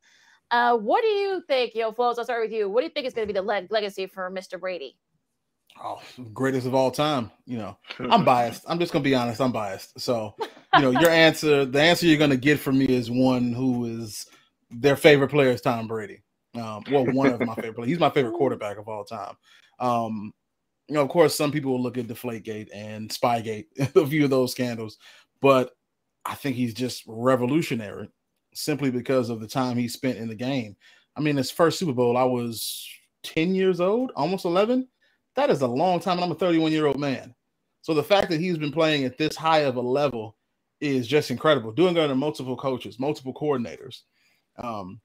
Uh, 0.52 0.76
what 0.76 1.02
do 1.04 1.08
you 1.10 1.44
think, 1.48 1.76
you 1.76 1.82
know, 1.82 1.92
Flows? 1.92 2.18
I'll 2.18 2.26
start 2.26 2.42
with 2.42 2.52
you. 2.52 2.70
What 2.70 2.82
do 2.82 2.86
you 2.86 2.92
think 2.92 3.06
is 3.06 3.14
to 3.14 3.26
be 3.26 3.34
the 3.34 3.42
leg- 3.42 3.72
legacy 3.72 4.08
for 4.08 4.32
Mr. 4.32 4.60
Brady? 4.60 4.98
Oh, 5.82 6.02
greatest 6.34 6.68
of 6.68 6.76
all 6.76 6.92
time. 6.92 7.32
You 7.46 7.58
know, 7.58 7.78
I'm 8.10 8.26
biased. 8.26 8.64
I'm 8.68 8.80
just 8.80 8.92
gonna 8.92 9.04
be 9.04 9.16
honest. 9.16 9.42
I'm 9.42 9.52
biased. 9.52 10.00
So, 10.00 10.36
you 10.76 10.82
know, 10.82 10.92
your 10.92 11.10
answer, 11.10 11.66
the 11.66 11.82
answer 11.82 12.06
you're 12.06 12.18
gonna 12.18 12.38
get 12.38 12.60
from 12.60 12.78
me 12.78 12.86
is 12.86 13.10
one 13.10 13.54
who 13.54 13.86
is 13.86 14.26
their 14.70 14.96
favorite 14.96 15.30
player 15.30 15.52
is 15.52 15.62
Tom 15.62 15.88
Brady. 15.88 16.22
Um, 16.56 16.84
well, 16.92 17.06
one 17.06 17.32
of 17.32 17.40
my 17.42 17.56
favorite. 17.56 17.76
Players. 17.76 17.90
He's 17.90 18.00
my 18.00 18.10
favorite 18.10 18.34
quarterback 18.34 18.78
of 18.78 18.88
all 18.88 19.04
time. 19.04 19.36
Um, 19.80 20.34
you 20.88 20.96
know, 20.96 21.02
of 21.02 21.10
course, 21.10 21.36
some 21.36 21.52
people 21.52 21.72
will 21.72 21.84
look 21.84 21.98
at 21.98 22.08
Deflategate 22.08 22.70
and 22.74 23.10
Spygate, 23.10 23.66
a 23.96 24.08
few 24.08 24.24
of 24.24 24.32
those 24.32 24.52
scandals, 24.52 24.98
but 25.40 25.72
I 26.26 26.36
think 26.36 26.56
he's 26.56 26.74
just 26.74 27.04
revolutionary 27.08 28.10
simply 28.54 28.90
because 28.90 29.30
of 29.30 29.40
the 29.40 29.48
time 29.48 29.78
he 29.78 29.88
spent 29.88 30.18
in 30.18 30.28
the 30.28 30.36
game. 30.36 30.76
I 31.16 31.22
mean, 31.22 31.38
his 31.38 31.52
first 31.52 31.78
Super 31.78 31.94
Bowl, 31.94 32.18
I 32.18 32.24
was 32.24 32.88
10 33.24 33.54
years 33.54 33.80
old, 33.80 34.12
almost 34.16 34.46
11. 34.46 34.88
That 35.40 35.52
is 35.52 35.62
a 35.62 35.68
long 35.68 36.02
time, 36.02 36.18
and 36.18 36.26
I'm 36.26 36.32
a 36.34 36.36
31 36.36 36.74
year 36.74 36.86
old 36.86 37.00
man. 37.00 37.34
So 37.82 37.94
the 37.94 38.04
fact 38.04 38.30
that 38.30 38.42
he's 38.42 38.58
been 38.58 38.74
playing 38.74 39.06
at 39.06 39.18
this 39.18 39.38
high 39.38 39.60
of 39.60 39.78
a 39.78 39.82
level 39.82 40.36
is 40.82 41.08
just 41.08 41.32
incredible. 41.32 41.72
Doing 41.72 41.96
it 41.96 42.02
under 42.02 42.14
multiple 42.14 42.58
coaches, 42.58 43.00
multiple 43.00 43.34
coordinators. 43.34 44.02
Um, 44.58 45.00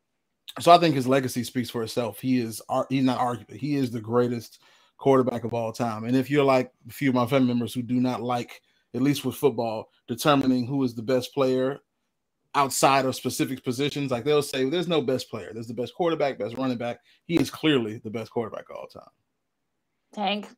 so 0.58 0.72
I 0.72 0.78
think 0.78 0.96
his 0.96 1.06
legacy 1.06 1.44
speaks 1.44 1.70
for 1.70 1.84
itself. 1.84 2.18
He 2.18 2.40
is 2.40 2.60
he's 2.88 3.04
not 3.04 3.20
arguable. 3.20 3.54
He 3.54 3.76
is 3.76 3.92
the 3.92 4.00
greatest 4.00 4.60
quarterback 4.98 5.44
of 5.44 5.54
all 5.54 5.70
time. 5.72 6.02
And 6.02 6.16
if 6.16 6.28
you're 6.28 6.42
like 6.42 6.72
a 6.88 6.92
few 6.92 7.10
of 7.10 7.14
my 7.14 7.26
family 7.26 7.46
members 7.46 7.72
who 7.72 7.82
do 7.82 8.00
not 8.00 8.20
like, 8.20 8.60
at 8.92 9.02
least 9.02 9.24
with 9.24 9.36
football, 9.36 9.88
determining 10.08 10.66
who 10.66 10.82
is 10.82 10.96
the 10.96 11.02
best 11.02 11.32
player 11.32 11.78
outside 12.56 13.04
of 13.04 13.14
specific 13.14 13.62
positions, 13.62 14.10
like 14.10 14.24
they'll 14.24 14.42
say, 14.42 14.68
there's 14.68 14.88
no 14.88 15.00
best 15.00 15.30
player. 15.30 15.52
There's 15.54 15.68
the 15.68 15.74
best 15.74 15.94
quarterback, 15.94 16.40
best 16.40 16.56
running 16.56 16.76
back. 16.76 16.98
He 17.24 17.36
is 17.36 17.52
clearly 17.52 18.00
the 18.02 18.10
best 18.10 18.32
quarterback 18.32 18.64
of 18.68 18.74
all 18.74 18.88
time. 18.88 19.12
Tank. 20.14 20.48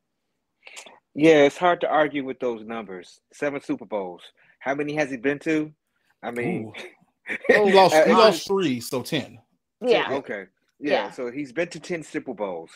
Yeah, 1.14 1.44
it's 1.44 1.56
hard 1.56 1.80
to 1.80 1.88
argue 1.88 2.24
with 2.24 2.38
those 2.40 2.64
numbers. 2.64 3.20
Seven 3.32 3.60
Super 3.62 3.86
Bowls. 3.86 4.22
How 4.58 4.74
many 4.74 4.94
has 4.96 5.10
he 5.10 5.16
been 5.16 5.38
to? 5.40 5.72
I 6.22 6.30
mean, 6.30 6.72
oh, 7.50 7.66
he 7.66 7.72
lost, 7.72 7.94
he 8.06 8.12
lost 8.12 8.46
three, 8.46 8.80
so 8.80 9.02
ten. 9.02 9.38
Yeah. 9.80 10.08
Okay. 10.10 10.44
Yeah, 10.78 10.92
yeah. 10.92 11.10
So 11.10 11.30
he's 11.30 11.52
been 11.52 11.68
to 11.68 11.80
ten 11.80 12.02
Super 12.02 12.34
Bowls. 12.34 12.70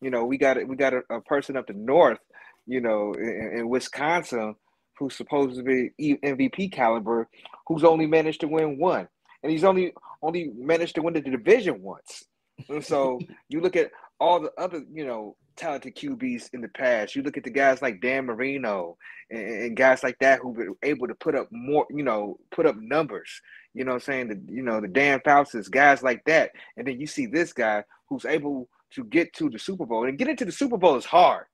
You 0.00 0.10
know, 0.10 0.24
we 0.24 0.36
got 0.36 0.62
we 0.68 0.76
got 0.76 0.92
a, 0.92 1.02
a 1.10 1.20
person 1.22 1.56
up 1.56 1.68
the 1.68 1.72
north, 1.72 2.18
you 2.66 2.80
know, 2.80 3.14
in, 3.14 3.58
in, 3.60 3.68
Wisconsin, 3.68 4.54
who's 4.98 5.16
supposed 5.16 5.56
to 5.56 5.62
be 5.62 6.18
MVP 6.22 6.72
caliber, 6.72 7.28
who's 7.66 7.82
only 7.82 8.06
managed 8.06 8.40
to 8.40 8.48
win 8.48 8.78
one, 8.78 9.08
and 9.42 9.50
he's 9.50 9.64
only 9.64 9.94
only 10.22 10.50
managed 10.54 10.96
to 10.96 11.02
win 11.02 11.14
the 11.14 11.20
division 11.22 11.80
once. 11.80 12.24
And 12.68 12.84
so 12.84 13.20
you 13.48 13.60
look 13.60 13.76
at 13.76 13.90
all 14.20 14.40
the 14.40 14.52
other, 14.58 14.82
you 14.92 15.06
know, 15.06 15.36
talented 15.56 15.96
QBs 15.96 16.50
in 16.52 16.60
the 16.60 16.68
past. 16.68 17.16
You 17.16 17.22
look 17.22 17.36
at 17.36 17.44
the 17.44 17.50
guys 17.50 17.82
like 17.82 18.00
Dan 18.00 18.26
Marino 18.26 18.96
and, 19.30 19.40
and, 19.40 19.76
guys 19.76 20.02
like 20.02 20.18
that 20.20 20.40
who 20.40 20.50
were 20.50 20.76
able 20.82 21.08
to 21.08 21.14
put 21.14 21.34
up 21.34 21.48
more, 21.50 21.86
you 21.90 22.02
know, 22.02 22.38
put 22.50 22.66
up 22.66 22.76
numbers. 22.76 23.40
You 23.74 23.84
know 23.84 23.92
I'm 23.92 24.00
saying? 24.00 24.28
The, 24.28 24.40
you 24.52 24.62
know, 24.62 24.80
the 24.80 24.88
Dan 24.88 25.20
Fouts, 25.24 25.68
guys 25.68 26.02
like 26.02 26.22
that. 26.26 26.50
And 26.76 26.86
then 26.86 27.00
you 27.00 27.06
see 27.06 27.26
this 27.26 27.52
guy 27.52 27.84
who's 28.08 28.24
able 28.24 28.68
to 28.94 29.04
get 29.04 29.32
to 29.34 29.50
the 29.50 29.58
Super 29.58 29.86
Bowl. 29.86 30.06
And 30.06 30.18
get 30.18 30.28
into 30.28 30.44
the 30.44 30.52
Super 30.52 30.76
Bowl 30.76 30.96
is 30.96 31.04
hard. 31.04 31.44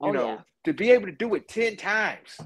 You 0.00 0.08
oh, 0.08 0.12
know, 0.12 0.28
yeah. 0.28 0.38
to 0.64 0.72
be 0.72 0.90
able 0.92 1.06
to 1.06 1.12
do 1.12 1.34
it 1.34 1.48
10 1.48 1.76
times. 1.76 2.38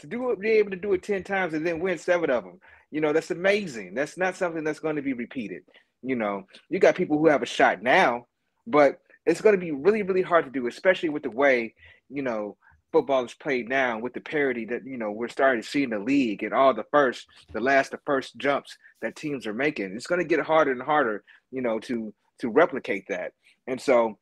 To 0.00 0.06
do 0.06 0.30
it, 0.30 0.40
be 0.40 0.50
able 0.50 0.70
to 0.70 0.76
do 0.76 0.92
it 0.92 1.02
10 1.02 1.22
times 1.22 1.54
and 1.54 1.66
then 1.66 1.80
win 1.80 1.98
seven 1.98 2.30
of 2.30 2.44
them. 2.44 2.58
You 2.90 3.00
know, 3.00 3.12
that's 3.12 3.30
amazing. 3.30 3.94
That's 3.94 4.18
not 4.18 4.36
something 4.36 4.64
that's 4.64 4.80
going 4.80 4.96
to 4.96 5.02
be 5.02 5.12
repeated. 5.12 5.62
You 6.02 6.16
know, 6.16 6.44
you 6.68 6.78
got 6.78 6.96
people 6.96 7.18
who 7.18 7.28
have 7.28 7.42
a 7.42 7.46
shot 7.46 7.82
now, 7.82 8.26
but 8.66 8.98
it's 9.26 9.40
going 9.40 9.54
to 9.54 9.60
be 9.60 9.72
really, 9.72 10.02
really 10.02 10.22
hard 10.22 10.44
to 10.44 10.50
do, 10.50 10.66
especially 10.66 11.08
with 11.08 11.22
the 11.22 11.30
way, 11.30 11.74
you 12.08 12.22
know, 12.22 12.56
football 12.92 13.24
is 13.24 13.34
played 13.34 13.68
now 13.68 13.98
with 13.98 14.12
the 14.12 14.20
parity 14.20 14.64
that, 14.66 14.86
you 14.86 14.96
know, 14.96 15.10
we're 15.10 15.28
starting 15.28 15.62
to 15.62 15.68
see 15.68 15.82
in 15.82 15.90
the 15.90 15.98
league 15.98 16.42
and 16.42 16.52
all 16.52 16.72
the 16.72 16.86
first, 16.90 17.26
the 17.52 17.60
last, 17.60 17.90
the 17.90 17.98
first 18.06 18.36
jumps 18.36 18.76
that 19.02 19.16
teams 19.16 19.46
are 19.46 19.54
making. 19.54 19.94
It's 19.96 20.06
going 20.06 20.20
to 20.20 20.26
get 20.26 20.40
harder 20.40 20.72
and 20.72 20.82
harder, 20.82 21.24
you 21.50 21.62
know, 21.62 21.78
to 21.80 22.12
to 22.40 22.48
replicate 22.48 23.06
that. 23.08 23.32
And 23.66 23.80
so, 23.80 24.18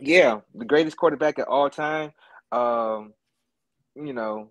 yeah, 0.00 0.40
the 0.54 0.64
greatest 0.64 0.96
quarterback 0.96 1.38
at 1.38 1.48
all 1.48 1.70
time, 1.70 2.12
um, 2.52 3.14
you 3.94 4.12
know, 4.12 4.50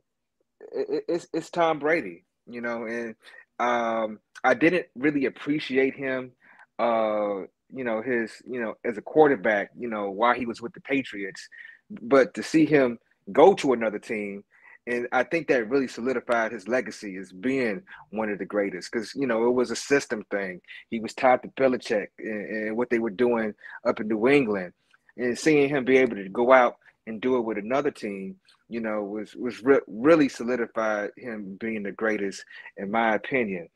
it, 0.73 1.05
it's 1.07 1.27
it's 1.33 1.49
Tom 1.49 1.79
Brady. 1.79 2.23
You 2.47 2.61
know, 2.61 2.85
and 2.85 3.15
um, 3.59 4.19
I 4.43 4.53
didn't 4.53 4.85
really 4.95 5.25
appreciate 5.25 5.95
him. 5.95 6.31
Uh, 6.77 7.47
you 7.75 7.83
know, 7.83 8.01
his 8.01 8.31
you 8.45 8.61
know 8.61 8.75
as 8.83 8.97
a 8.97 9.01
quarterback. 9.01 9.71
You 9.77 9.89
know, 9.89 10.09
while 10.09 10.33
he 10.33 10.45
was 10.45 10.61
with 10.61 10.73
the 10.73 10.81
Patriots, 10.81 11.47
but 11.89 12.33
to 12.35 12.43
see 12.43 12.65
him 12.65 12.99
go 13.31 13.53
to 13.55 13.73
another 13.73 13.99
team 13.99 14.43
and 14.87 15.07
I 15.11 15.23
think 15.23 15.47
that 15.47 15.69
really 15.69 15.87
solidified 15.87 16.51
his 16.51 16.67
legacy 16.67 17.17
as 17.17 17.31
being 17.31 17.81
one 18.11 18.29
of 18.29 18.37
the 18.37 18.45
greatest 18.45 18.91
because 18.91 19.13
you 19.15 19.25
know 19.25 19.47
it 19.47 19.53
was 19.53 19.71
a 19.71 19.75
system 19.75 20.23
thing. 20.29 20.61
He 20.89 20.99
was 20.99 21.13
tied 21.13 21.41
to 21.41 21.47
Belichick 21.49 22.07
and, 22.19 22.67
and, 22.67 22.77
what 22.77 22.89
they 22.89 22.99
were 22.99 23.09
doing 23.09 23.53
up 23.87 23.99
in 23.99 24.07
New 24.07 24.27
England, 24.27 24.73
and 25.17 25.37
seeing 25.37 25.69
him 25.69 25.85
be 25.85 25.97
able 25.97 26.15
to 26.17 26.29
go 26.29 26.51
out 26.51 26.75
and 27.07 27.21
do 27.21 27.37
it 27.37 27.41
with 27.41 27.57
another 27.57 27.91
team, 27.91 28.35
you 28.69 28.79
know, 28.79 29.03
was 29.03 29.35
was 29.35 29.63
re- 29.63 29.79
really 29.87 30.29
solidified 30.29 31.09
him 31.17 31.57
being 31.59 31.81
the 31.83 31.91
greatest 31.91 32.43
in 32.77 32.91
my 32.91 33.15
opinion. 33.15 33.67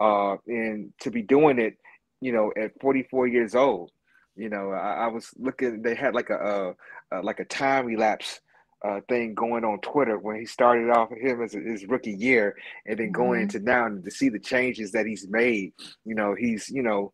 Uh, 0.00 0.36
and 0.46 0.92
to 1.00 1.10
be 1.10 1.22
doing 1.22 1.58
it, 1.58 1.78
you 2.20 2.32
know, 2.32 2.52
at 2.56 2.80
44 2.80 3.26
years 3.26 3.54
old, 3.54 3.90
you 4.36 4.48
know, 4.48 4.70
I, 4.70 5.04
I 5.04 5.06
was 5.08 5.30
looking. 5.36 5.82
They 5.82 5.94
had 5.94 6.14
like 6.14 6.30
a, 6.30 6.74
like 7.22 7.40
a 7.40 7.44
time 7.44 7.86
relapse 7.86 8.40
uh, 8.84 9.00
thing 9.08 9.34
going 9.34 9.64
on 9.64 9.80
Twitter 9.80 10.18
when 10.18 10.36
he 10.36 10.46
started 10.46 10.90
off 10.90 11.10
him 11.10 11.42
as 11.42 11.52
his 11.52 11.86
rookie 11.86 12.12
year, 12.12 12.56
and 12.86 12.98
then 12.98 13.10
going 13.10 13.40
mm-hmm. 13.40 13.56
into 13.56 13.58
now 13.60 13.86
and 13.86 14.04
to 14.04 14.10
see 14.10 14.28
the 14.28 14.38
changes 14.38 14.92
that 14.92 15.06
he's 15.06 15.26
made. 15.28 15.72
You 16.04 16.14
know, 16.14 16.34
he's 16.38 16.68
you 16.68 16.82
know 16.82 17.12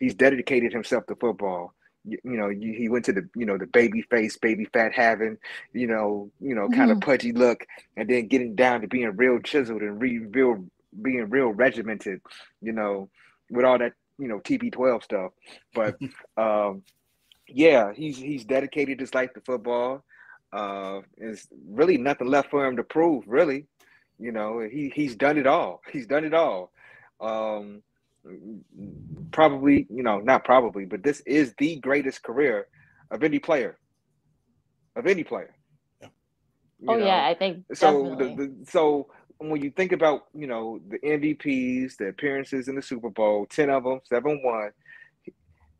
he's 0.00 0.14
dedicated 0.14 0.72
himself 0.72 1.06
to 1.06 1.16
football. 1.16 1.72
You, 2.04 2.18
you 2.24 2.36
know, 2.36 2.48
he 2.48 2.88
went 2.88 3.04
to 3.06 3.12
the 3.12 3.28
you 3.36 3.46
know 3.46 3.56
the 3.56 3.66
baby 3.66 4.02
face, 4.02 4.36
baby 4.36 4.66
fat 4.72 4.92
having, 4.92 5.38
you 5.72 5.86
know, 5.86 6.30
you 6.40 6.54
know, 6.54 6.68
kind 6.68 6.90
mm-hmm. 6.90 6.98
of 6.98 7.00
pudgy 7.00 7.32
look, 7.32 7.64
and 7.96 8.08
then 8.08 8.26
getting 8.26 8.54
down 8.54 8.80
to 8.80 8.88
being 8.88 9.14
real 9.16 9.38
chiseled 9.38 9.82
and 9.82 10.00
re- 10.02 10.18
real 10.18 10.64
being 11.00 11.30
real 11.30 11.48
regimented. 11.48 12.20
You 12.60 12.72
know, 12.72 13.08
with 13.50 13.64
all 13.64 13.78
that 13.78 13.92
you 14.18 14.28
know 14.28 14.40
TB12 14.40 15.02
stuff, 15.02 15.32
but 15.74 15.96
um, 16.36 16.82
yeah, 17.48 17.92
he's 17.94 18.16
he's 18.16 18.44
dedicated 18.44 19.00
his 19.00 19.14
life 19.14 19.32
to 19.34 19.40
football 19.40 20.04
uh, 20.54 21.00
there's 21.18 21.48
really 21.68 21.98
nothing 21.98 22.28
left 22.28 22.48
for 22.48 22.64
him 22.64 22.76
to 22.76 22.84
prove. 22.84 23.24
Really, 23.26 23.66
you 24.18 24.30
know, 24.30 24.60
he 24.60 24.92
he's 24.94 25.16
done 25.16 25.36
it 25.36 25.46
all. 25.46 25.82
He's 25.92 26.06
done 26.06 26.24
it 26.24 26.32
all. 26.32 26.70
Um, 27.20 27.82
probably, 29.32 29.86
you 29.90 30.04
know, 30.04 30.20
not 30.20 30.44
probably, 30.44 30.84
but 30.84 31.02
this 31.02 31.20
is 31.26 31.54
the 31.58 31.76
greatest 31.80 32.22
career 32.22 32.68
of 33.10 33.24
any 33.24 33.40
player. 33.40 33.76
Of 34.94 35.08
any 35.08 35.24
player. 35.24 35.54
Yeah. 36.00 36.08
oh 36.88 36.94
know? 36.98 37.04
yeah, 37.04 37.26
I 37.26 37.34
think 37.34 37.64
so. 37.74 38.14
The, 38.16 38.24
the, 38.24 38.54
so 38.70 39.08
when 39.38 39.62
you 39.62 39.70
think 39.70 39.92
about 39.92 40.26
you 40.34 40.46
know 40.46 40.80
the 40.88 40.98
MVPs, 40.98 41.96
the 41.96 42.08
appearances 42.08 42.68
in 42.68 42.74
the 42.74 42.82
Super 42.82 43.10
Bowl, 43.10 43.46
ten 43.46 43.70
of 43.70 43.84
them, 43.84 44.00
seven 44.04 44.40
one. 44.42 44.70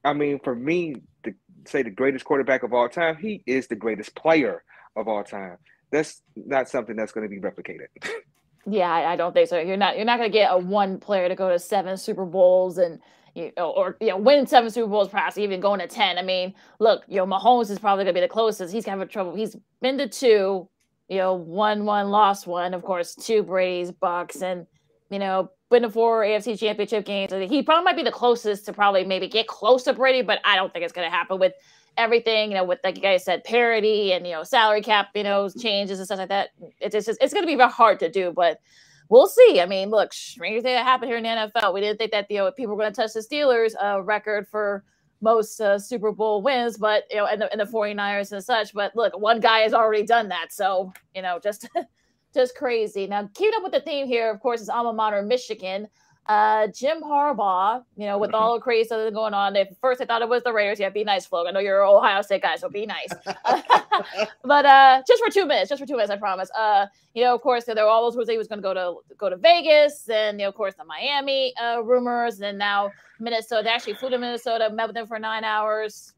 I 0.05 0.13
mean, 0.13 0.39
for 0.41 0.55
me, 0.55 0.97
to 1.23 1.35
say 1.65 1.83
the 1.83 1.91
greatest 1.91 2.25
quarterback 2.25 2.63
of 2.63 2.75
all 2.75 2.89
time, 2.89 3.17
he 3.17 3.43
is 3.47 3.69
the 3.69 3.77
greatest 3.77 4.15
player 4.15 4.63
of 4.97 5.09
all 5.09 5.25
time. 5.25 5.57
That's 5.91 6.23
not 6.37 6.69
something 6.69 6.95
that's 6.95 7.13
going 7.13 7.29
to 7.29 7.35
be 7.35 7.41
replicated. 7.41 7.87
yeah, 8.67 8.91
I, 8.91 9.13
I, 9.13 9.17
don't 9.17 9.33
think 9.33 9.49
so. 9.49 9.59
You're 9.59 9.77
not 9.77 9.97
you're 9.97 10.05
not 10.05 10.19
going 10.19 10.31
to 10.31 10.33
get 10.33 10.53
a 10.53 10.59
one 10.59 10.99
player 10.99 11.29
to 11.29 11.35
go 11.35 11.49
to 11.49 11.59
seven 11.59 11.97
Super 11.97 12.27
Bowls 12.27 12.79
and 12.79 13.01
you 13.35 13.53
know, 13.57 13.71
or 13.71 13.97
you 14.01 14.09
know, 14.09 14.19
win 14.19 14.47
seven 14.47 14.71
Super 14.71 14.89
Bowls, 14.89 15.09
perhaps 15.09 15.39
even 15.39 15.61
going 15.61 15.81
to 15.81 15.87
ten. 15.87 16.19
I 16.19 16.23
mean, 16.23 16.55
look, 16.79 17.05
you 17.09 17.17
know, 17.17 17.27
Mahomes 17.27 17.71
is 17.71 17.79
probably 17.79 18.05
going 18.05 18.15
to 18.15 18.21
be 18.21 18.25
the 18.25 18.29
closest. 18.29 18.73
He's 18.73 18.87
having 18.87 19.09
trouble. 19.09 19.35
He's 19.35 19.57
been 19.81 19.99
to 19.99 20.09
two. 20.09 20.69
You 21.09 21.19
know, 21.19 21.35
one 21.35 21.85
one 21.85 22.11
lost 22.11 22.47
one. 22.47 22.75
Of 22.75 22.83
course, 22.83 23.15
two 23.15 23.43
Brady's 23.43 23.91
Bucks 23.91 24.43
and 24.43 24.67
you 25.11 25.19
know, 25.19 25.51
been 25.71 25.83
to 25.83 25.91
four 25.91 26.23
AFC 26.23 26.59
championship 26.59 27.05
games. 27.05 27.33
He 27.33 27.63
probably 27.63 27.85
might 27.85 27.97
be 27.97 28.03
the 28.03 28.11
closest 28.11 28.67
to 28.67 28.73
probably 28.73 29.05
maybe 29.05 29.29
get 29.29 29.47
close 29.47 29.85
to 29.85 29.93
Brady, 29.93 30.23
but 30.23 30.41
I 30.45 30.57
don't 30.57 30.73
think 30.73 30.85
it's 30.85 30.93
going 30.93 31.07
to 31.07 31.15
happen 31.15 31.39
with 31.39 31.53
everything, 31.97 32.51
you 32.51 32.57
know, 32.57 32.65
with 32.65 32.81
like 32.83 32.97
you 32.97 33.03
guys 33.03 33.25
said, 33.25 33.45
parity 33.45 34.13
and, 34.13 34.27
you 34.27 34.33
know, 34.33 34.43
salary 34.43 34.83
cap, 34.83 35.11
you 35.15 35.23
know, 35.23 35.49
changes 35.49 35.99
and 35.99 36.07
stuff 36.07 36.19
like 36.19 36.29
that. 36.29 36.51
It's 36.81 36.95
just, 36.95 37.09
it's 37.21 37.33
going 37.33 37.45
to 37.45 37.47
be 37.47 37.57
very 37.57 37.71
hard 37.71 38.01
to 38.01 38.11
do, 38.11 38.33
but 38.35 38.61
we'll 39.09 39.29
see. 39.29 39.61
I 39.61 39.67
mean, 39.67 39.91
look, 39.91 40.13
stranger 40.13 40.61
thing 40.61 40.75
that 40.75 40.85
happened 40.85 41.11
here 41.11 41.19
in 41.19 41.23
the 41.23 41.29
NFL. 41.29 41.73
We 41.73 41.81
didn't 41.81 41.99
think 41.99 42.11
that, 42.13 42.31
you 42.31 42.39
know, 42.39 42.51
people 42.51 42.75
were 42.75 42.83
going 42.83 42.93
to 42.93 43.01
touch 43.01 43.13
the 43.13 43.21
Steelers 43.21 43.75
uh, 43.81 44.03
record 44.03 44.49
for 44.49 44.85
most 45.25 45.61
uh, 45.61 45.79
Super 45.79 46.13
Bowl 46.13 46.43
wins, 46.43 46.77
but, 46.77 47.05
you 47.11 47.17
know, 47.17 47.27
and 47.27 47.41
the, 47.41 47.51
and 47.51 47.61
the 47.61 47.65
49ers 47.65 48.31
and 48.31 48.45
such. 48.45 48.73
But 48.73 48.95
look, 48.95 49.19
one 49.19 49.41
guy 49.41 49.61
has 49.61 49.75
already 49.75 50.05
done 50.05 50.29
that. 50.29 50.53
So, 50.53 50.93
you 51.15 51.23
know, 51.23 51.41
just 51.43 51.69
just 52.35 52.55
crazy. 52.57 53.07
Now, 53.07 53.29
keeping 53.35 53.55
up 53.57 53.63
with 53.65 53.73
the 53.73 53.81
theme 53.81 54.07
here, 54.07 54.31
of 54.31 54.41
course, 54.41 54.61
is 54.61 54.69
alma 54.69 54.93
mater 54.93 55.23
Michigan. 55.23 55.89
Uh, 56.27 56.69
Jim 56.69 57.03
Harbaugh, 57.03 57.85
you 57.97 58.07
know, 58.07 58.17
with 58.17 58.31
mm-hmm. 58.31 58.43
all 58.43 58.55
the 58.55 58.61
crazy 58.61 58.87
stuff 58.87 59.13
going 59.13 59.35
on. 59.35 59.57
At 59.57 59.79
first, 59.81 60.01
I 60.01 60.07
thought 60.07 60.23
it 60.23 60.29
was 60.29 60.43
the 60.43 60.53
Raiders. 60.55 60.81
Yeah, 60.81 60.89
be 60.89 61.05
nice, 61.05 61.27
Flo. 61.27 61.47
I 61.47 61.51
know 61.51 61.61
you're 61.61 61.83
an 61.83 61.89
Ohio 61.89 62.23
State 62.23 62.41
guy, 62.41 62.57
so 62.57 62.71
be 62.71 62.87
nice. 62.87 63.09
but 64.43 64.65
uh, 64.65 65.03
just 65.07 65.23
for 65.23 65.31
two 65.31 65.45
minutes, 65.45 65.69
just 65.69 65.81
for 65.81 65.87
two 65.87 65.95
minutes, 65.95 66.11
I 66.11 66.17
promise. 66.17 66.51
Uh, 66.53 66.87
you 67.13 67.23
know, 67.25 67.35
of 67.35 67.43
course, 67.43 67.65
there 67.65 67.75
were 67.77 67.91
all 67.91 68.03
those 68.05 68.15
rumors 68.15 68.31
he 68.31 68.39
was 68.39 68.49
going 68.49 68.59
to 68.59 68.63
go 68.63 68.73
to 68.73 69.15
go 69.19 69.29
to 69.29 69.37
Vegas, 69.37 70.09
and 70.09 70.41
you 70.41 70.45
know, 70.45 70.49
of 70.49 70.55
course, 70.55 70.75
the 70.75 70.85
Miami 70.85 71.53
uh, 71.63 71.83
rumors, 71.83 72.41
and 72.41 72.59
now 72.59 72.91
Minnesota. 73.21 73.63
They 73.63 73.71
actually 73.71 73.95
flew 73.95 74.09
to 74.11 74.19
Minnesota, 74.19 74.71
met 74.71 74.89
with 74.89 74.95
them 74.95 75.07
for 75.07 75.19
nine 75.19 75.45
hours. 75.45 76.15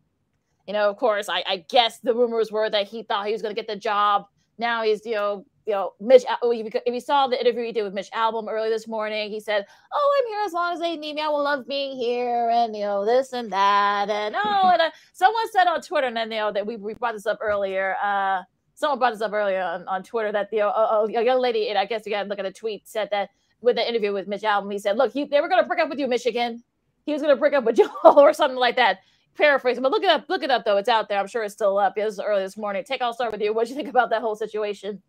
You 0.69 0.73
know, 0.73 0.89
of 0.89 0.97
course, 0.97 1.29
I, 1.29 1.43
I 1.47 1.65
guess 1.69 1.99
the 1.99 2.15
rumors 2.15 2.53
were 2.53 2.71
that 2.71 2.87
he 2.87 3.03
thought 3.03 3.27
he 3.27 3.33
was 3.33 3.43
going 3.43 3.55
to 3.55 3.61
get 3.61 3.69
the 3.69 3.79
job. 3.79 4.27
Now 4.59 4.83
he's, 4.83 5.05
you 5.05 5.15
know, 5.15 5.47
you 5.67 5.73
know, 5.73 5.95
Mitch, 6.01 6.25
if 6.43 6.95
you 6.95 7.01
saw 7.01 7.27
the 7.27 7.41
interview 7.41 7.65
he 7.65 7.73
did 7.73 7.83
with 7.83 7.93
Mitch 7.93 8.11
Albom 8.13 8.49
early 8.49 8.69
this 8.69 8.87
morning, 8.87 9.31
he 9.31 9.41
said, 9.41 9.67
Oh, 9.93 10.21
I'm 10.21 10.29
here 10.29 10.43
as 10.47 10.53
long 10.53 10.73
as 10.73 10.79
they 10.79 10.97
need 10.97 11.17
me. 11.17 11.23
I 11.23 11.29
will 11.29 11.43
love 11.43 11.67
being 11.67 11.97
here 11.97 12.49
and, 12.51 12.75
you 12.75 12.83
know, 12.83 13.05
this 13.05 13.33
and 13.33 13.51
that. 13.53 14.09
And, 14.09 14.37
oh, 14.37 14.71
and 14.73 14.81
uh, 14.81 14.91
someone 15.13 15.51
said 15.51 15.67
on 15.67 15.83
Twitter, 15.83 16.07
and 16.07 16.17
then, 16.17 16.31
you 16.31 16.39
know, 16.39 16.53
that 16.53 16.65
we, 16.65 16.77
we 16.77 16.95
brought 16.95 17.15
this 17.15 17.27
up 17.27 17.39
earlier. 17.43 17.97
Uh, 18.03 18.43
someone 18.75 19.01
brought 19.01 19.13
this 19.13 19.23
up 19.23 19.33
earlier 19.33 19.61
on, 19.61 19.87
on 19.89 20.05
Twitter 20.05 20.31
that, 20.31 20.51
the 20.51 20.61
uh, 20.61 21.07
a 21.09 21.25
young 21.25 21.41
lady, 21.41 21.69
and 21.69 21.77
I 21.77 21.85
guess 21.85 22.07
you 22.07 22.13
got 22.13 22.23
to 22.23 22.29
look 22.29 22.39
at 22.39 22.45
the 22.45 22.53
tweet, 22.53 22.87
said 22.87 23.09
that 23.11 23.31
with 23.61 23.75
the 23.75 23.89
interview 23.89 24.13
with 24.13 24.29
Mitch 24.29 24.43
Albom, 24.43 24.73
he 24.73 24.79
said, 24.79 24.97
Look, 24.97 25.13
he, 25.13 25.25
they 25.25 25.41
were 25.41 25.49
going 25.49 25.63
to 25.63 25.67
break 25.67 25.81
up 25.81 25.89
with 25.89 25.99
you, 25.99 26.07
Michigan. 26.07 26.63
He 27.07 27.13
was 27.13 27.23
going 27.23 27.35
to 27.35 27.41
break 27.41 27.55
up 27.55 27.65
with 27.65 27.79
you 27.79 27.91
or 28.05 28.33
something 28.33 28.59
like 28.59 28.77
that 28.77 28.99
paraphrasing, 29.37 29.83
but 29.83 29.91
look 29.91 30.05
it 30.05 30.11
up. 30.11 30.27
Look 30.29 30.45
it 30.45 30.51
up 30.51 30.65
though. 30.65 30.77
It's 30.77 30.89
out 30.89 31.09
there. 31.09 31.19
I'm 31.19 31.27
sure 31.27 31.43
it's 31.43 31.55
still 31.55 31.77
up. 31.77 31.99
It 31.99 32.05
was 32.05 32.21
early 32.21 32.43
this 32.43 32.57
morning. 32.57 32.85
Take. 32.85 33.03
I'll 33.03 33.13
start 33.13 33.33
with 33.33 33.41
you. 33.41 33.53
What 33.53 33.67
do 33.67 33.71
you 33.71 33.77
think 33.77 33.89
about 33.89 34.11
that 34.11 34.23
whole 34.23 34.37
situation? 34.37 35.03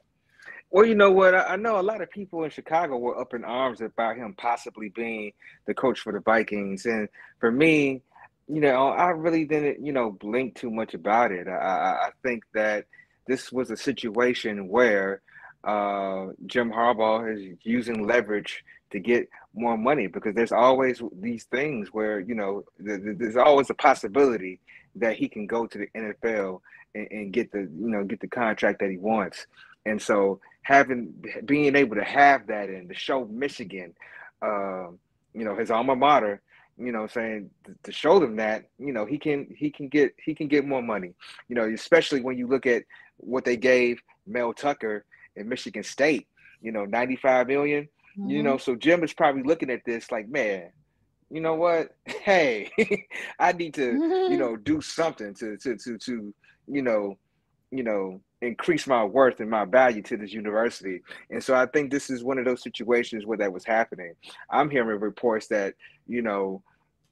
Well, 0.70 0.86
you 0.86 0.96
know 0.96 1.12
what? 1.12 1.34
I, 1.34 1.56
know 1.56 1.80
a 1.80 1.82
lot 1.82 2.02
of 2.02 2.10
people 2.10 2.44
in 2.44 2.50
Chicago 2.50 2.98
were 2.98 3.20
up 3.20 3.34
in 3.34 3.46
arms 3.46 3.80
about 3.80 4.18
him 4.18 4.34
possibly 4.38 4.90
being 4.90 5.32
the 5.66 5.74
coach 5.74 6.00
for 6.00 6.12
the 6.12 6.20
Vikings, 6.20 6.86
and 6.86 7.08
for 7.40 7.52
me, 7.52 8.02
you 8.48 8.62
know, 8.62 8.90
I 8.90 9.10
really 9.10 9.46
didn't, 9.46 9.86
you 9.86 9.94
know, 9.94 10.12
blink 10.12 10.56
too 10.56 10.70
much 10.70 10.94
about 10.94 11.32
it. 11.32 11.48
I, 11.48 11.52
I 11.52 12.10
think 12.24 12.44
that 12.54 12.86
this 13.28 13.52
was 13.52 13.72
a 13.72 13.78
situation 13.78 14.68
where 14.68 15.22
uh, 15.64 16.28
Jim 16.46 16.72
Harbaugh 16.72 17.34
is 17.36 17.58
using 17.64 18.06
leverage 18.06 18.64
to 18.92 19.00
get 19.00 19.30
more 19.54 19.78
money 19.78 20.08
because 20.08 20.34
there's 20.36 20.52
always 20.52 21.02
these 21.20 21.44
things 21.46 21.90
where 21.90 22.20
you 22.20 22.36
know 22.36 22.64
there's 22.80 23.36
always 23.36 23.70
a 23.70 23.74
possibility 23.74 24.60
that 24.96 25.18
he 25.18 25.28
can 25.28 25.46
go 25.46 25.68
to 25.68 25.78
the 25.78 25.88
NFL 25.96 26.62
and, 26.96 27.08
and 27.12 27.34
get 27.34 27.52
the 27.52 27.60
you 27.60 27.90
know 27.90 28.04
get 28.04 28.20
the 28.22 28.28
contract 28.28 28.80
that 28.80 28.90
he 28.90 28.98
wants. 28.98 29.46
And 29.86 30.02
so 30.02 30.40
having 30.68 31.14
being 31.46 31.78
able 31.78 31.96
to 31.96 32.04
have 32.04 32.46
that 32.48 32.68
and 32.68 32.90
to 32.90 32.94
show 32.94 33.24
Michigan, 33.24 33.94
uh, 34.42 34.88
you 35.34 35.46
know, 35.46 35.56
his 35.56 35.72
alma 35.72 35.96
mater, 35.96 36.42
you 36.78 36.92
know, 36.92 37.08
saying 37.08 37.50
to 37.84 37.92
show 37.94 38.20
them 38.20 38.36
that, 38.36 38.66
you 38.78 38.92
know, 38.92 39.06
he 39.06 39.18
can 39.18 39.48
he 39.58 39.72
can 39.72 39.88
get 39.88 40.14
he 40.22 40.36
can 40.36 40.50
get 40.50 40.68
more 40.68 40.82
money, 40.82 41.14
you 41.48 41.56
know, 41.56 41.64
especially 41.70 42.20
when 42.20 42.38
you 42.38 42.48
look 42.48 42.66
at 42.66 42.84
what 43.16 43.46
they 43.46 43.56
gave 43.56 44.02
Mel 44.26 44.54
Tucker 44.54 45.06
in 45.38 45.48
Michigan 45.48 45.84
State, 45.84 46.28
you 46.62 46.74
know, 46.74 46.84
95 46.84 47.48
million, 47.48 47.88
mm-hmm. 48.20 48.30
you 48.30 48.44
know, 48.44 48.58
so 48.58 48.76
Jim 48.76 49.06
is 49.06 49.14
probably 49.14 49.44
looking 49.44 49.70
at 49.70 49.86
this 49.86 50.12
like, 50.12 50.28
man, 50.28 50.70
you 51.30 51.40
know 51.40 51.56
what? 51.56 51.96
Hey, 52.28 52.70
I 53.40 53.54
need 53.54 53.74
to, 53.76 53.86
you 54.30 54.38
know, 54.42 54.58
do 54.58 54.82
something 54.82 55.34
to 55.36 55.56
to 55.60 55.78
to 55.78 55.98
to, 55.98 56.34
you 56.68 56.82
know, 56.82 57.18
you 57.72 57.84
know, 57.84 58.20
increase 58.42 58.86
my 58.86 59.04
worth 59.04 59.40
and 59.40 59.50
my 59.50 59.66
value 59.66 60.02
to 60.04 60.18
this 60.18 60.32
university. 60.32 61.02
And 61.30 61.44
so 61.44 61.56
I 61.56 61.66
think 61.66 61.92
this 61.92 62.10
is 62.10 62.24
one 62.24 62.38
of 62.38 62.46
those 62.46 62.62
situations 62.62 63.26
where 63.26 63.38
that 63.38 63.52
was 63.52 63.66
happening. 63.66 64.14
I'm 64.50 64.70
hearing 64.70 65.00
reports 65.00 65.48
that, 65.48 65.74
you 66.08 66.22
know, 66.22 66.62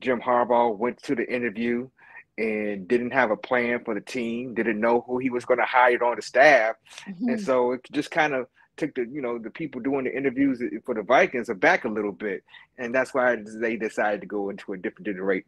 Jim 0.02 0.22
Harbaugh 0.22 0.78
went 0.78 1.02
to 1.04 1.16
the 1.16 1.32
interview 1.34 1.90
and 2.38 2.88
didn't 2.88 3.12
have 3.12 3.32
a 3.32 3.38
plan 3.38 3.84
for 3.84 3.94
the 3.96 4.02
team, 4.02 4.54
didn't 4.54 4.80
know 4.80 5.04
who 5.08 5.18
he 5.18 5.30
was 5.30 5.46
going 5.46 5.60
to 5.60 5.66
hire 5.66 6.04
on 6.04 6.18
the 6.18 6.22
staff. 6.22 6.76
Mm-hmm. 7.10 7.30
And 7.30 7.42
so 7.42 7.72
it 7.72 7.82
just 7.92 8.12
kind 8.12 8.34
of 8.34 8.48
took 8.78 8.94
the, 8.94 9.08
you 9.10 9.22
know, 9.22 9.40
the 9.40 9.50
people 9.50 9.80
doing 9.80 10.04
the 10.04 10.16
interviews 10.16 10.62
for 10.86 10.94
the 10.94 11.02
Vikings 11.02 11.50
back 11.56 11.86
a 11.86 11.90
little 11.90 12.12
bit. 12.12 12.44
And 12.78 12.94
that's 12.94 13.14
why 13.14 13.38
they 13.42 13.78
decided 13.78 14.22
to 14.22 14.28
go 14.28 14.50
into 14.50 14.74
a 14.74 14.78
different, 14.78 15.06
different, 15.06 15.46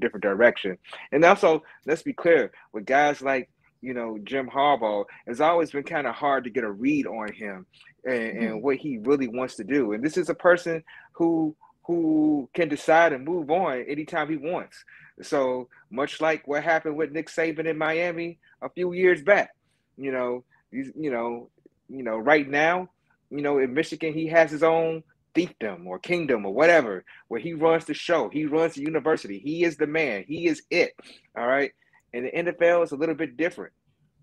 different 0.00 0.22
direction. 0.22 0.78
And 1.12 1.24
also, 1.24 1.62
let's 1.86 2.02
be 2.02 2.12
clear, 2.12 2.50
with 2.72 2.86
guys 2.86 3.22
like 3.22 3.48
you 3.80 3.94
know, 3.94 4.18
Jim 4.24 4.48
Harbaugh, 4.48 5.04
it's 5.26 5.40
always 5.40 5.70
been 5.70 5.84
kind 5.84 6.06
of 6.06 6.14
hard 6.14 6.44
to 6.44 6.50
get 6.50 6.64
a 6.64 6.70
read 6.70 7.06
on 7.06 7.32
him 7.32 7.66
and, 8.04 8.14
mm-hmm. 8.14 8.44
and 8.44 8.62
what 8.62 8.76
he 8.76 8.98
really 8.98 9.28
wants 9.28 9.56
to 9.56 9.64
do. 9.64 9.92
And 9.92 10.04
this 10.04 10.16
is 10.16 10.28
a 10.28 10.34
person 10.34 10.82
who 11.12 11.56
who 11.84 12.48
can 12.52 12.68
decide 12.68 13.12
and 13.12 13.24
move 13.24 13.48
on 13.48 13.84
anytime 13.86 14.28
he 14.28 14.36
wants. 14.36 14.84
So 15.22 15.68
much 15.88 16.20
like 16.20 16.46
what 16.48 16.64
happened 16.64 16.96
with 16.96 17.12
Nick 17.12 17.28
Saban 17.28 17.66
in 17.66 17.78
Miami 17.78 18.40
a 18.60 18.68
few 18.68 18.92
years 18.92 19.22
back, 19.22 19.54
you 19.96 20.10
know, 20.10 20.42
he's, 20.72 20.90
you 20.96 21.12
know, 21.12 21.48
you 21.88 22.02
know, 22.02 22.18
right 22.18 22.48
now, 22.48 22.88
you 23.30 23.40
know, 23.40 23.58
in 23.58 23.72
Michigan, 23.72 24.12
he 24.12 24.26
has 24.26 24.50
his 24.50 24.64
own 24.64 25.04
fiefdom 25.32 25.86
or 25.86 26.00
kingdom 26.00 26.44
or 26.44 26.52
whatever, 26.52 27.04
where 27.28 27.40
he 27.40 27.52
runs 27.52 27.84
the 27.84 27.94
show, 27.94 28.28
he 28.30 28.46
runs 28.46 28.74
the 28.74 28.82
university, 28.82 29.38
he 29.38 29.62
is 29.62 29.76
the 29.76 29.86
man, 29.86 30.24
he 30.26 30.48
is 30.48 30.62
it. 30.70 30.92
All 31.38 31.46
right 31.46 31.70
and 32.16 32.26
the 32.26 32.52
NFL 32.52 32.82
is 32.84 32.92
a 32.92 32.96
little 32.96 33.14
bit 33.14 33.36
different. 33.36 33.72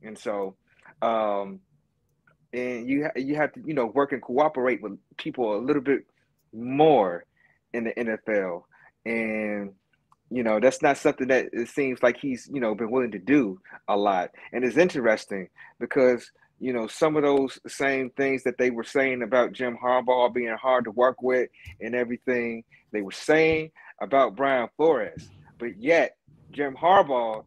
And 0.01 0.17
so, 0.17 0.55
um, 1.01 1.59
and 2.51 2.87
you 2.87 3.07
you 3.15 3.35
have 3.35 3.53
to 3.53 3.61
you 3.65 3.73
know 3.73 3.85
work 3.85 4.11
and 4.11 4.21
cooperate 4.21 4.81
with 4.81 4.97
people 5.17 5.55
a 5.55 5.61
little 5.61 5.81
bit 5.81 6.05
more 6.51 7.25
in 7.73 7.85
the 7.85 7.93
NFL, 7.93 8.63
and 9.05 9.73
you 10.29 10.43
know 10.43 10.59
that's 10.59 10.81
not 10.81 10.97
something 10.97 11.27
that 11.27 11.49
it 11.53 11.69
seems 11.69 12.01
like 12.03 12.17
he's 12.17 12.49
you 12.51 12.59
know 12.59 12.75
been 12.75 12.91
willing 12.91 13.11
to 13.11 13.19
do 13.19 13.59
a 13.87 13.95
lot. 13.95 14.31
And 14.51 14.63
it's 14.63 14.77
interesting 14.77 15.49
because 15.79 16.31
you 16.59 16.73
know 16.73 16.87
some 16.87 17.15
of 17.15 17.23
those 17.23 17.59
same 17.67 18.09
things 18.11 18.43
that 18.43 18.57
they 18.57 18.71
were 18.71 18.83
saying 18.83 19.21
about 19.21 19.53
Jim 19.53 19.77
Harbaugh 19.81 20.33
being 20.33 20.55
hard 20.59 20.85
to 20.85 20.91
work 20.91 21.21
with 21.21 21.49
and 21.79 21.95
everything 21.95 22.63
they 22.91 23.01
were 23.01 23.11
saying 23.11 23.71
about 24.01 24.35
Brian 24.35 24.67
Flores, 24.77 25.29
but 25.59 25.77
yet 25.81 26.17
Jim 26.51 26.75
Harbaugh 26.75 27.45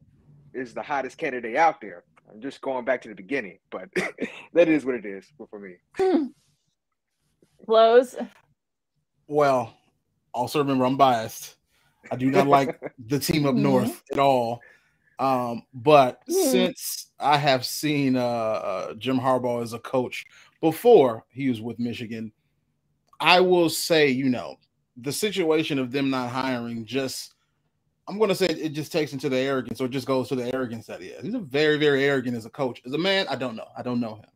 is 0.57 0.75
the 0.75 0.83
hottest 0.83 1.19
candidate 1.19 1.57
out 1.57 1.81
there. 1.81 2.05
I'm 2.31 2.41
just 2.41 2.61
going 2.61 2.85
back 2.85 3.03
to 3.03 3.09
the 3.09 3.15
beginning, 3.15 3.59
but 3.71 3.89
that 4.55 4.69
is 4.69 4.85
what 4.85 4.97
it 4.97 5.07
is 5.07 5.27
for 5.51 5.59
me. 5.59 5.75
Flows. 7.65 8.17
Well, 9.29 9.75
also 10.33 10.59
remember 10.61 10.85
I'm 10.85 10.97
biased. 10.97 11.57
I 12.11 12.17
do 12.17 12.31
not 12.31 12.47
like 12.47 12.81
the 13.07 13.19
team 13.19 13.47
up 13.47 13.55
mm-hmm. 13.55 13.63
north 13.63 14.03
at 14.13 14.19
all. 14.19 14.61
Um, 15.19 15.63
but 15.73 16.21
mm. 16.29 16.51
since 16.51 17.11
I 17.19 17.39
have 17.39 17.65
seen 17.65 18.17
uh, 18.17 18.21
uh, 18.21 18.95
Jim 18.95 19.19
Harbaugh 19.19 19.63
as 19.63 19.73
a 19.73 19.79
coach 19.79 20.27
before 20.61 21.25
he 21.31 21.49
was 21.49 21.61
with 21.61 21.79
Michigan, 21.79 22.33
I 23.19 23.41
will 23.41 23.71
say, 23.71 24.09
you 24.09 24.29
know, 24.29 24.57
the 24.99 25.13
situation 25.13 25.79
of 25.79 25.91
them 25.91 26.11
not 26.11 26.31
hiring 26.31 26.85
just 26.85 27.35
I'm 28.09 28.19
going 28.19 28.29
to 28.29 28.35
say 28.35 28.47
it 28.47 28.71
just 28.71 28.93
takes 28.93 29.13
into 29.13 29.29
the 29.29 29.39
arrogance 29.39 29.81
or 29.81 29.89
just 29.89 30.07
goes 30.07 30.29
to 30.29 30.37
the 30.37 30.55
arrogance 30.55 30.87
that 30.87 31.01
he 31.01 31.09
is. 31.09 31.25
He's 31.25 31.35
a 31.35 31.41
very, 31.41 31.77
very 31.77 32.05
arrogant 32.05 32.37
as 32.37 32.47
a 32.47 32.51
coach. 32.51 32.81
As 32.87 32.93
a 32.93 32.99
man, 32.99 33.27
I 33.29 33.37
don't 33.37 33.57
know. 33.57 33.67
I 33.77 33.83
don't 33.83 34.01
know 34.01 34.17
him. 34.17 34.27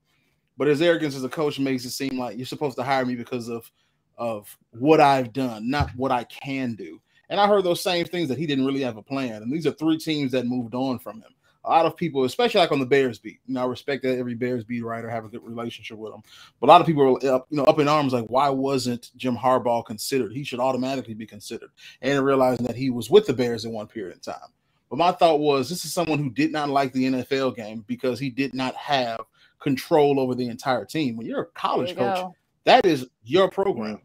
But 0.57 0.69
his 0.69 0.83
arrogance 0.83 1.15
as 1.15 1.25
a 1.25 1.29
coach 1.29 1.59
makes 1.59 1.85
it 1.85 1.91
seem 1.91 2.19
like 2.19 2.37
you're 2.37 2.47
supposed 2.47 2.77
to 2.77 2.83
hire 2.83 3.07
me 3.07 3.15
because 3.15 3.49
of 3.49 3.71
of 4.19 4.55
what 4.73 5.01
I've 5.01 5.33
done, 5.33 5.71
not 5.71 5.91
what 5.97 6.13
I 6.13 6.25
can 6.25 6.75
do. 6.75 7.01
And 7.31 7.41
I 7.41 7.47
heard 7.47 7.65
those 7.65 7.83
same 7.83 8.05
things 8.05 8.29
that 8.29 8.37
he 8.37 8.47
didn't 8.47 8.67
really 8.67 8.83
have 8.83 8.99
a 8.99 9.03
plan. 9.03 9.43
And 9.43 9.51
these 9.51 9.67
are 9.67 9.73
three 9.73 9.97
teams 9.97 10.33
that 10.33 10.47
moved 10.47 10.75
on 10.75 10.99
from 10.99 11.23
him 11.23 11.33
a 11.65 11.71
lot 11.71 11.87
of 11.87 11.97
people, 11.97 12.25
especially 12.25 12.61
like 12.61 12.73
on 12.73 12.79
the 12.79 12.87
Bears 12.87 13.19
beat, 13.19 13.41
you 13.47 13.55
know, 13.55 13.63
I 13.63 13.67
respect 13.67 14.03
that 14.05 14.19
every 14.19 14.35
Bears 14.35 14.65
beat 14.65 14.85
writer 14.85 15.11
have 15.11 15.25
a 15.25 15.29
good 15.29 15.43
relationship 15.43 15.99
with 15.99 16.13
them. 16.13 16.23
But 16.59 16.69
a 16.69 16.71
lot 16.73 16.81
of 16.81 16.87
people 16.87 17.03
are 17.03 17.35
up, 17.35 17.47
you 17.51 17.59
know, 17.59 17.65
up 17.65 17.79
in 17.79 17.89
arms 17.89 18.13
like, 18.13 18.27
why 18.27 18.49
wasn't 18.49 19.11
Jim 19.17 19.37
Harbaugh 19.37 19.85
considered? 19.85 20.33
He 20.33 20.43
should 20.43 20.61
automatically 20.61 21.15
be 21.15 21.27
considered. 21.27 21.71
And 22.01 22.25
realizing 22.25 22.67
that 22.67 22.77
he 22.77 22.91
was 22.91 23.11
with 23.11 23.27
the 23.27 23.35
Bears 23.35 23.65
in 23.65 23.73
one 23.73 23.87
period 23.87 24.17
of 24.17 24.23
time. 24.23 24.49
But 24.89 24.97
my 24.97 25.13
thought 25.13 25.39
was, 25.39 25.69
this 25.69 25.85
is 25.85 25.93
someone 25.93 26.19
who 26.19 26.31
did 26.31 26.51
not 26.51 26.69
like 26.69 26.93
the 26.93 27.05
NFL 27.05 27.57
game 27.57 27.85
because 27.87 28.19
he 28.19 28.31
did 28.31 28.55
not 28.55 28.75
have 28.75 29.21
control 29.61 30.19
over 30.19 30.35
the 30.35 30.49
entire 30.49 30.85
team. 30.85 31.17
When 31.17 31.27
you're 31.27 31.43
a 31.43 31.47
college 31.47 31.95
coach, 31.97 32.17
go. 32.17 32.35
that 32.65 32.87
is 32.87 33.07
your 33.23 33.49
program. 33.51 34.01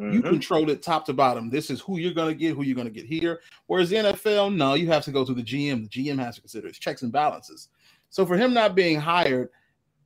Mm-hmm. 0.00 0.12
You 0.12 0.22
control 0.22 0.68
it 0.68 0.82
top 0.82 1.06
to 1.06 1.14
bottom. 1.14 1.48
This 1.48 1.70
is 1.70 1.80
who 1.80 1.98
you're 1.98 2.12
going 2.12 2.28
to 2.28 2.34
get, 2.34 2.54
who 2.54 2.62
you're 2.62 2.74
going 2.74 2.86
to 2.86 2.92
get 2.92 3.06
here. 3.06 3.40
Whereas 3.66 3.88
the 3.88 3.96
NFL, 3.96 4.54
no, 4.54 4.74
you 4.74 4.88
have 4.88 5.04
to 5.04 5.10
go 5.10 5.24
through 5.24 5.36
the 5.36 5.42
GM. 5.42 5.90
The 5.90 6.04
GM 6.04 6.18
has 6.18 6.34
to 6.34 6.42
consider 6.42 6.68
its 6.68 6.78
checks 6.78 7.02
and 7.02 7.10
balances. 7.10 7.68
So 8.10 8.26
for 8.26 8.36
him 8.36 8.52
not 8.52 8.74
being 8.74 9.00
hired, 9.00 9.48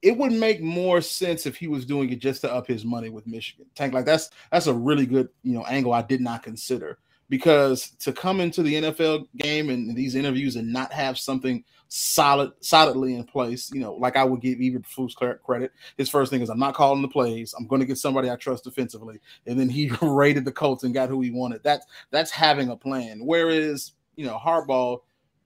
it 0.03 0.16
would 0.16 0.32
make 0.32 0.62
more 0.62 1.01
sense 1.01 1.45
if 1.45 1.57
he 1.57 1.66
was 1.66 1.84
doing 1.84 2.11
it 2.11 2.20
just 2.20 2.41
to 2.43 2.53
up 2.53 2.66
his 2.66 2.84
money 2.84 3.11
with 3.11 3.26
Michigan. 3.26 3.66
Tank, 3.74 3.93
like 3.93 4.07
that's 4.07 4.30
that's 4.51 4.66
a 4.66 4.74
really 4.74 5.07
good 5.07 5.28
you 5.43 5.53
know 5.53 5.64
angle 5.64 5.93
I 5.93 6.03
did 6.03 6.20
not 6.20 6.43
consider 6.43 6.99
because 7.28 7.91
to 8.01 8.12
come 8.12 8.41
into 8.41 8.62
the 8.62 8.74
NFL 8.74 9.28
game 9.36 9.70
and 9.70 9.95
these 9.95 10.14
interviews 10.14 10.57
and 10.57 10.72
not 10.72 10.93
have 10.93 11.18
something 11.18 11.64
solid 11.93 12.53
solidly 12.61 13.16
in 13.16 13.24
place, 13.24 13.68
you 13.72 13.80
know, 13.80 13.95
like 13.95 14.16
I 14.16 14.22
would 14.22 14.41
give 14.41 14.61
even 14.61 14.82
Eberflus 14.82 15.43
credit. 15.43 15.72
His 15.97 16.09
first 16.09 16.30
thing 16.30 16.41
is 16.41 16.49
I'm 16.49 16.59
not 16.59 16.74
calling 16.74 17.03
the 17.03 17.09
plays. 17.09 17.53
I'm 17.59 17.66
going 17.66 17.80
to 17.80 17.86
get 17.86 17.99
somebody 17.99 18.30
I 18.30 18.36
trust 18.36 18.64
defensively, 18.64 19.20
and 19.47 19.59
then 19.59 19.68
he 19.68 19.91
raided 20.03 20.45
the 20.45 20.53
Colts 20.53 20.84
and 20.84 20.95
got 20.95 21.09
who 21.09 21.20
he 21.20 21.32
wanted. 21.32 21.62
That's 21.64 21.84
that's 22.11 22.30
having 22.30 22.68
a 22.70 22.76
plan. 22.76 23.20
Whereas 23.24 23.93
you 24.14 24.24
know 24.24 24.38
Harbaugh 24.38 25.01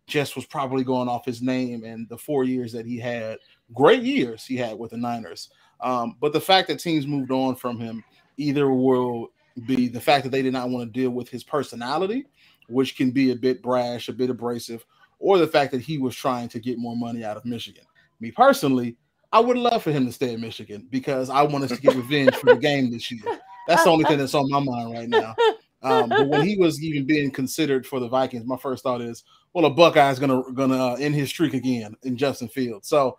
just 0.07 0.36
was 0.36 0.45
probably 0.45 0.84
going 0.84 1.09
off 1.09 1.24
his 1.24 1.40
name 1.40 1.82
and 1.82 2.07
the 2.11 2.18
four 2.18 2.45
years 2.45 2.72
that 2.72 2.84
he 2.84 2.99
had, 2.99 3.38
great 3.72 4.03
years 4.03 4.45
he 4.45 4.57
had 4.57 4.78
with 4.78 4.90
the 4.90 4.99
Niners. 4.99 5.49
Um, 5.80 6.16
but 6.20 6.34
the 6.34 6.40
fact 6.40 6.68
that 6.68 6.78
teams 6.78 7.07
moved 7.07 7.30
on 7.30 7.57
from 7.57 7.78
him 7.80 8.05
either 8.36 8.70
will 8.70 9.28
be 9.66 9.88
the 9.88 10.01
fact 10.01 10.24
that 10.24 10.30
they 10.30 10.42
did 10.42 10.53
not 10.53 10.68
want 10.68 10.92
to 10.92 11.01
deal 11.01 11.11
with 11.11 11.30
his 11.30 11.42
personality, 11.42 12.26
which 12.68 12.99
can 12.99 13.12
be 13.12 13.30
a 13.30 13.36
bit 13.36 13.62
brash, 13.62 14.11
a 14.11 14.12
bit 14.12 14.28
abrasive, 14.28 14.84
or 15.19 15.39
the 15.39 15.47
fact 15.47 15.73
that 15.73 15.81
he 15.81 15.99
was 15.99 16.15
trying 16.15 16.49
to 16.49 16.61
get 16.61 16.79
more 16.79 16.97
money 16.97 17.25
out 17.25 17.37
of 17.37 17.45
Michigan. 17.45 17.85
Me 18.21 18.31
personally, 18.31 18.97
I 19.33 19.41
would 19.41 19.57
love 19.57 19.83
for 19.83 19.91
him 19.91 20.07
to 20.07 20.12
stay 20.12 20.35
in 20.35 20.41
Michigan 20.41 20.87
because 20.91 21.31
I 21.31 21.43
want 21.43 21.65
us 21.65 21.71
to 21.71 21.81
get 21.81 21.97
revenge 21.97 22.35
for 22.37 22.47
the 22.47 22.57
game 22.57 22.91
this 22.91 23.11
year. 23.11 23.41
That's 23.67 23.85
the 23.85 23.91
only 23.91 24.05
thing 24.05 24.19
that's 24.19 24.35
on 24.35 24.49
my 24.51 24.61
mind 24.61 24.93
right 24.93 25.09
now. 25.09 25.35
Um, 25.83 26.09
but 26.09 26.29
when 26.29 26.47
he 26.47 26.57
was 26.57 26.83
even 26.83 27.05
being 27.05 27.31
considered 27.31 27.87
for 27.87 28.01
the 28.01 28.09
Vikings, 28.09 28.47
my 28.47 28.57
first 28.57 28.83
thought 28.83 29.03
is, 29.03 29.23
well, 29.53 29.67
a 29.67 29.71
Buckeye's 29.71 30.19
gonna 30.19 30.43
gonna 30.55 30.77
uh, 30.77 30.95
end 30.95 31.15
his 31.15 31.29
streak 31.29 31.53
again 31.53 31.95
in 32.05 32.17
Justin 32.17 32.49
Fields. 32.49 32.89
So 32.89 33.19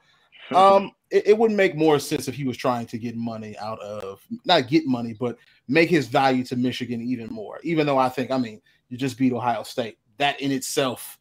um, 0.54 0.92
it, 1.12 1.28
it, 1.28 1.38
would 1.38 1.52
make 1.52 1.76
more 1.76 2.00
sense 2.00 2.28
if 2.28 2.36
he 2.36 2.44
was 2.44 2.58
trying 2.58 2.88
to 2.88 2.98
get 2.98 3.16
money 3.16 3.58
out 3.58 3.80
of 3.82 4.22
not 4.46 4.68
get 4.68 4.86
money, 4.86 5.14
but 5.14 5.38
make 5.68 5.90
his 5.90 6.08
value 6.08 6.44
to 6.46 6.56
Michigan 6.56 7.02
even 7.02 7.28
more. 7.28 7.60
Even 7.64 7.86
though 7.86 7.98
I 7.98 8.10
think, 8.10 8.32
I 8.32 8.38
mean, 8.38 8.62
you 8.90 8.98
just 8.98 9.18
beat 9.18 9.34
Ohio 9.34 9.64
State. 9.64 9.98
That 10.18 10.40
in 10.42 10.52
itself 10.52 11.18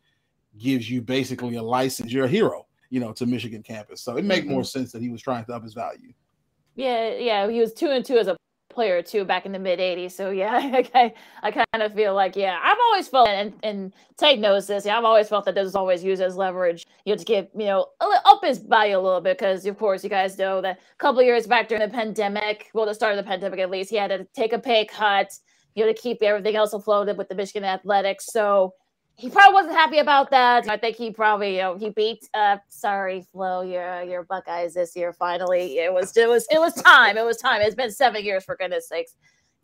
gives 0.58 0.90
you 0.90 1.00
basically 1.00 1.56
a 1.56 1.62
license. 1.62 2.12
You're 2.12 2.26
a 2.26 2.28
hero, 2.28 2.66
you 2.90 3.00
know, 3.00 3.12
to 3.12 3.26
Michigan 3.26 3.62
campus. 3.62 4.00
So 4.02 4.16
it 4.16 4.24
made 4.24 4.44
mm-hmm. 4.44 4.52
more 4.52 4.64
sense 4.64 4.92
that 4.92 5.02
he 5.02 5.10
was 5.10 5.22
trying 5.22 5.44
to 5.46 5.52
up 5.52 5.62
his 5.62 5.74
value. 5.74 6.12
Yeah, 6.74 7.14
yeah, 7.14 7.48
he 7.48 7.60
was 7.60 7.72
two 7.72 7.90
and 7.90 8.04
two 8.04 8.18
as 8.18 8.26
a 8.26 8.36
player 8.74 9.00
too 9.02 9.24
back 9.24 9.46
in 9.46 9.52
the 9.52 9.58
mid 9.58 9.78
80s. 9.78 10.12
So 10.12 10.30
yeah, 10.30 10.82
I, 10.94 11.14
I 11.42 11.50
kind 11.50 11.66
of 11.82 11.94
feel 11.94 12.14
like 12.14 12.36
yeah, 12.36 12.58
I've 12.62 12.78
always 12.86 13.08
felt 13.08 13.28
and 13.28 13.54
and 13.62 13.92
Tate 14.18 14.40
knows 14.40 14.66
this. 14.66 14.84
Yeah, 14.84 14.98
I've 14.98 15.04
always 15.04 15.28
felt 15.28 15.44
that 15.46 15.54
this 15.54 15.66
is 15.66 15.76
always 15.76 16.02
used 16.02 16.20
as 16.20 16.36
leverage, 16.36 16.86
you 17.04 17.14
know, 17.14 17.18
to 17.18 17.24
get 17.24 17.50
you 17.56 17.66
know 17.66 17.86
up 18.00 18.40
his 18.42 18.58
value 18.58 18.98
a 18.98 19.00
little 19.00 19.20
bit 19.20 19.38
because 19.38 19.64
of 19.64 19.78
course 19.78 20.02
you 20.02 20.10
guys 20.10 20.36
know 20.36 20.60
that 20.60 20.78
a 20.78 20.96
couple 20.98 21.22
years 21.22 21.46
back 21.46 21.68
during 21.68 21.88
the 21.88 21.94
pandemic, 21.94 22.70
well, 22.74 22.86
the 22.86 22.94
start 22.94 23.16
of 23.16 23.24
the 23.24 23.28
pandemic 23.28 23.60
at 23.60 23.70
least, 23.70 23.90
he 23.90 23.96
had 23.96 24.08
to 24.08 24.26
take 24.34 24.52
a 24.52 24.58
pay 24.58 24.84
cut, 24.84 25.32
you 25.74 25.86
know, 25.86 25.92
to 25.92 25.98
keep 25.98 26.22
everything 26.22 26.56
else 26.56 26.72
afloat 26.72 27.16
with 27.16 27.28
the 27.28 27.34
Michigan 27.34 27.64
Athletics. 27.64 28.26
So 28.26 28.74
he 29.16 29.30
probably 29.30 29.54
wasn't 29.54 29.74
happy 29.74 29.98
about 29.98 30.30
that. 30.30 30.68
I 30.68 30.76
think 30.76 30.96
he 30.96 31.10
probably, 31.10 31.56
you 31.56 31.62
know, 31.62 31.76
he 31.76 31.90
beat. 31.90 32.28
Uh, 32.34 32.58
sorry, 32.68 33.24
Flo, 33.32 33.62
your 33.62 34.02
your 34.02 34.24
Buckeyes 34.24 34.74
this 34.74 34.96
year. 34.96 35.12
Finally, 35.12 35.78
it 35.78 35.92
was 35.92 36.16
it 36.16 36.28
was 36.28 36.46
it 36.50 36.58
was 36.58 36.74
time. 36.74 37.16
It 37.16 37.24
was 37.24 37.36
time. 37.36 37.60
It's 37.62 37.76
been 37.76 37.92
seven 37.92 38.24
years 38.24 38.44
for 38.44 38.56
goodness 38.56 38.88
sakes. 38.88 39.14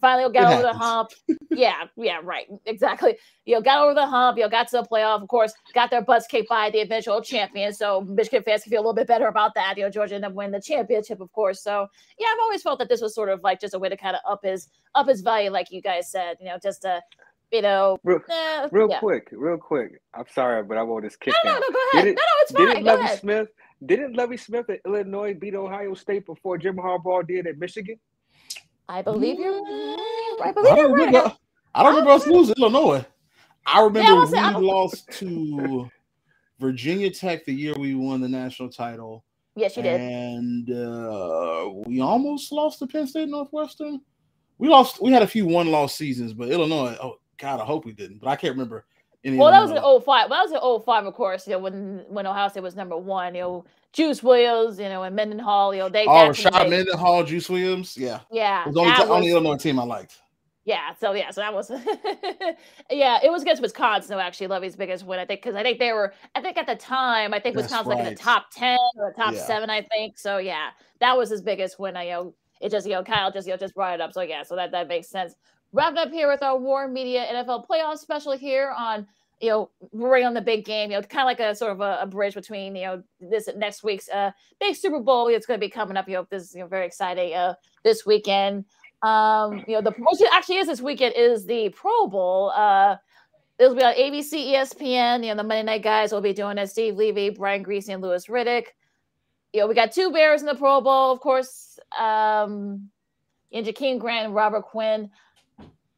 Finally, 0.00 0.32
got 0.32 0.52
over 0.52 0.62
the 0.62 0.72
hump. 0.72 1.10
yeah, 1.50 1.84
yeah, 1.96 2.20
right, 2.22 2.46
exactly. 2.64 3.16
You 3.44 3.56
know, 3.56 3.60
got 3.60 3.82
over 3.82 3.92
the 3.92 4.06
hump. 4.06 4.38
You 4.38 4.44
know, 4.44 4.48
got 4.48 4.68
to 4.68 4.78
the 4.78 4.88
playoff. 4.90 5.20
Of 5.20 5.28
course, 5.28 5.52
got 5.74 5.90
their 5.90 6.00
butts 6.00 6.26
kicked 6.26 6.48
by 6.48 6.70
the 6.70 6.80
eventual 6.80 7.20
champion. 7.20 7.74
So 7.74 8.02
Michigan 8.02 8.42
fans 8.42 8.62
can 8.62 8.70
feel 8.70 8.78
a 8.78 8.82
little 8.82 8.94
bit 8.94 9.08
better 9.08 9.26
about 9.26 9.54
that. 9.56 9.76
You 9.76 9.82
know, 9.82 9.90
Georgia 9.90 10.14
ended 10.14 10.30
up 10.30 10.34
winning 10.34 10.52
the 10.52 10.62
championship, 10.62 11.20
of 11.20 11.30
course. 11.32 11.62
So 11.62 11.86
yeah, 12.18 12.28
I've 12.32 12.40
always 12.40 12.62
felt 12.62 12.78
that 12.78 12.88
this 12.88 13.02
was 13.02 13.14
sort 13.14 13.28
of 13.28 13.42
like 13.42 13.60
just 13.60 13.74
a 13.74 13.78
way 13.78 13.88
to 13.88 13.96
kind 13.96 14.16
of 14.16 14.22
up 14.26 14.40
his 14.42 14.68
up 14.94 15.08
his 15.08 15.20
value, 15.20 15.50
like 15.50 15.70
you 15.70 15.82
guys 15.82 16.10
said. 16.10 16.36
You 16.40 16.46
know, 16.46 16.58
just 16.62 16.82
to 16.82 17.02
you 17.52 17.62
know, 17.62 17.98
real, 18.04 18.20
eh, 18.28 18.68
real 18.70 18.88
yeah. 18.90 18.98
quick, 18.98 19.28
real 19.32 19.58
quick. 19.58 20.00
I'm 20.14 20.24
sorry, 20.32 20.62
but 20.62 20.76
I 20.78 20.82
want 20.82 21.04
this 21.04 21.16
kick. 21.16 21.34
No, 21.44 21.52
no, 21.52 21.58
no, 21.58 21.66
go 21.70 21.78
ahead. 21.92 22.04
Did 22.04 22.10
it, 22.10 22.14
no, 22.14 22.22
no, 22.22 22.42
it's 22.42 22.52
fine. 22.52 22.66
Didn't 22.66 22.84
go 22.84 22.90
Lovie 22.90 23.04
ahead. 23.04 23.18
Smith? 23.20 23.48
Didn't 23.86 24.16
Lovie 24.16 24.36
Smith 24.36 24.70
at 24.70 24.80
Illinois 24.86 25.34
beat 25.34 25.54
Ohio 25.54 25.94
State 25.94 26.26
before 26.26 26.58
Jim 26.58 26.76
Harbaugh 26.76 27.26
did 27.26 27.46
at 27.46 27.58
Michigan? 27.58 27.96
I 28.88 29.02
believe 29.02 29.38
you're. 29.38 29.54
I 30.42 30.52
believe 30.52 30.72
I 30.72 30.76
you're 30.76 30.92
remember. 30.92 31.36
I 31.74 31.82
don't 31.82 31.92
remember 31.92 32.10
us 32.10 32.26
losing 32.26 32.54
Illinois. 32.58 33.04
I 33.66 33.82
remember 33.82 34.34
yeah, 34.34 34.56
we 34.58 34.66
lost 34.66 35.08
to 35.12 35.88
Virginia 36.58 37.10
Tech 37.10 37.44
the 37.44 37.52
year 37.52 37.74
we 37.78 37.94
won 37.94 38.20
the 38.20 38.28
national 38.28 38.68
title. 38.68 39.24
Yes, 39.54 39.76
you 39.76 39.82
did. 39.82 40.00
And 40.00 40.70
uh, 40.70 41.70
we 41.86 42.00
almost 42.00 42.52
lost 42.52 42.78
to 42.80 42.86
Penn 42.86 43.06
State 43.06 43.28
Northwestern. 43.28 44.00
We 44.58 44.68
lost. 44.68 45.00
We 45.00 45.12
had 45.12 45.22
a 45.22 45.26
few 45.26 45.46
one-loss 45.46 45.94
seasons, 45.94 46.32
but 46.32 46.48
Illinois. 46.48 46.96
Oh, 47.02 47.16
God, 47.40 47.60
I 47.60 47.64
hope 47.64 47.84
we 47.84 47.92
didn't, 47.92 48.18
but 48.18 48.28
I 48.28 48.36
can't 48.36 48.52
remember. 48.52 48.84
well, 49.24 49.48
oh 49.48 49.50
that 49.50 49.62
was 49.62 49.70
in 49.70 49.76
05. 49.76 50.04
Well, 50.06 50.28
that 50.28 50.42
was 50.42 50.52
in 50.52 50.84
05, 50.84 51.06
of 51.06 51.14
course, 51.14 51.46
you 51.46 51.54
know, 51.54 51.58
when 51.58 52.04
when 52.08 52.26
Ohio 52.26 52.48
State 52.48 52.62
was 52.62 52.76
number 52.76 52.96
one, 52.96 53.34
you 53.34 53.40
know, 53.40 53.64
Juice 53.92 54.22
Williams, 54.22 54.78
you 54.78 54.88
know, 54.88 55.02
and 55.02 55.16
Mendenhall, 55.16 55.74
you 55.74 55.80
know, 55.80 55.88
they. 55.88 56.04
Oh, 56.04 56.28
Rashard 56.28 56.68
Mendenhall, 56.68 57.24
Juice 57.24 57.48
Williams. 57.48 57.96
Yeah. 57.96 58.20
Yeah. 58.30 58.62
It 58.62 58.68
was 58.68 58.76
only, 58.76 58.90
was, 58.90 59.08
only 59.08 59.30
Illinois 59.30 59.56
team 59.56 59.80
I 59.80 59.84
liked. 59.84 60.20
Yeah, 60.66 60.94
so 61.00 61.14
yeah, 61.14 61.30
so 61.30 61.40
that 61.40 61.54
was 61.54 61.70
yeah, 62.90 63.18
it 63.24 63.32
was 63.32 63.42
against 63.42 63.62
Wisconsin 63.62 64.10
though, 64.10 64.22
actually 64.22 64.46
Lovie's 64.46 64.76
biggest 64.76 65.06
win, 65.06 65.18
I 65.18 65.24
think, 65.24 65.40
because 65.40 65.56
I 65.56 65.62
think 65.62 65.78
they 65.78 65.92
were 65.92 66.12
I 66.34 66.42
think 66.42 66.58
at 66.58 66.66
the 66.66 66.76
time, 66.76 67.32
I 67.32 67.40
think 67.40 67.56
That's 67.56 67.64
Wisconsin 67.64 67.90
right. 67.90 67.98
like 67.98 68.08
in 68.08 68.14
the 68.14 68.20
top 68.20 68.50
ten 68.52 68.78
or 68.96 69.10
the 69.10 69.20
top 69.20 69.34
yeah. 69.34 69.46
seven, 69.46 69.70
I 69.70 69.82
think. 69.82 70.18
So 70.18 70.36
yeah, 70.36 70.68
that 71.00 71.16
was 71.16 71.30
his 71.30 71.40
biggest 71.40 71.78
win. 71.78 71.96
I 71.96 72.04
you 72.04 72.10
know 72.10 72.34
it 72.60 72.70
just 72.70 72.86
you 72.86 72.92
know 72.92 73.02
Kyle 73.02 73.32
just 73.32 73.48
you 73.48 73.54
know 73.54 73.56
just 73.56 73.74
brought 73.74 73.94
it 73.94 74.02
up. 74.02 74.12
So 74.12 74.20
yeah, 74.20 74.42
so 74.42 74.54
that 74.54 74.70
that 74.72 74.86
makes 74.86 75.08
sense 75.08 75.34
wrapped 75.72 75.98
up 75.98 76.10
here 76.10 76.28
with 76.28 76.42
our 76.42 76.58
War 76.58 76.88
Media 76.88 77.26
NFL 77.30 77.66
playoff 77.66 77.98
special 77.98 78.36
here 78.36 78.74
on 78.76 79.06
you 79.40 79.48
know 79.48 79.70
right 79.92 80.24
on 80.24 80.34
the 80.34 80.40
big 80.40 80.64
game. 80.64 80.90
You 80.90 80.98
know, 80.98 81.02
kind 81.02 81.22
of 81.22 81.26
like 81.26 81.40
a 81.40 81.54
sort 81.54 81.72
of 81.72 81.80
a, 81.80 81.98
a, 82.02 82.06
bridge 82.06 82.34
between 82.34 82.76
you 82.76 82.84
know 82.84 83.02
this 83.20 83.48
next 83.56 83.82
week's 83.82 84.08
uh 84.08 84.30
big 84.60 84.76
Super 84.76 85.00
Bowl. 85.00 85.28
It's 85.28 85.46
going 85.46 85.58
to 85.58 85.66
be 85.66 85.70
coming 85.70 85.96
up. 85.96 86.08
You 86.08 86.16
know, 86.16 86.26
this 86.30 86.44
is 86.44 86.54
you 86.54 86.60
know, 86.60 86.66
very 86.66 86.86
exciting 86.86 87.34
uh 87.34 87.54
this 87.82 88.04
weekend. 88.04 88.64
Um, 89.02 89.64
you 89.66 89.74
know, 89.74 89.80
the 89.80 89.92
which 89.92 90.20
actually 90.32 90.56
is 90.56 90.66
this 90.66 90.82
weekend 90.82 91.14
is 91.16 91.46
the 91.46 91.70
Pro 91.70 92.06
Bowl. 92.06 92.50
Uh, 92.50 92.96
it'll 93.58 93.74
be 93.74 93.82
on 93.82 93.94
ABC, 93.94 94.52
ESPN. 94.52 95.22
You 95.22 95.30
know, 95.30 95.36
the 95.36 95.42
Monday 95.42 95.62
Night 95.62 95.82
guys 95.82 96.12
will 96.12 96.20
be 96.20 96.34
doing 96.34 96.58
it. 96.58 96.68
Steve 96.68 96.96
Levy, 96.96 97.30
Brian 97.30 97.64
Griese, 97.64 97.88
and 97.88 98.02
Louis 98.02 98.26
Riddick. 98.26 98.66
You 99.52 99.60
know, 99.60 99.66
we 99.66 99.74
got 99.74 99.92
two 99.92 100.12
Bears 100.12 100.42
in 100.42 100.46
the 100.46 100.54
Pro 100.54 100.80
Bowl, 100.80 101.12
of 101.12 101.20
course. 101.20 101.78
Um, 101.98 102.90
and 103.52 103.66
Jakeem 103.66 103.98
Grant 103.98 104.26
and 104.26 104.34
Robert 104.34 104.62
Quinn. 104.62 105.10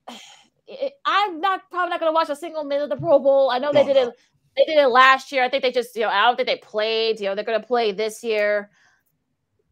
I'm 1.05 1.41
not 1.41 1.63
probably 1.71 1.91
not 1.91 2.01
going 2.01 2.11
to 2.11 2.15
watch 2.15 2.31
a 2.31 2.37
single 2.37 2.65
minute 2.65 2.85
of 2.85 2.91
the 2.91 2.97
Pro 2.97 3.19
Bowl. 3.19 3.51
I 3.51 3.59
know 3.59 3.73
they 3.73 3.85
did 3.85 3.97
it. 3.97 4.11
They 4.57 4.65
did 4.65 4.79
it 4.79 4.89
last 4.89 5.33
year. 5.33 5.43
I 5.43 5.49
think 5.49 5.63
they 5.63 5.73
just, 5.73 5.95
you 5.97 6.03
know, 6.03 6.09
I 6.09 6.27
don't 6.27 6.37
think 6.37 6.47
they 6.47 6.57
played. 6.57 7.21
You 7.21 7.27
know, 7.27 7.35
they're 7.35 7.45
going 7.45 7.61
to 7.61 7.67
play 7.67 7.93
this 7.93 8.23
year. 8.23 8.71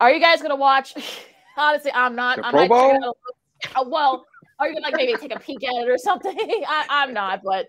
Are 0.01 0.11
you 0.11 0.21
guys 0.21 0.39
going 0.39 0.51
to 0.51 0.57
watch? 0.57 0.95
Honestly, 1.57 1.93
I'm 1.95 2.15
not. 2.15 2.39
The 2.39 2.47
I'm 2.47 2.53
Pro 2.53 2.61
not 2.61 2.69
Bowl? 2.69 2.91
Gonna, 2.93 3.13
uh, 3.77 3.85
well, 3.87 4.27
are 4.59 4.69
you 4.69 4.75
going 4.75 4.85
to 4.85 4.91
like 4.91 4.97
maybe 4.97 5.17
take 5.17 5.35
a 5.35 5.41
peek 5.41 5.63
at 5.65 5.75
it 5.83 5.89
or 5.89 5.99
something? 5.99 6.37
I, 6.69 6.87
I'm 6.89 7.15
not, 7.15 7.43
but 7.43 7.69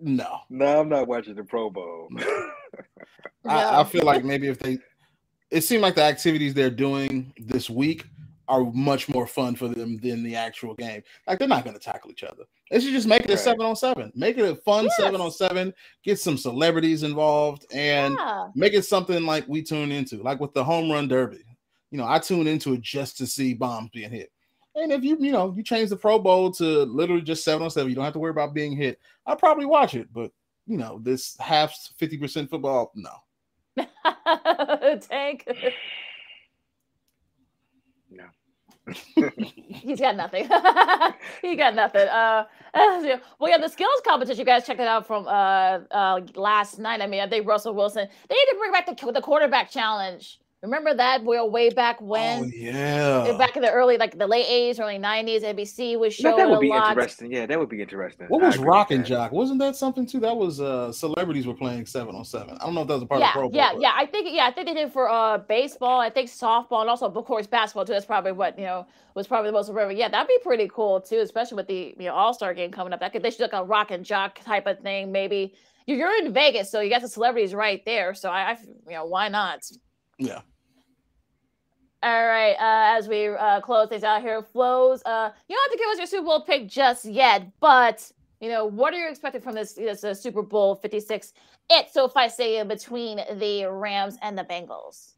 no, 0.00 0.40
no, 0.50 0.80
I'm 0.80 0.88
not 0.88 1.08
watching 1.08 1.34
the 1.34 1.44
Pro 1.44 1.70
Bowl. 1.70 2.08
I, 3.46 3.80
I 3.80 3.84
feel 3.84 4.04
like 4.04 4.24
maybe 4.24 4.48
if 4.48 4.58
they, 4.58 4.78
it 5.50 5.62
seemed 5.62 5.82
like 5.82 5.94
the 5.94 6.02
activities 6.02 6.54
they're 6.54 6.70
doing 6.70 7.32
this 7.38 7.70
week 7.70 8.06
are 8.48 8.64
much 8.72 9.08
more 9.08 9.26
fun 9.26 9.54
for 9.54 9.68
them 9.68 9.98
than 9.98 10.22
the 10.22 10.36
actual 10.36 10.74
game. 10.74 11.02
Like 11.26 11.38
they're 11.38 11.48
not 11.48 11.64
going 11.64 11.76
to 11.76 11.82
tackle 11.82 12.10
each 12.10 12.24
other. 12.24 12.44
They 12.70 12.80
should 12.80 12.92
just 12.92 13.08
make 13.08 13.22
it 13.22 13.30
a 13.30 13.36
seven 13.36 13.64
on 13.64 13.76
seven. 13.76 14.12
Make 14.14 14.38
it 14.38 14.50
a 14.50 14.56
fun 14.56 14.84
yes. 14.84 14.96
seven 14.96 15.20
on 15.20 15.30
seven. 15.30 15.72
Get 16.02 16.18
some 16.18 16.36
celebrities 16.36 17.02
involved 17.02 17.66
and 17.72 18.16
yeah. 18.18 18.48
make 18.54 18.74
it 18.74 18.84
something 18.84 19.24
like 19.24 19.46
we 19.48 19.62
tune 19.62 19.92
into, 19.92 20.22
like 20.22 20.40
with 20.40 20.52
the 20.54 20.64
home 20.64 20.90
run 20.90 21.08
derby. 21.08 21.44
You 21.90 21.98
know, 21.98 22.06
I 22.06 22.18
tune 22.18 22.46
into 22.46 22.74
it 22.74 22.80
just 22.80 23.16
to 23.18 23.26
see 23.26 23.54
bombs 23.54 23.90
being 23.92 24.10
hit. 24.10 24.30
And 24.74 24.90
if 24.90 25.04
you, 25.04 25.16
you 25.20 25.30
know, 25.30 25.54
you 25.56 25.62
change 25.62 25.90
the 25.90 25.96
Pro 25.96 26.18
Bowl 26.18 26.50
to 26.52 26.82
literally 26.82 27.22
just 27.22 27.44
seven 27.44 27.62
on 27.62 27.70
seven, 27.70 27.88
you 27.88 27.94
don't 27.94 28.04
have 28.04 28.14
to 28.14 28.18
worry 28.18 28.32
about 28.32 28.54
being 28.54 28.76
hit. 28.76 28.98
I'll 29.26 29.36
probably 29.36 29.66
watch 29.66 29.94
it, 29.94 30.08
but 30.12 30.32
you 30.66 30.76
know, 30.76 30.98
this 31.02 31.36
half 31.38 31.76
50% 32.00 32.50
football, 32.50 32.92
no. 32.94 33.10
Tank. 35.00 35.46
He's 38.86 40.00
got 40.00 40.16
nothing. 40.16 40.44
he 41.42 41.56
got 41.56 41.74
nothing. 41.74 42.08
Uh, 42.08 42.44
well, 42.74 43.50
yeah, 43.50 43.58
the 43.58 43.68
skills 43.68 44.00
competition. 44.06 44.40
You 44.40 44.44
guys 44.44 44.66
checked 44.66 44.80
it 44.80 44.86
out 44.88 45.06
from 45.06 45.26
uh, 45.26 45.80
uh, 45.90 46.20
last 46.34 46.78
night. 46.78 47.00
I 47.00 47.06
mean, 47.06 47.20
I 47.20 47.28
think 47.28 47.46
Russell 47.46 47.74
Wilson. 47.74 48.08
They 48.28 48.34
need 48.34 48.46
to 48.50 48.56
bring 48.58 48.72
back 48.72 48.86
the 48.86 49.12
the 49.12 49.22
quarterback 49.22 49.70
challenge. 49.70 50.38
Remember 50.64 50.94
that 50.94 51.22
well, 51.24 51.50
way 51.50 51.68
back 51.68 52.00
when? 52.00 52.44
Oh, 52.44 52.46
yeah. 52.46 53.36
Back 53.36 53.54
in 53.54 53.62
the 53.62 53.70
early, 53.70 53.98
like 53.98 54.16
the 54.18 54.26
late 54.26 54.46
80s, 54.46 54.80
early 54.80 54.98
90s, 54.98 55.42
NBC 55.42 55.98
was 55.98 56.14
showing 56.14 56.38
that 56.38 56.48
would 56.48 56.56
a 56.56 56.60
be 56.60 56.68
lot. 56.70 56.88
interesting. 56.88 57.30
Yeah, 57.30 57.44
that 57.44 57.58
would 57.58 57.68
be 57.68 57.82
interesting. 57.82 58.28
What 58.28 58.40
was 58.40 58.56
Rock 58.56 58.90
and 58.90 59.04
Jock? 59.04 59.30
Wasn't 59.30 59.58
that 59.58 59.76
something 59.76 60.06
too? 60.06 60.20
That 60.20 60.34
was 60.34 60.62
uh 60.62 60.90
celebrities 60.90 61.46
were 61.46 61.52
playing 61.54 61.84
seven 61.84 62.14
on 62.14 62.24
seven. 62.24 62.56
I 62.60 62.64
don't 62.64 62.74
know 62.74 62.80
if 62.80 62.88
that 62.88 62.94
was 62.94 63.02
a 63.02 63.06
part 63.06 63.20
yeah, 63.20 63.28
of 63.28 63.32
Pro 63.32 63.42
Bowl. 63.42 63.50
Yeah, 63.52 63.72
but- 63.74 63.82
yeah. 63.82 63.92
I 63.94 64.06
think 64.06 64.28
yeah, 64.30 64.46
I 64.46 64.50
think 64.52 64.66
they 64.68 64.74
did 64.74 64.90
for 64.90 65.10
uh 65.10 65.36
baseball, 65.38 66.00
I 66.00 66.08
think 66.08 66.30
softball, 66.30 66.80
and 66.80 66.88
also 66.88 67.06
of 67.06 67.24
course 67.26 67.46
basketball 67.46 67.84
too. 67.84 67.92
That's 67.92 68.06
probably 68.06 68.32
what, 68.32 68.58
you 68.58 68.64
know, 68.64 68.86
was 69.14 69.26
probably 69.26 69.50
the 69.50 69.54
most 69.54 69.70
relevant. 69.70 69.98
Yeah, 69.98 70.08
that'd 70.08 70.28
be 70.28 70.38
pretty 70.42 70.68
cool 70.72 71.00
too, 71.00 71.18
especially 71.18 71.56
with 71.56 71.66
the 71.66 71.94
you 71.98 72.06
know 72.06 72.14
all-star 72.14 72.54
game 72.54 72.70
coming 72.70 72.94
up. 72.94 73.00
That 73.00 73.12
could 73.12 73.22
they 73.22 73.30
should 73.30 73.38
do 73.38 73.44
like 73.44 73.52
a 73.52 73.64
rock 73.64 73.90
and 73.90 74.04
jock 74.04 74.40
type 74.40 74.66
of 74.66 74.80
thing, 74.80 75.12
maybe. 75.12 75.54
You- 75.86 75.96
You're 75.96 76.16
in 76.24 76.32
Vegas, 76.32 76.70
so 76.70 76.80
you 76.80 76.88
got 76.88 77.02
the 77.02 77.08
celebrities 77.08 77.52
right 77.52 77.84
there. 77.84 78.14
So 78.14 78.30
I, 78.30 78.52
I 78.52 78.58
you 78.88 78.94
know, 78.94 79.04
why 79.04 79.28
not? 79.28 79.60
Yeah. 80.18 80.40
All 82.04 82.26
right. 82.26 82.52
Uh, 82.52 82.98
as 82.98 83.08
we 83.08 83.28
uh, 83.28 83.62
close 83.62 83.88
things 83.88 84.04
out 84.04 84.20
here, 84.20 84.42
flows. 84.42 85.02
Uh, 85.06 85.30
you 85.48 85.56
don't 85.56 85.70
have 85.70 85.72
to 85.72 85.78
give 85.78 85.88
us 85.88 85.96
your 85.96 86.06
Super 86.06 86.26
Bowl 86.26 86.42
pick 86.42 86.68
just 86.68 87.06
yet, 87.06 87.50
but 87.60 88.12
you 88.42 88.50
know 88.50 88.66
what 88.66 88.92
are 88.92 88.98
you 88.98 89.08
expecting 89.08 89.40
from 89.40 89.54
this, 89.54 89.72
this 89.72 90.04
uh, 90.04 90.12
Super 90.12 90.42
Bowl 90.42 90.74
Fifty 90.74 91.00
Six? 91.00 91.32
It 91.70 91.86
so 91.90 92.04
if 92.04 92.14
I 92.14 92.28
say 92.28 92.62
between 92.62 93.22
the 93.38 93.64
Rams 93.70 94.18
and 94.20 94.36
the 94.36 94.44
Bengals. 94.44 95.12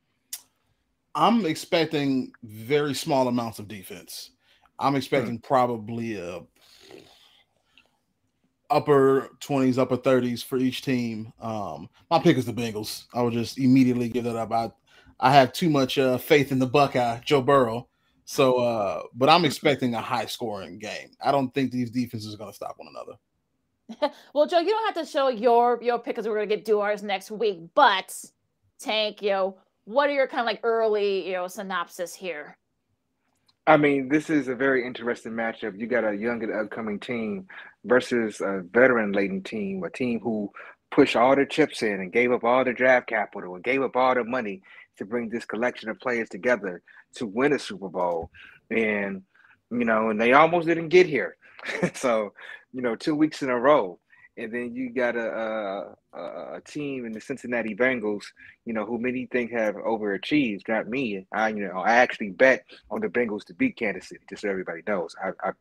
I'm 1.16 1.45
expecting 1.45 2.30
very 2.45 2.95
small 2.95 3.26
amounts 3.26 3.59
of 3.59 3.66
defense. 3.66 4.30
I'm 4.78 4.95
expecting 4.95 5.41
probably 5.41 6.18
a 6.18 6.43
upper 8.70 9.30
20s, 9.41 9.78
upper 9.78 9.97
30s 9.97 10.45
for 10.45 10.59
each 10.59 10.82
team. 10.82 11.32
Um, 11.41 11.89
my 12.11 12.18
pick 12.18 12.37
is 12.37 12.45
the 12.45 12.53
Bengals. 12.53 13.07
I 13.14 13.22
would 13.22 13.32
just 13.32 13.59
immediately 13.59 14.09
give 14.09 14.24
that 14.24 14.37
up. 14.37 14.53
I 14.53 14.70
I 15.19 15.33
have 15.33 15.53
too 15.53 15.71
much 15.71 15.99
uh, 15.99 16.19
faith 16.19 16.53
in 16.53 16.59
the 16.59 16.67
Buckeye, 16.67 17.21
Joe 17.25 17.43
Burrow. 17.43 17.89
So, 18.25 18.57
uh, 18.57 19.03
but 19.14 19.29
I'm 19.29 19.45
expecting 19.45 19.95
a 19.95 20.01
high 20.01 20.27
scoring 20.27 20.79
game. 20.79 21.11
I 21.25 21.31
don't 21.31 21.55
think 21.55 21.71
these 21.71 21.91
defenses 21.91 22.35
are 22.35 22.39
going 22.39 22.51
to 22.51 22.57
stop 22.57 22.75
one 22.77 22.89
another. 22.91 23.19
well, 24.35 24.47
Joe, 24.47 24.59
you 24.59 24.71
don't 24.71 24.95
have 24.95 25.05
to 25.05 25.11
show 25.11 25.29
your 25.29 25.79
your 25.81 25.99
pick 25.99 26.17
because 26.17 26.27
we're 26.27 26.35
gonna 26.35 26.47
get 26.47 26.64
do 26.64 26.81
ours 26.81 27.05
next 27.05 27.31
week. 27.31 27.61
But 27.75 28.12
Tank, 28.81 29.23
you 29.23 29.31
know, 29.31 29.59
what 29.85 30.11
are 30.11 30.12
your 30.12 30.27
kind 30.27 30.41
of 30.41 30.47
like 30.47 30.61
early 30.64 31.27
you 31.27 31.35
know 31.35 31.47
synopsis 31.47 32.12
here? 32.12 32.59
I 33.69 33.77
mean, 33.77 34.09
this 34.09 34.31
is 34.31 34.49
a 34.49 34.55
very 34.55 34.87
interesting 34.87 35.33
matchup. 35.33 35.79
You 35.79 35.87
got 35.87 36.05
a 36.05 36.17
young 36.17 36.43
and 36.43 36.53
upcoming 36.53 37.01
team 37.01 37.47
versus 37.85 38.41
a 38.41 38.62
veteran 38.73 39.12
laden 39.12 39.43
team, 39.43 39.83
a 39.85 39.91
team 39.91 40.21
who 40.21 40.51
pushed 40.91 41.17
all 41.17 41.35
their 41.35 41.47
chips 41.47 41.83
in 41.83 41.95
and 41.95 42.12
gave 42.12 42.31
up 42.31 42.45
all 42.45 42.64
their 42.64 42.73
draft 42.73 43.09
capital 43.09 43.57
and 43.57 43.64
gave 43.64 43.83
up 43.83 43.97
all 43.97 44.14
their 44.14 44.25
money 44.25 44.62
to 44.99 45.05
bring 45.05 45.28
this 45.28 45.44
collection 45.44 45.88
of 45.88 45.99
players 46.01 46.28
together 46.28 46.82
to 47.16 47.26
win 47.26 47.53
a 47.53 47.59
Super 47.59 47.88
Bowl. 47.88 48.30
And, 48.70 49.22
you 49.70 49.84
know, 49.84 50.11
and 50.11 50.20
they 50.20 50.32
almost 50.32 50.66
didn't 50.66 50.88
get 50.88 51.07
here. 51.07 51.36
so, 51.94 52.32
you 52.72 52.82
know, 52.82 52.97
two 52.97 53.14
weeks 53.14 53.42
in 53.42 53.51
a 53.51 53.59
row. 53.59 53.99
And 54.38 54.53
then 54.53 54.74
you 54.74 54.90
got 54.90 55.16
a, 55.16 55.94
a, 56.12 56.18
a 56.57 56.61
team 56.66 57.07
in 57.07 57.12
the 57.12 57.20
Cincinnati 57.20 57.74
Bengals, 57.74 58.24
you 58.66 58.74
know, 58.74 58.84
who 58.84 58.99
many 58.99 59.26
think 59.26 59.51
have 59.53 59.76
overachieved. 59.76 60.68
Not 60.68 60.88
me. 60.88 61.26
I, 61.32 61.49
you 61.49 61.66
know, 61.66 61.78
I 61.78 61.94
actually 61.94 62.30
bet 62.30 62.64
on 62.90 63.01
the 63.01 63.09
Bengals 63.09 63.47
to 63.47 63.55
beat 63.55 63.78
Kansas 63.78 64.11
City, 64.11 64.20
just 64.28 64.42
so 64.42 64.51
everybody 64.51 64.82
knows. 64.86 65.16
I, 65.24 65.28
I, 65.42 65.53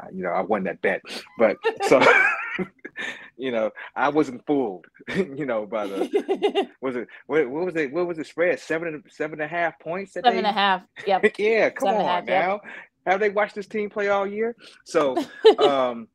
I 0.00 0.08
you 0.12 0.24
know, 0.24 0.30
I 0.30 0.40
won 0.40 0.64
that 0.64 0.82
bet. 0.82 1.00
But 1.38 1.58
so, 1.86 2.00
you 3.36 3.50
know, 3.50 3.70
I 3.94 4.08
wasn't 4.08 4.44
fooled. 4.46 4.86
You 5.14 5.46
know, 5.46 5.66
by 5.66 5.86
the 5.86 6.68
was 6.80 6.96
it 6.96 7.08
what, 7.26 7.48
what 7.50 7.66
was 7.66 7.76
it? 7.76 7.92
What 7.92 8.06
was 8.06 8.16
the 8.16 8.24
spread? 8.24 8.58
Seven 8.58 9.02
seven 9.08 9.40
and 9.40 9.50
a 9.50 9.54
half 9.54 9.78
points. 9.78 10.14
That 10.14 10.24
Seven 10.24 10.42
they, 10.42 10.48
and 10.48 10.56
a 10.56 10.58
half. 10.58 10.82
Yep. 11.06 11.38
yeah, 11.38 11.70
come 11.70 11.88
Seven 11.88 12.00
on 12.02 12.06
half, 12.06 12.24
yep. 12.26 12.46
now. 12.46 12.60
Have 13.06 13.20
they 13.20 13.30
watched 13.30 13.54
this 13.54 13.66
team 13.66 13.90
play 13.90 14.08
all 14.08 14.26
year? 14.26 14.56
So, 14.84 15.16
um, 15.58 16.08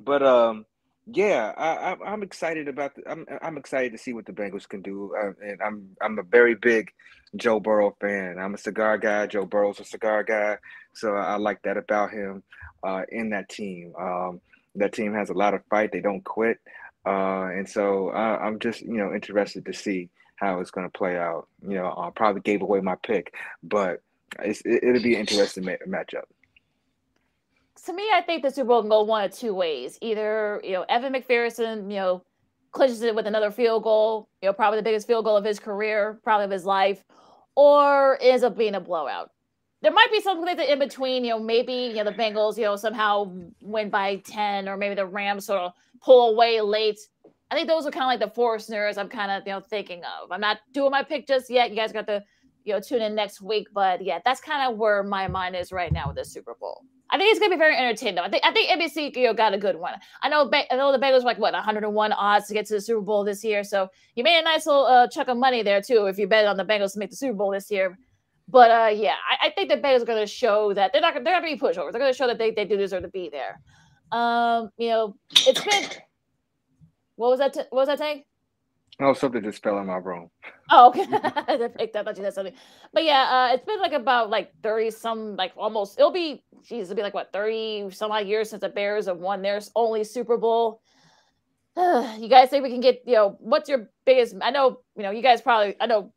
but 0.00 0.22
um, 0.22 0.64
yeah, 1.06 1.52
I, 1.56 1.92
I'm 1.92 2.02
I'm 2.02 2.22
excited 2.22 2.68
about. 2.68 2.94
The, 2.94 3.10
I'm 3.10 3.26
I'm 3.42 3.56
excited 3.58 3.92
to 3.92 3.98
see 3.98 4.12
what 4.12 4.26
the 4.26 4.32
Bengals 4.32 4.68
can 4.68 4.80
do, 4.80 5.14
uh, 5.20 5.32
and 5.44 5.60
I'm 5.62 5.88
I'm 6.00 6.18
a 6.18 6.22
very 6.22 6.54
big 6.54 6.90
Joe 7.36 7.60
Burrow 7.60 7.96
fan. 8.00 8.38
I'm 8.38 8.54
a 8.54 8.58
cigar 8.58 8.96
guy. 8.96 9.26
Joe 9.26 9.44
Burrow's 9.44 9.80
a 9.80 9.84
cigar 9.84 10.22
guy, 10.22 10.56
so 10.94 11.14
I 11.14 11.36
like 11.36 11.60
that 11.62 11.76
about 11.76 12.10
him. 12.10 12.42
Uh, 12.82 13.02
in 13.10 13.30
that 13.30 13.48
team, 13.48 13.92
um, 13.98 14.40
that 14.76 14.92
team 14.92 15.14
has 15.14 15.30
a 15.30 15.34
lot 15.34 15.54
of 15.54 15.64
fight. 15.70 15.92
They 15.92 16.00
don't 16.00 16.24
quit, 16.24 16.58
uh, 17.06 17.48
and 17.52 17.68
so 17.68 18.08
uh, 18.10 18.38
I'm 18.40 18.58
just 18.58 18.82
you 18.82 18.96
know 18.96 19.12
interested 19.14 19.66
to 19.66 19.72
see 19.72 20.10
how 20.36 20.60
it's 20.60 20.70
going 20.70 20.86
to 20.86 20.98
play 20.98 21.16
out. 21.16 21.48
You 21.62 21.76
know, 21.76 21.94
I 21.96 22.10
probably 22.14 22.42
gave 22.42 22.62
away 22.62 22.80
my 22.80 22.96
pick, 22.96 23.34
but 23.62 24.02
it, 24.42 24.60
it'll 24.64 25.02
be 25.02 25.14
an 25.14 25.20
interesting 25.20 25.64
ma- 25.64 25.72
matchup. 25.86 26.24
to 27.86 27.92
me, 27.92 28.08
I 28.12 28.22
think 28.22 28.42
the 28.42 28.50
Super 28.50 28.68
Bowl 28.68 28.80
can 28.82 28.90
go 28.90 29.02
one 29.02 29.24
of 29.24 29.32
two 29.32 29.54
ways. 29.54 29.98
Either, 30.00 30.60
you 30.64 30.72
know, 30.72 30.84
Evan 30.88 31.12
McPherson, 31.12 31.90
you 31.90 31.96
know, 31.96 32.22
clinches 32.72 33.02
it 33.02 33.14
with 33.14 33.26
another 33.26 33.50
field 33.50 33.84
goal, 33.84 34.28
you 34.42 34.48
know, 34.48 34.52
probably 34.52 34.78
the 34.78 34.82
biggest 34.82 35.06
field 35.06 35.24
goal 35.24 35.36
of 35.36 35.44
his 35.44 35.58
career, 35.58 36.18
probably 36.24 36.44
of 36.46 36.50
his 36.50 36.64
life, 36.66 37.04
or 37.54 38.18
ends 38.20 38.42
up 38.42 38.56
being 38.56 38.74
a 38.74 38.80
blowout. 38.80 39.30
There 39.84 39.92
might 39.92 40.10
be 40.10 40.22
something 40.22 40.58
in 40.58 40.78
between, 40.78 41.24
you 41.26 41.30
know, 41.32 41.38
maybe, 41.38 41.74
you 41.74 41.96
know, 41.96 42.04
the 42.04 42.12
Bengals, 42.16 42.56
you 42.56 42.64
know, 42.64 42.74
somehow 42.74 43.30
win 43.60 43.90
by 43.90 44.16
10, 44.16 44.66
or 44.66 44.78
maybe 44.78 44.94
the 44.94 45.04
Rams 45.04 45.44
sort 45.44 45.60
of 45.60 45.72
pull 46.00 46.30
away 46.30 46.58
late. 46.62 46.98
I 47.50 47.54
think 47.54 47.68
those 47.68 47.86
are 47.86 47.90
kind 47.90 48.04
of 48.04 48.08
like 48.08 48.26
the 48.26 48.34
four 48.34 48.58
scenarios 48.58 48.96
I'm 48.96 49.10
kind 49.10 49.30
of, 49.30 49.42
you 49.46 49.52
know, 49.52 49.60
thinking 49.60 50.00
of. 50.04 50.32
I'm 50.32 50.40
not 50.40 50.60
doing 50.72 50.90
my 50.90 51.02
pick 51.02 51.26
just 51.26 51.50
yet. 51.50 51.68
You 51.68 51.76
guys 51.76 51.92
got 51.92 52.06
to, 52.06 52.24
you 52.64 52.72
know, 52.72 52.80
tune 52.80 53.02
in 53.02 53.14
next 53.14 53.42
week. 53.42 53.68
But 53.74 54.02
yeah, 54.02 54.20
that's 54.24 54.40
kind 54.40 54.72
of 54.72 54.78
where 54.78 55.02
my 55.02 55.28
mind 55.28 55.54
is 55.54 55.70
right 55.70 55.92
now 55.92 56.06
with 56.06 56.16
the 56.16 56.24
Super 56.24 56.54
Bowl. 56.58 56.80
I 57.10 57.18
think 57.18 57.30
it's 57.30 57.38
gonna 57.38 57.54
be 57.54 57.58
very 57.58 57.76
entertaining. 57.76 58.14
Though. 58.14 58.22
I 58.22 58.30
think 58.30 58.42
I 58.44 58.52
think 58.52 58.70
NBC 58.70 59.14
you 59.16 59.26
know, 59.26 59.34
got 59.34 59.52
a 59.52 59.58
good 59.58 59.76
one. 59.76 59.94
I 60.22 60.30
know 60.30 60.50
I 60.50 60.76
know 60.76 60.90
the 60.92 60.98
Bengals 60.98 61.18
were 61.18 61.26
like 61.26 61.38
what 61.38 61.52
101 61.52 62.12
odds 62.12 62.46
to 62.46 62.54
get 62.54 62.66
to 62.66 62.74
the 62.74 62.80
Super 62.80 63.02
Bowl 63.02 63.22
this 63.22 63.44
year, 63.44 63.62
so 63.62 63.88
you 64.16 64.24
made 64.24 64.40
a 64.40 64.42
nice 64.42 64.66
little 64.66 64.86
uh, 64.86 65.06
chunk 65.08 65.28
of 65.28 65.36
money 65.36 65.62
there 65.62 65.82
too 65.82 66.06
if 66.06 66.18
you 66.18 66.26
bet 66.26 66.46
on 66.46 66.56
the 66.56 66.64
Bengals 66.64 66.94
to 66.94 66.98
make 66.98 67.10
the 67.10 67.16
Super 67.16 67.34
Bowl 67.34 67.50
this 67.50 67.70
year. 67.70 67.98
But 68.48 68.70
uh, 68.70 68.90
yeah, 68.94 69.14
I, 69.28 69.46
I 69.46 69.50
think 69.50 69.70
the 69.70 69.76
Bengals 69.76 70.02
are 70.02 70.06
gonna 70.06 70.26
show 70.26 70.74
that 70.74 70.92
they're 70.92 71.00
not 71.00 71.14
they're 71.14 71.22
not 71.22 71.42
gonna 71.42 71.54
be 71.54 71.60
pushovers. 71.60 71.92
They're 71.92 72.00
gonna 72.00 72.12
show 72.12 72.26
that 72.26 72.38
they, 72.38 72.50
they 72.50 72.64
do 72.64 72.76
deserve 72.76 73.02
to 73.02 73.08
be 73.08 73.30
there. 73.30 73.60
Um, 74.12 74.70
you 74.76 74.90
know, 74.90 75.16
it's 75.46 75.64
been 75.64 75.88
what 77.16 77.30
was 77.30 77.38
that? 77.38 77.54
T- 77.54 77.60
what 77.70 77.80
was 77.80 77.88
that 77.88 77.98
tank? 77.98 78.26
Oh, 79.00 79.12
something 79.12 79.42
just 79.42 79.62
fell 79.62 79.78
in 79.78 79.86
my 79.86 79.96
room. 79.96 80.30
Oh, 80.70 80.88
okay. 80.88 81.04
I 81.12 81.68
picked 81.76 81.96
up. 81.96 82.02
I 82.02 82.10
thought 82.10 82.16
you 82.16 82.22
said 82.22 82.34
something. 82.34 82.54
But 82.92 83.04
yeah, 83.04 83.48
uh, 83.50 83.54
it's 83.54 83.64
been 83.64 83.80
like 83.80 83.92
about 83.92 84.30
like 84.30 84.52
30 84.62 84.90
some, 84.92 85.36
like 85.36 85.52
almost, 85.56 85.98
it'll 85.98 86.12
be, 86.12 86.44
geez, 86.62 86.90
it'll 86.90 86.96
be 86.96 87.02
like 87.02 87.14
what, 87.14 87.32
30 87.32 87.90
some 87.90 88.12
odd 88.12 88.26
years 88.26 88.50
since 88.50 88.60
the 88.60 88.68
Bears 88.68 89.06
have 89.06 89.18
won 89.18 89.42
their 89.42 89.60
only 89.74 90.04
Super 90.04 90.36
Bowl. 90.36 90.80
you 91.76 92.28
guys 92.28 92.50
think 92.50 92.62
we 92.62 92.70
can 92.70 92.80
get, 92.80 93.02
you 93.04 93.14
know, 93.14 93.36
what's 93.40 93.68
your 93.68 93.90
biggest, 94.06 94.36
I 94.40 94.50
know, 94.50 94.78
you 94.96 95.02
know, 95.02 95.10
you 95.10 95.22
guys 95.22 95.42
probably, 95.42 95.74
I 95.80 95.86
know, 95.86 96.12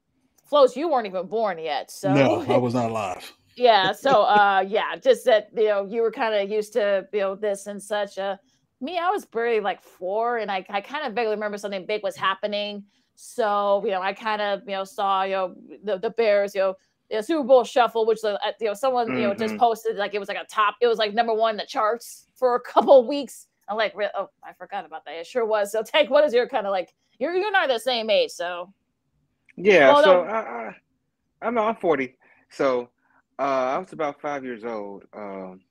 Flows, 0.50 0.76
you 0.78 0.90
weren't 0.90 1.08
even 1.08 1.28
born 1.28 1.60
yet. 1.60 1.92
So, 1.92 2.14
No, 2.14 2.44
I 2.48 2.58
was 2.58 2.74
not 2.74 2.90
alive. 2.92 3.34
yeah. 3.56 3.92
So, 3.94 4.24
uh, 4.24 4.64
yeah, 4.68 4.96
just 4.98 5.26
that, 5.26 5.50
you 5.56 5.66
know, 5.68 5.86
you 5.86 6.02
were 6.02 6.12
kind 6.12 6.36
of 6.36 6.50
used 6.50 6.74
to, 6.74 7.08
you 7.14 7.20
know, 7.20 7.36
this 7.36 7.68
and 7.68 7.82
such. 7.82 8.18
Uh, 8.18 8.38
me, 8.82 8.98
I 9.00 9.10
was 9.10 9.26
barely 9.26 9.60
like 9.60 9.82
four, 9.82 10.38
and 10.38 10.52
I, 10.52 10.66
I 10.70 10.82
kind 10.82 11.06
of 11.08 11.14
vaguely 11.14 11.32
remember 11.34 11.58
something 11.58 11.86
big 11.86 12.04
was 12.04 12.16
happening. 12.16 12.84
So, 13.16 13.84
you 13.84 13.92
know, 13.92 14.02
I 14.02 14.14
kind 14.14 14.42
of, 14.42 14.62
you 14.68 14.74
know, 14.76 14.84
saw, 14.84 15.24
you 15.24 15.32
know, 15.32 15.56
the, 15.84 15.98
the 15.98 16.12
Bears, 16.12 16.54
you 16.54 16.62
know, 16.62 16.76
the 17.10 17.24
Super 17.24 17.44
Bowl 17.44 17.64
shuffle, 17.64 18.06
which, 18.06 18.24
uh, 18.24 18.38
you 18.62 18.68
know, 18.68 18.74
someone, 18.76 19.16
you 19.16 19.24
know, 19.28 19.34
just 19.34 19.56
Mhm. 19.56 19.60
posted 19.60 19.96
like 19.98 20.14
it 20.14 20.20
was 20.20 20.28
like 20.28 20.38
a 20.38 20.46
top, 20.46 20.76
it 20.82 20.88
was 20.88 21.00
like 21.00 21.14
number 21.14 21.34
one 21.34 21.52
in 21.52 21.58
the 21.58 21.66
charts 21.66 22.28
for 22.36 22.56
a 22.56 22.62
couple 22.62 23.00
of 23.00 23.08
weeks. 23.08 23.48
I'm 23.68 23.78
like, 23.78 23.96
oh, 24.16 24.30
I 24.44 24.54
forgot 24.54 24.86
about 24.86 25.06
that. 25.06 25.16
It 25.16 25.26
sure 25.28 25.46
was. 25.46 25.72
So, 25.72 25.82
Tank, 25.84 26.10
what 26.12 26.24
is 26.24 26.34
your 26.34 26.48
kind 26.48 26.68
of 26.68 26.72
like, 26.72 26.94
you're, 27.20 27.34
you're 27.36 27.52
not 27.52 27.68
the 27.70 27.80
same 27.80 28.10
age. 28.10 28.32
So, 28.32 28.72
Yeah, 29.58 29.94
Well, 29.94 30.04
so 30.04 30.22
no. 30.24 30.24
I, 30.24 30.40
I, 30.40 30.76
I'm 31.42 31.58
I'm 31.58 31.76
40. 31.78 32.16
So 32.52 32.90
uh, 33.40 33.42
I 33.42 33.78
was 33.80 33.94
about 33.94 34.22
five 34.22 34.46
years 34.46 34.64
old. 34.66 35.04
Um, 35.16 35.62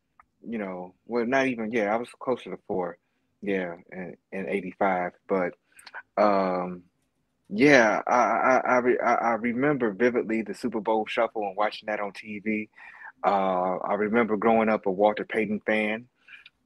you 0.46 0.58
know, 0.58 0.94
well, 1.06 1.26
not 1.26 1.48
even. 1.48 1.72
Yeah, 1.72 1.94
I 1.94 1.96
was 1.96 2.08
closer 2.20 2.50
to 2.50 2.58
four. 2.68 2.98
Yeah, 3.42 3.76
in, 3.92 4.16
in 4.32 4.48
'85. 4.48 5.12
But 5.28 5.54
um, 6.18 6.82
yeah, 7.48 8.02
I 8.06 8.12
I 8.14 8.62
I, 8.66 8.76
re, 8.78 8.98
I 8.98 9.14
I 9.14 9.30
remember 9.34 9.92
vividly 9.92 10.42
the 10.42 10.54
Super 10.54 10.80
Bowl 10.80 11.06
Shuffle 11.06 11.42
and 11.42 11.56
watching 11.56 11.86
that 11.88 12.00
on 12.00 12.12
TV. 12.12 12.68
Uh, 13.24 13.78
I 13.78 13.94
remember 13.94 14.36
growing 14.36 14.68
up 14.68 14.86
a 14.86 14.90
Walter 14.92 15.24
Payton 15.24 15.62
fan. 15.66 16.06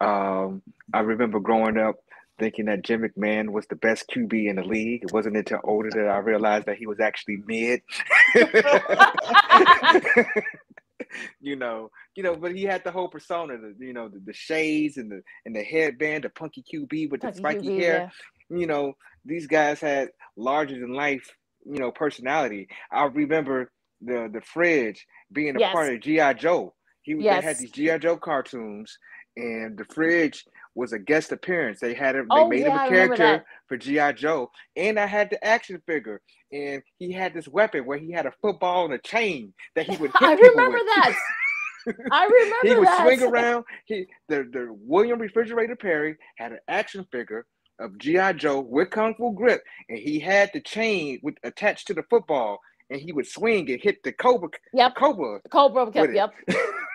Um, 0.01 0.63
I 0.95 1.01
remember 1.01 1.41
growing 1.41 1.79
up 1.79 1.97
thinking 2.41 2.65
that 2.65 2.83
Jim 2.83 3.03
McMahon 3.03 3.51
was 3.51 3.67
the 3.67 3.77
best 3.77 4.11
QB 4.11 4.49
in 4.49 4.57
the 4.57 4.65
league. 4.65 5.05
It 5.05 5.13
wasn't 5.13 5.37
until 5.37 5.61
older 5.63 5.91
that 5.91 6.09
I 6.09 6.19
realized 6.19 6.67
that 6.67 6.79
he 6.79 6.87
was 6.87 6.99
actually 6.99 7.43
mid. 7.47 7.83
you 11.41 11.57
know, 11.57 11.91
you 12.17 12.23
know, 12.23 12.35
but 12.35 12.55
he 12.55 12.65
had 12.65 12.83
the 12.83 12.91
whole 12.91 13.09
persona, 13.09 13.59
the, 13.59 13.75
you 13.79 13.93
know, 13.93 14.09
the, 14.09 14.21
the 14.25 14.33
shades 14.33 14.97
and 14.97 15.11
the 15.11 15.23
and 15.45 15.55
the 15.55 15.63
headband, 15.63 16.25
the 16.25 16.31
punky 16.31 16.63
QB 16.63 17.11
with 17.11 17.21
the 17.21 17.29
Punky 17.29 17.39
spiky 17.39 17.69
QB, 17.69 17.81
hair. 17.81 18.11
You 18.49 18.67
know, 18.67 18.95
these 19.25 19.47
guys 19.47 19.81
had 19.81 20.09
larger 20.37 20.81
than 20.81 20.95
life, 20.95 21.29
you 21.65 21.79
know, 21.79 21.93
personality. 21.93 22.69
I 22.91 23.05
remember 23.05 23.71
the 24.01 24.31
the 24.33 24.41
fridge 24.41 25.07
being 25.33 25.57
a 25.57 25.61
yes. 25.61 25.73
part 25.73 25.93
of 25.93 26.01
GI 26.01 26.35
Joe. 26.35 26.75
He 27.03 27.15
yes. 27.15 27.41
they 27.41 27.47
had 27.47 27.59
these 27.59 27.71
GI 27.71 27.99
Joe 27.99 28.17
cartoons, 28.17 28.99
and 29.37 29.77
the 29.77 29.85
fridge 29.87 30.45
was 30.75 30.93
a 30.93 30.99
guest 30.99 31.33
appearance. 31.33 31.81
They 31.81 31.95
had 31.95 32.17
him. 32.17 32.27
They 32.29 32.41
oh, 32.41 32.49
made 32.49 32.61
yeah, 32.61 32.87
him 32.87 32.87
a 32.87 32.89
character 32.89 33.45
for 33.67 33.77
GI 33.77 34.15
Joe, 34.15 34.51
and 34.77 34.99
I 34.99 35.07
had 35.07 35.31
the 35.31 35.45
action 35.45 35.81
figure, 35.87 36.21
and 36.53 36.83
he 36.99 37.13
had 37.13 37.35
this 37.35 37.49
weapon 37.49 37.87
where 37.87 37.99
he 37.99 38.13
had 38.13 38.27
a 38.27 38.33
football 38.43 38.85
and 38.85 38.95
a 38.95 38.99
chain 38.99 39.53
that 39.75 39.89
he 39.89 39.97
would. 39.97 40.11
I 40.21 40.35
remember 40.35 40.79
that. 40.79 41.17
I 42.13 42.25
remember 42.27 42.57
he 42.63 42.75
would 42.75 42.89
that. 42.89 43.03
swing 43.03 43.23
around. 43.23 43.65
He 43.87 44.07
the 44.29 44.49
the 44.53 44.69
William 44.71 45.19
Refrigerator 45.19 45.77
Perry 45.77 46.17
had 46.37 46.53
an 46.53 46.59
action 46.69 47.07
figure 47.11 47.47
of 47.79 47.99
GI 47.99 48.35
Joe 48.35 48.61
with 48.61 48.91
kung 48.91 49.15
fu 49.15 49.35
grip, 49.35 49.63
and 49.89 49.99
he 49.99 50.21
had 50.21 50.51
the 50.53 50.61
chain 50.61 51.19
with 51.23 51.37
attached 51.43 51.87
to 51.89 51.95
the 51.95 52.05
football, 52.11 52.59
and 52.91 53.01
he 53.01 53.13
would 53.13 53.27
swing 53.27 53.71
and 53.71 53.81
hit 53.81 54.03
the 54.03 54.13
cobra. 54.13 54.51
Yep. 54.75 54.95
Cobra. 54.97 55.41
Cobra. 55.51 55.91
Yep. 55.95 56.11
Yep. 56.15 56.35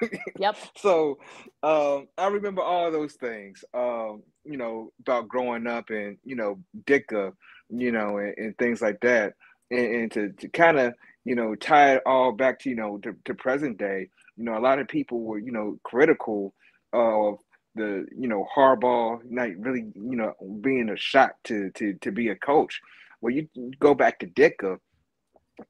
yep. 0.40 0.58
So 0.78 1.18
um, 1.64 2.08
I 2.18 2.28
remember 2.28 2.62
all 2.62 2.92
those 2.92 3.14
things. 3.14 3.64
Um, 3.74 4.24
you 4.46 4.58
know 4.58 4.92
about 5.02 5.28
growing 5.28 5.68
up 5.68 5.90
and 5.90 6.18
you 6.24 6.36
know 6.36 6.60
Ditka, 6.86 7.34
you 7.70 7.92
know, 7.92 8.18
and, 8.18 8.34
and 8.38 8.58
things 8.58 8.82
like 8.82 9.00
that, 9.02 9.34
and, 9.72 9.96
and 9.96 10.12
to 10.12 10.30
to 10.34 10.48
kind 10.50 10.80
of 10.80 10.94
you 11.24 11.36
know 11.36 11.56
tie 11.56 11.96
it 11.96 12.04
all 12.06 12.32
back 12.32 12.60
to 12.60 12.70
you 12.70 12.76
know 12.76 12.98
to, 13.00 13.16
to 13.26 13.34
present 13.34 13.78
day. 13.78 14.10
You 14.38 14.46
know, 14.46 14.58
a 14.58 14.60
lot 14.60 14.80
of 14.80 14.88
people 14.88 15.22
were 15.22 15.40
you 15.40 15.52
know 15.52 15.80
critical 15.84 16.54
of 16.94 17.40
the 17.76 18.06
you 18.18 18.28
know 18.28 18.46
Harbaugh 18.56 19.20
not 19.30 19.50
really 19.58 19.86
you 19.96 20.16
know 20.16 20.34
being 20.62 20.90
a 20.90 20.98
shot 20.98 21.32
to 21.46 21.72
to 21.72 21.94
to 22.02 22.12
be 22.12 22.30
a 22.30 22.36
coach. 22.36 22.80
Well, 23.22 23.34
you 23.34 23.48
go 23.80 23.96
back 23.96 24.20
to 24.20 24.28
Ditka, 24.28 24.78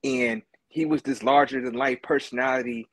and 0.04 0.42
he 0.68 0.86
was 0.86 1.02
this 1.02 1.24
larger 1.24 1.62
than 1.62 1.74
life 1.74 2.02
personality, 2.02 2.88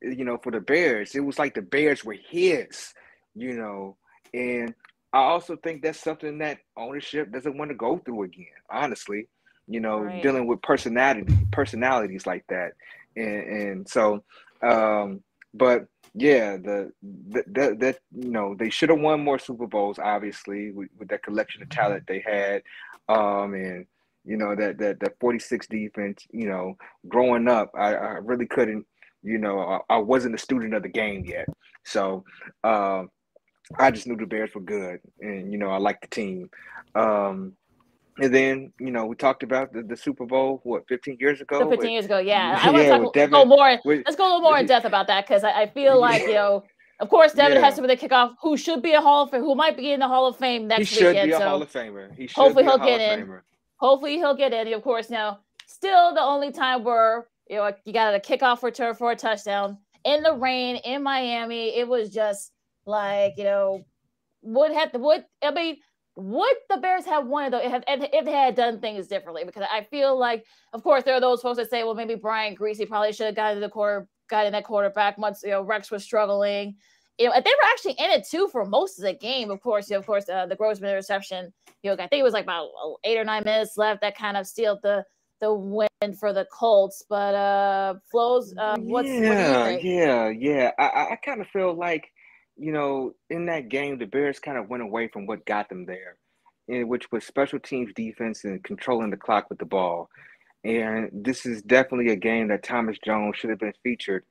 you 0.00 0.24
know, 0.24 0.38
for 0.38 0.52
the 0.52 0.60
Bears. 0.60 1.14
It 1.14 1.20
was 1.20 1.38
like 1.38 1.54
the 1.54 1.62
Bears 1.62 2.04
were 2.04 2.16
his, 2.30 2.94
you 3.34 3.54
know, 3.54 3.96
and 4.32 4.74
I 5.12 5.18
also 5.18 5.56
think 5.56 5.82
that's 5.82 6.00
something 6.00 6.38
that 6.38 6.58
ownership 6.76 7.32
doesn't 7.32 7.56
want 7.56 7.70
to 7.70 7.76
go 7.76 7.98
through 7.98 8.24
again. 8.24 8.46
Honestly, 8.68 9.28
you 9.68 9.80
know, 9.80 10.00
right. 10.00 10.22
dealing 10.22 10.46
with 10.46 10.60
personality 10.62 11.32
personalities 11.52 12.26
like 12.26 12.44
that, 12.48 12.72
and 13.16 13.26
and 13.26 13.88
so, 13.88 14.24
um, 14.62 15.22
but 15.54 15.86
yeah, 16.14 16.56
the, 16.56 16.92
that 17.02 17.78
that 17.78 17.98
you 18.12 18.30
know 18.30 18.56
they 18.58 18.70
should 18.70 18.90
have 18.90 19.00
won 19.00 19.20
more 19.20 19.38
Super 19.38 19.68
Bowls, 19.68 19.98
obviously, 19.98 20.72
with, 20.72 20.88
with 20.98 21.08
that 21.08 21.22
collection 21.22 21.62
of 21.62 21.68
talent 21.68 22.04
they 22.08 22.24
had, 22.26 22.62
um, 23.08 23.54
and 23.54 23.86
you 24.24 24.36
know 24.36 24.54
that 24.54 24.78
that 24.78 25.00
that 25.00 25.18
46 25.20 25.66
defense. 25.66 26.26
You 26.30 26.48
know, 26.48 26.76
growing 27.08 27.48
up, 27.48 27.70
I, 27.76 27.94
I 27.94 28.12
really 28.22 28.46
couldn't. 28.46 28.86
You 29.22 29.38
know, 29.38 29.58
I, 29.60 29.94
I, 29.94 29.96
wasn't 29.98 30.34
a 30.34 30.38
student 30.38 30.74
of 30.74 30.82
the 30.82 30.88
game 30.90 31.24
yet, 31.24 31.46
so 31.84 32.24
um, 32.62 33.08
I 33.78 33.90
just 33.90 34.06
knew 34.06 34.16
the 34.16 34.26
Bears 34.26 34.54
were 34.54 34.60
good, 34.60 35.00
and 35.20 35.50
you 35.50 35.58
know, 35.58 35.70
I 35.70 35.78
liked 35.78 36.02
the 36.02 36.08
team. 36.08 36.50
Um, 36.94 37.54
and 38.18 38.32
then, 38.32 38.72
you 38.78 38.92
know, 38.92 39.06
we 39.06 39.16
talked 39.16 39.42
about 39.42 39.72
the, 39.72 39.82
the 39.82 39.96
Super 39.96 40.24
Bowl, 40.24 40.60
what, 40.62 40.86
15 40.88 41.16
years 41.18 41.40
ago? 41.40 41.58
15 41.58 41.78
with, 41.78 41.88
years 41.88 42.04
ago, 42.04 42.18
yeah. 42.18 42.60
I 42.62 42.70
want 42.70 43.12
to 43.12 43.26
go 43.26 43.44
more. 43.44 43.80
With, 43.84 44.04
let's 44.06 44.16
go 44.16 44.24
a 44.24 44.28
little 44.28 44.40
more 44.40 44.58
in 44.58 44.66
depth 44.66 44.86
about 44.86 45.08
that 45.08 45.26
because 45.26 45.42
I, 45.42 45.62
I, 45.62 45.66
feel 45.66 45.98
like, 45.98 46.22
you 46.22 46.34
know, 46.34 46.62
of 47.00 47.08
course, 47.08 47.32
Devin 47.32 47.56
yeah. 47.56 47.64
Hester 47.64 47.82
with 47.82 47.90
the 47.90 48.08
kickoff, 48.08 48.34
who 48.40 48.56
should 48.56 48.82
be 48.82 48.92
a 48.92 49.00
Hall 49.00 49.24
of 49.24 49.30
Fame, 49.30 49.40
who 49.40 49.56
might 49.56 49.76
be 49.76 49.90
in 49.90 49.98
the 49.98 50.06
Hall 50.06 50.28
of 50.28 50.36
Fame 50.36 50.68
next 50.68 50.90
he 50.90 50.96
should 50.96 51.06
weekend. 51.08 51.28
Be 51.30 51.34
a 51.34 51.38
so 51.38 51.48
Hall 51.48 51.62
of 51.62 51.72
Famer. 51.72 52.14
He 52.14 52.28
should 52.28 52.36
hopefully 52.36 52.64
he'll 52.64 52.78
get 52.78 53.18
in. 53.18 53.40
Hopefully 53.84 54.16
he'll 54.16 54.34
get 54.34 54.54
in. 54.54 54.72
Of 54.72 54.82
course, 54.82 55.10
now 55.10 55.40
still 55.66 56.14
the 56.14 56.22
only 56.22 56.50
time 56.50 56.84
where 56.84 57.26
you 57.50 57.56
know 57.56 57.70
you 57.84 57.92
got 57.92 58.14
a 58.14 58.18
kickoff 58.18 58.62
return 58.62 58.94
for 58.94 59.10
a 59.10 59.16
touchdown 59.16 59.76
in 60.06 60.22
the 60.22 60.32
rain 60.32 60.76
in 60.76 61.02
Miami. 61.02 61.76
It 61.76 61.86
was 61.86 62.08
just 62.08 62.52
like 62.86 63.34
you 63.36 63.44
know 63.44 63.84
would 64.40 64.72
have 64.72 64.90
to 64.92 64.98
would 64.98 65.26
I 65.42 65.50
mean 65.50 65.76
would 66.16 66.56
the 66.70 66.78
Bears 66.78 67.04
have 67.04 67.26
wanted 67.26 67.52
though 67.52 67.60
if, 67.60 67.82
if 67.86 68.24
they 68.24 68.32
had 68.32 68.54
done 68.54 68.80
things 68.80 69.06
differently? 69.06 69.44
Because 69.44 69.64
I 69.70 69.82
feel 69.82 70.18
like, 70.18 70.46
of 70.72 70.82
course, 70.82 71.04
there 71.04 71.14
are 71.14 71.20
those 71.20 71.42
folks 71.42 71.58
that 71.58 71.68
say, 71.68 71.84
well, 71.84 71.94
maybe 71.94 72.14
Brian 72.14 72.56
Griese 72.56 72.88
probably 72.88 73.12
should 73.12 73.26
have 73.26 73.34
gotten 73.34 73.60
the 73.60 73.68
quarter, 73.68 74.08
got 74.30 74.46
in 74.46 74.52
that 74.52 74.64
quarterback 74.64 75.18
once 75.18 75.42
you 75.42 75.50
know 75.50 75.60
Rex 75.60 75.90
was 75.90 76.04
struggling. 76.04 76.76
You 77.18 77.28
know, 77.28 77.32
they 77.34 77.50
were 77.50 77.68
actually 77.70 77.92
in 77.92 78.10
it 78.10 78.26
too 78.28 78.48
for 78.50 78.64
most 78.64 78.98
of 78.98 79.04
the 79.04 79.14
game. 79.14 79.50
Of 79.50 79.60
course, 79.60 79.88
you 79.88 79.94
know, 79.94 80.00
of 80.00 80.06
course, 80.06 80.28
uh, 80.28 80.46
the 80.46 80.56
Grossman 80.56 80.90
interception. 80.90 81.52
You 81.82 81.90
know, 81.90 81.94
I 81.94 82.08
think 82.08 82.20
it 82.20 82.24
was 82.24 82.32
like 82.32 82.44
about 82.44 82.70
eight 83.04 83.18
or 83.18 83.24
nine 83.24 83.44
minutes 83.44 83.76
left. 83.76 84.00
That 84.00 84.16
kind 84.16 84.36
of 84.36 84.46
sealed 84.46 84.80
the 84.82 85.04
the 85.40 85.54
win 85.54 85.88
for 86.18 86.32
the 86.32 86.46
Colts. 86.52 87.04
But 87.08 87.34
uh, 87.34 87.94
flows. 88.10 88.54
Uh, 88.58 88.76
what's 88.78 89.08
yeah, 89.08 89.72
what 89.72 89.84
yeah, 89.84 90.28
yeah. 90.28 90.70
I, 90.78 91.12
I 91.12 91.18
kind 91.24 91.40
of 91.40 91.46
feel 91.48 91.74
like 91.74 92.10
you 92.56 92.72
know, 92.72 93.14
in 93.30 93.46
that 93.46 93.68
game, 93.68 93.98
the 93.98 94.06
Bears 94.06 94.38
kind 94.38 94.58
of 94.58 94.68
went 94.68 94.82
away 94.82 95.08
from 95.08 95.26
what 95.26 95.46
got 95.46 95.68
them 95.68 95.86
there, 95.86 96.16
which 96.66 97.10
was 97.10 97.24
special 97.24 97.58
teams 97.58 97.92
defense 97.94 98.44
and 98.44 98.62
controlling 98.62 99.10
the 99.10 99.16
clock 99.16 99.50
with 99.50 99.58
the 99.58 99.64
ball. 99.64 100.08
And 100.62 101.10
this 101.12 101.46
is 101.46 101.62
definitely 101.62 102.12
a 102.12 102.16
game 102.16 102.48
that 102.48 102.62
Thomas 102.62 102.96
Jones 103.04 103.36
should 103.36 103.50
have 103.50 103.58
been 103.58 103.74
featured, 103.82 104.24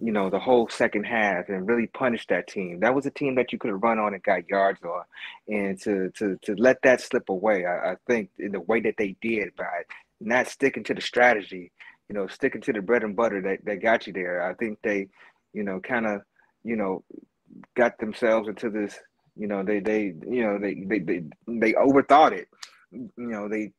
you 0.00 0.12
know, 0.12 0.30
the 0.30 0.38
whole 0.38 0.68
second 0.68 1.04
half 1.04 1.48
and 1.48 1.68
really 1.68 1.86
punished 1.88 2.28
that 2.28 2.46
team. 2.46 2.80
That 2.80 2.94
was 2.94 3.06
a 3.06 3.10
team 3.10 3.34
that 3.36 3.52
you 3.52 3.58
could 3.58 3.70
have 3.70 3.82
run 3.82 3.98
on 3.98 4.14
and 4.14 4.22
got 4.22 4.48
yards 4.48 4.80
on. 4.82 5.02
And 5.48 5.80
to 5.82 6.10
to 6.18 6.38
to 6.42 6.54
let 6.56 6.82
that 6.82 7.00
slip 7.00 7.28
away, 7.28 7.64
I, 7.66 7.92
I 7.92 7.96
think 8.06 8.30
in 8.38 8.52
the 8.52 8.60
way 8.60 8.80
that 8.80 8.96
they 8.98 9.16
did 9.20 9.56
by 9.56 9.82
not 10.20 10.48
sticking 10.48 10.84
to 10.84 10.94
the 10.94 11.00
strategy, 11.00 11.72
you 12.08 12.14
know, 12.14 12.26
sticking 12.26 12.60
to 12.62 12.72
the 12.72 12.82
bread 12.82 13.04
and 13.04 13.16
butter 13.16 13.40
that, 13.42 13.64
that 13.64 13.82
got 13.82 14.06
you 14.06 14.12
there. 14.12 14.42
I 14.42 14.54
think 14.54 14.78
they, 14.82 15.08
you 15.52 15.62
know, 15.62 15.80
kind 15.80 16.06
of, 16.06 16.22
you 16.64 16.76
know, 16.76 17.04
got 17.76 17.98
themselves 17.98 18.48
into 18.48 18.70
this 18.70 18.98
you 19.38 19.46
know 19.46 19.62
they 19.62 19.80
they 19.80 20.12
you 20.28 20.42
know 20.42 20.58
they 20.58 20.74
they 20.74 20.98
they, 20.98 21.22
they 21.46 21.72
overthought 21.74 22.32
it 22.32 22.48
you 22.92 23.10
know 23.16 23.48
they 23.48 23.70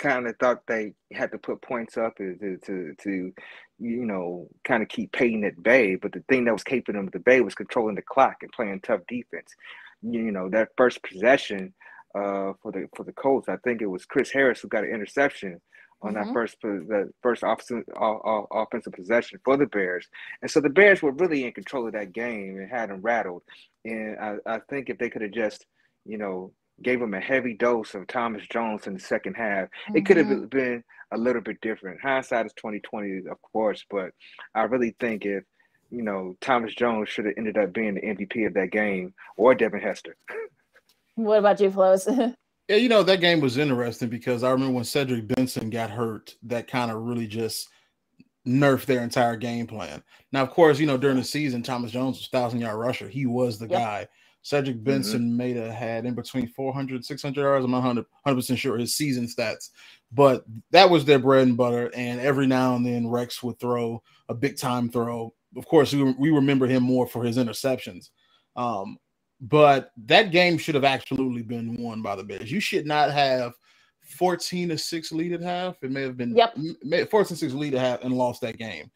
kind 0.00 0.26
of 0.26 0.34
thought 0.38 0.66
they 0.66 0.92
had 1.12 1.30
to 1.30 1.38
put 1.38 1.62
points 1.62 1.96
up 1.96 2.16
to 2.16 2.36
to, 2.64 2.94
to 3.00 3.32
you 3.78 4.04
know 4.04 4.48
kind 4.64 4.82
of 4.82 4.88
keep 4.88 5.12
Peyton 5.12 5.44
at 5.44 5.62
bay 5.62 5.94
but 5.94 6.12
the 6.12 6.24
thing 6.28 6.44
that 6.44 6.52
was 6.52 6.64
keeping 6.64 6.96
them 6.96 7.06
at 7.06 7.12
the 7.12 7.20
bay 7.20 7.40
was 7.40 7.54
controlling 7.54 7.94
the 7.94 8.02
clock 8.02 8.36
and 8.42 8.50
playing 8.52 8.80
tough 8.80 9.00
defense 9.06 9.54
you 10.02 10.32
know 10.32 10.48
that 10.48 10.70
first 10.76 11.02
possession 11.02 11.72
uh, 12.14 12.52
for 12.60 12.72
the 12.72 12.88
for 12.96 13.04
the 13.04 13.12
Colts 13.12 13.48
I 13.48 13.56
think 13.58 13.82
it 13.82 13.86
was 13.86 14.04
Chris 14.06 14.32
Harris 14.32 14.60
who 14.60 14.68
got 14.68 14.84
an 14.84 14.90
interception 14.90 15.60
on 16.02 16.14
mm-hmm. 16.14 16.24
that 16.24 16.32
first 16.32 16.56
the 16.62 17.10
first 17.22 17.42
offensive, 17.44 17.84
offensive 17.96 18.92
possession 18.92 19.38
for 19.44 19.56
the 19.56 19.66
Bears. 19.66 20.08
And 20.42 20.50
so 20.50 20.60
the 20.60 20.70
Bears 20.70 21.02
were 21.02 21.12
really 21.12 21.44
in 21.44 21.52
control 21.52 21.86
of 21.86 21.92
that 21.92 22.12
game 22.12 22.56
and 22.58 22.70
had 22.70 22.90
them 22.90 23.02
rattled. 23.02 23.42
And 23.84 24.18
I, 24.18 24.36
I 24.46 24.60
think 24.70 24.88
if 24.88 24.98
they 24.98 25.10
could 25.10 25.22
have 25.22 25.32
just, 25.32 25.66
you 26.04 26.18
know, 26.18 26.52
gave 26.82 27.00
them 27.00 27.14
a 27.14 27.20
heavy 27.20 27.54
dose 27.54 27.94
of 27.94 28.06
Thomas 28.06 28.46
Jones 28.46 28.86
in 28.86 28.94
the 28.94 29.00
second 29.00 29.34
half, 29.34 29.66
mm-hmm. 29.66 29.96
it 29.96 30.06
could 30.06 30.16
have 30.16 30.26
mm-hmm. 30.26 30.46
been 30.46 30.84
a 31.12 31.18
little 31.18 31.42
bit 31.42 31.60
different. 31.60 32.00
Hindsight 32.00 32.46
is 32.46 32.52
twenty 32.54 32.80
twenty, 32.80 33.18
of 33.30 33.40
course, 33.52 33.84
but 33.90 34.10
I 34.54 34.62
really 34.62 34.94
think 35.00 35.24
if 35.26 35.44
you 35.90 36.02
know 36.02 36.36
Thomas 36.40 36.74
Jones 36.74 37.08
should 37.08 37.26
have 37.26 37.34
ended 37.36 37.58
up 37.58 37.72
being 37.72 37.94
the 37.94 38.02
MVP 38.02 38.46
of 38.46 38.54
that 38.54 38.70
game 38.70 39.14
or 39.36 39.54
Devin 39.54 39.80
Hester. 39.80 40.16
What 41.16 41.40
about 41.40 41.60
you, 41.60 41.70
Flows? 41.70 42.08
Yeah, 42.70 42.76
you 42.76 42.88
know, 42.88 43.02
that 43.02 43.20
game 43.20 43.40
was 43.40 43.58
interesting 43.58 44.08
because 44.08 44.44
I 44.44 44.52
remember 44.52 44.74
when 44.74 44.84
Cedric 44.84 45.26
Benson 45.26 45.70
got 45.70 45.90
hurt, 45.90 46.36
that 46.44 46.68
kind 46.68 46.92
of 46.92 47.02
really 47.02 47.26
just 47.26 47.68
nerfed 48.46 48.86
their 48.86 49.02
entire 49.02 49.34
game 49.34 49.66
plan. 49.66 50.04
Now, 50.30 50.44
of 50.44 50.50
course, 50.50 50.78
you 50.78 50.86
know, 50.86 50.96
during 50.96 51.16
the 51.16 51.24
season, 51.24 51.64
Thomas 51.64 51.90
Jones 51.90 52.18
was 52.18 52.28
thousand 52.28 52.60
yard 52.60 52.78
rusher. 52.78 53.08
He 53.08 53.26
was 53.26 53.58
the 53.58 53.66
yep. 53.66 53.78
guy. 53.80 54.08
Cedric 54.42 54.76
mm-hmm. 54.76 54.84
Benson 54.84 55.20
mm-hmm. 55.20 55.36
made 55.36 55.56
a 55.56 55.72
had 55.72 56.06
in 56.06 56.14
between 56.14 56.48
400 56.48 57.04
600 57.04 57.40
yards. 57.40 57.64
I'm 57.64 57.70
not 57.70 57.84
100 57.84 58.06
percent 58.34 58.58
sure 58.58 58.78
his 58.78 58.96
season 58.96 59.26
stats, 59.26 59.70
but 60.12 60.44
that 60.70 60.88
was 60.88 61.04
their 61.04 61.18
bread 61.18 61.46
and 61.46 61.56
butter. 61.56 61.90
And 61.94 62.20
every 62.20 62.46
now 62.46 62.76
and 62.76 62.84
then, 62.84 63.08
Rex 63.08 63.42
would 63.42 63.58
throw 63.58 64.02
a 64.28 64.34
big 64.34 64.56
time 64.56 64.90
throw. 64.90 65.34
Of 65.56 65.66
course, 65.66 65.92
we, 65.92 66.02
we 66.12 66.30
remember 66.30 66.66
him 66.66 66.82
more 66.82 67.06
for 67.06 67.24
his 67.24 67.36
interceptions. 67.36 68.10
Um, 68.56 68.98
but 69.40 69.92
that 70.06 70.32
game 70.32 70.58
should 70.58 70.74
have 70.74 70.84
absolutely 70.84 71.42
been 71.42 71.76
won 71.82 72.02
by 72.02 72.14
the 72.14 72.22
Bears. 72.22 72.52
You 72.52 72.60
should 72.60 72.86
not 72.86 73.10
have 73.10 73.54
14 74.02 74.70
to 74.70 74.78
6 74.78 75.12
lead 75.12 75.32
at 75.32 75.40
half. 75.40 75.76
It 75.82 75.90
may 75.90 76.02
have 76.02 76.16
been 76.16 76.36
yep. 76.36 76.56
14 77.10 77.36
6 77.36 77.52
lead 77.54 77.74
at 77.74 77.80
half 77.80 78.04
and 78.04 78.12
lost 78.12 78.40
that 78.42 78.58
game. 78.58 78.90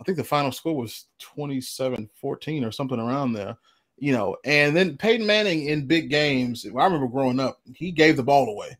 I 0.00 0.04
think 0.04 0.16
the 0.16 0.24
final 0.24 0.52
score 0.52 0.76
was 0.76 1.06
27 1.18 2.08
14 2.20 2.64
or 2.64 2.70
something 2.70 3.00
around 3.00 3.32
there. 3.32 3.56
You 4.00 4.12
know, 4.12 4.36
and 4.44 4.76
then 4.76 4.96
Peyton 4.96 5.26
Manning 5.26 5.66
in 5.66 5.86
big 5.86 6.08
games. 6.08 6.64
I 6.64 6.84
remember 6.84 7.08
growing 7.08 7.40
up, 7.40 7.60
he 7.74 7.90
gave 7.90 8.16
the 8.16 8.22
ball 8.22 8.48
away. 8.48 8.76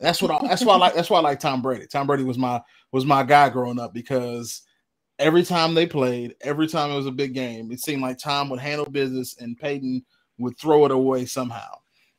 That's 0.00 0.22
what 0.22 0.30
I, 0.30 0.46
that's 0.46 0.64
why 0.64 0.74
I 0.74 0.76
like 0.76 0.94
that's 0.94 1.10
why 1.10 1.18
I 1.18 1.22
like 1.22 1.40
Tom 1.40 1.62
Brady. 1.62 1.86
Tom 1.86 2.06
Brady 2.06 2.24
was 2.24 2.38
my 2.38 2.60
was 2.92 3.04
my 3.04 3.22
guy 3.22 3.48
growing 3.48 3.80
up 3.80 3.92
because 3.92 4.62
every 5.18 5.42
time 5.42 5.74
they 5.74 5.86
played, 5.86 6.34
every 6.42 6.68
time 6.68 6.90
it 6.90 6.96
was 6.96 7.06
a 7.06 7.12
big 7.12 7.34
game, 7.34 7.72
it 7.72 7.80
seemed 7.80 8.02
like 8.02 8.18
Tom 8.18 8.48
would 8.50 8.60
handle 8.60 8.86
business 8.86 9.36
and 9.38 9.58
Peyton 9.58 10.04
would 10.38 10.56
throw 10.58 10.84
it 10.84 10.92
away 10.92 11.26
somehow. 11.26 11.74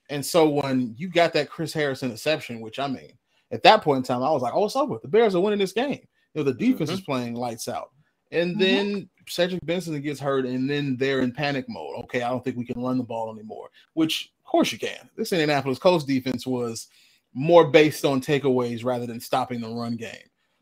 And 0.10 0.26
so 0.26 0.50
when 0.50 0.94
you 0.98 1.08
got 1.08 1.34
that 1.34 1.50
Chris 1.50 1.72
Harris 1.72 2.04
interception, 2.04 2.62
which 2.62 2.80
I 2.80 2.88
mean, 2.88 3.14
at 3.52 3.64
that 3.64 3.82
point 3.82 3.98
in 3.98 4.04
time, 4.04 4.24
I 4.24 4.32
was 4.32 4.42
like, 4.42 4.54
oh, 4.54 4.66
it's 4.66 4.76
over. 4.76 4.98
The 5.02 5.08
Bears 5.08 5.36
are 5.36 5.42
winning 5.42 5.60
this 5.60 5.72
game. 5.72 6.02
You 6.34 6.44
know, 6.44 6.44
the 6.44 6.54
defense 6.54 6.90
mm-hmm. 6.90 7.00
is 7.00 7.06
playing 7.06 7.36
lights 7.36 7.68
out. 7.68 7.92
And 8.32 8.52
mm-hmm. 8.52 8.60
then 8.60 9.10
Cedric 9.30 9.66
Benson 9.66 10.00
gets 10.02 10.20
hurt, 10.20 10.46
and 10.46 10.70
then 10.70 10.98
they're 10.98 11.22
in 11.22 11.32
panic 11.32 11.66
mode. 11.70 12.04
Okay, 12.04 12.22
I 12.22 12.30
don't 12.30 12.44
think 12.44 12.58
we 12.58 12.66
can 12.66 12.82
run 12.82 12.98
the 12.98 13.04
ball 13.04 13.34
anymore. 13.34 13.70
Which, 13.94 14.32
of 14.40 14.50
course, 14.50 14.72
you 14.72 14.80
can. 14.80 15.10
This 15.16 15.32
Indianapolis 15.32 15.80
Colts 15.80 16.06
defense 16.06 16.46
was 16.46 16.88
more 17.34 17.70
based 17.70 18.06
on 18.06 18.22
takeaways 18.22 18.84
rather 18.84 19.06
than 19.06 19.20
stopping 19.20 19.62
the 19.62 19.70
run 19.70 19.96
game. 19.96 20.16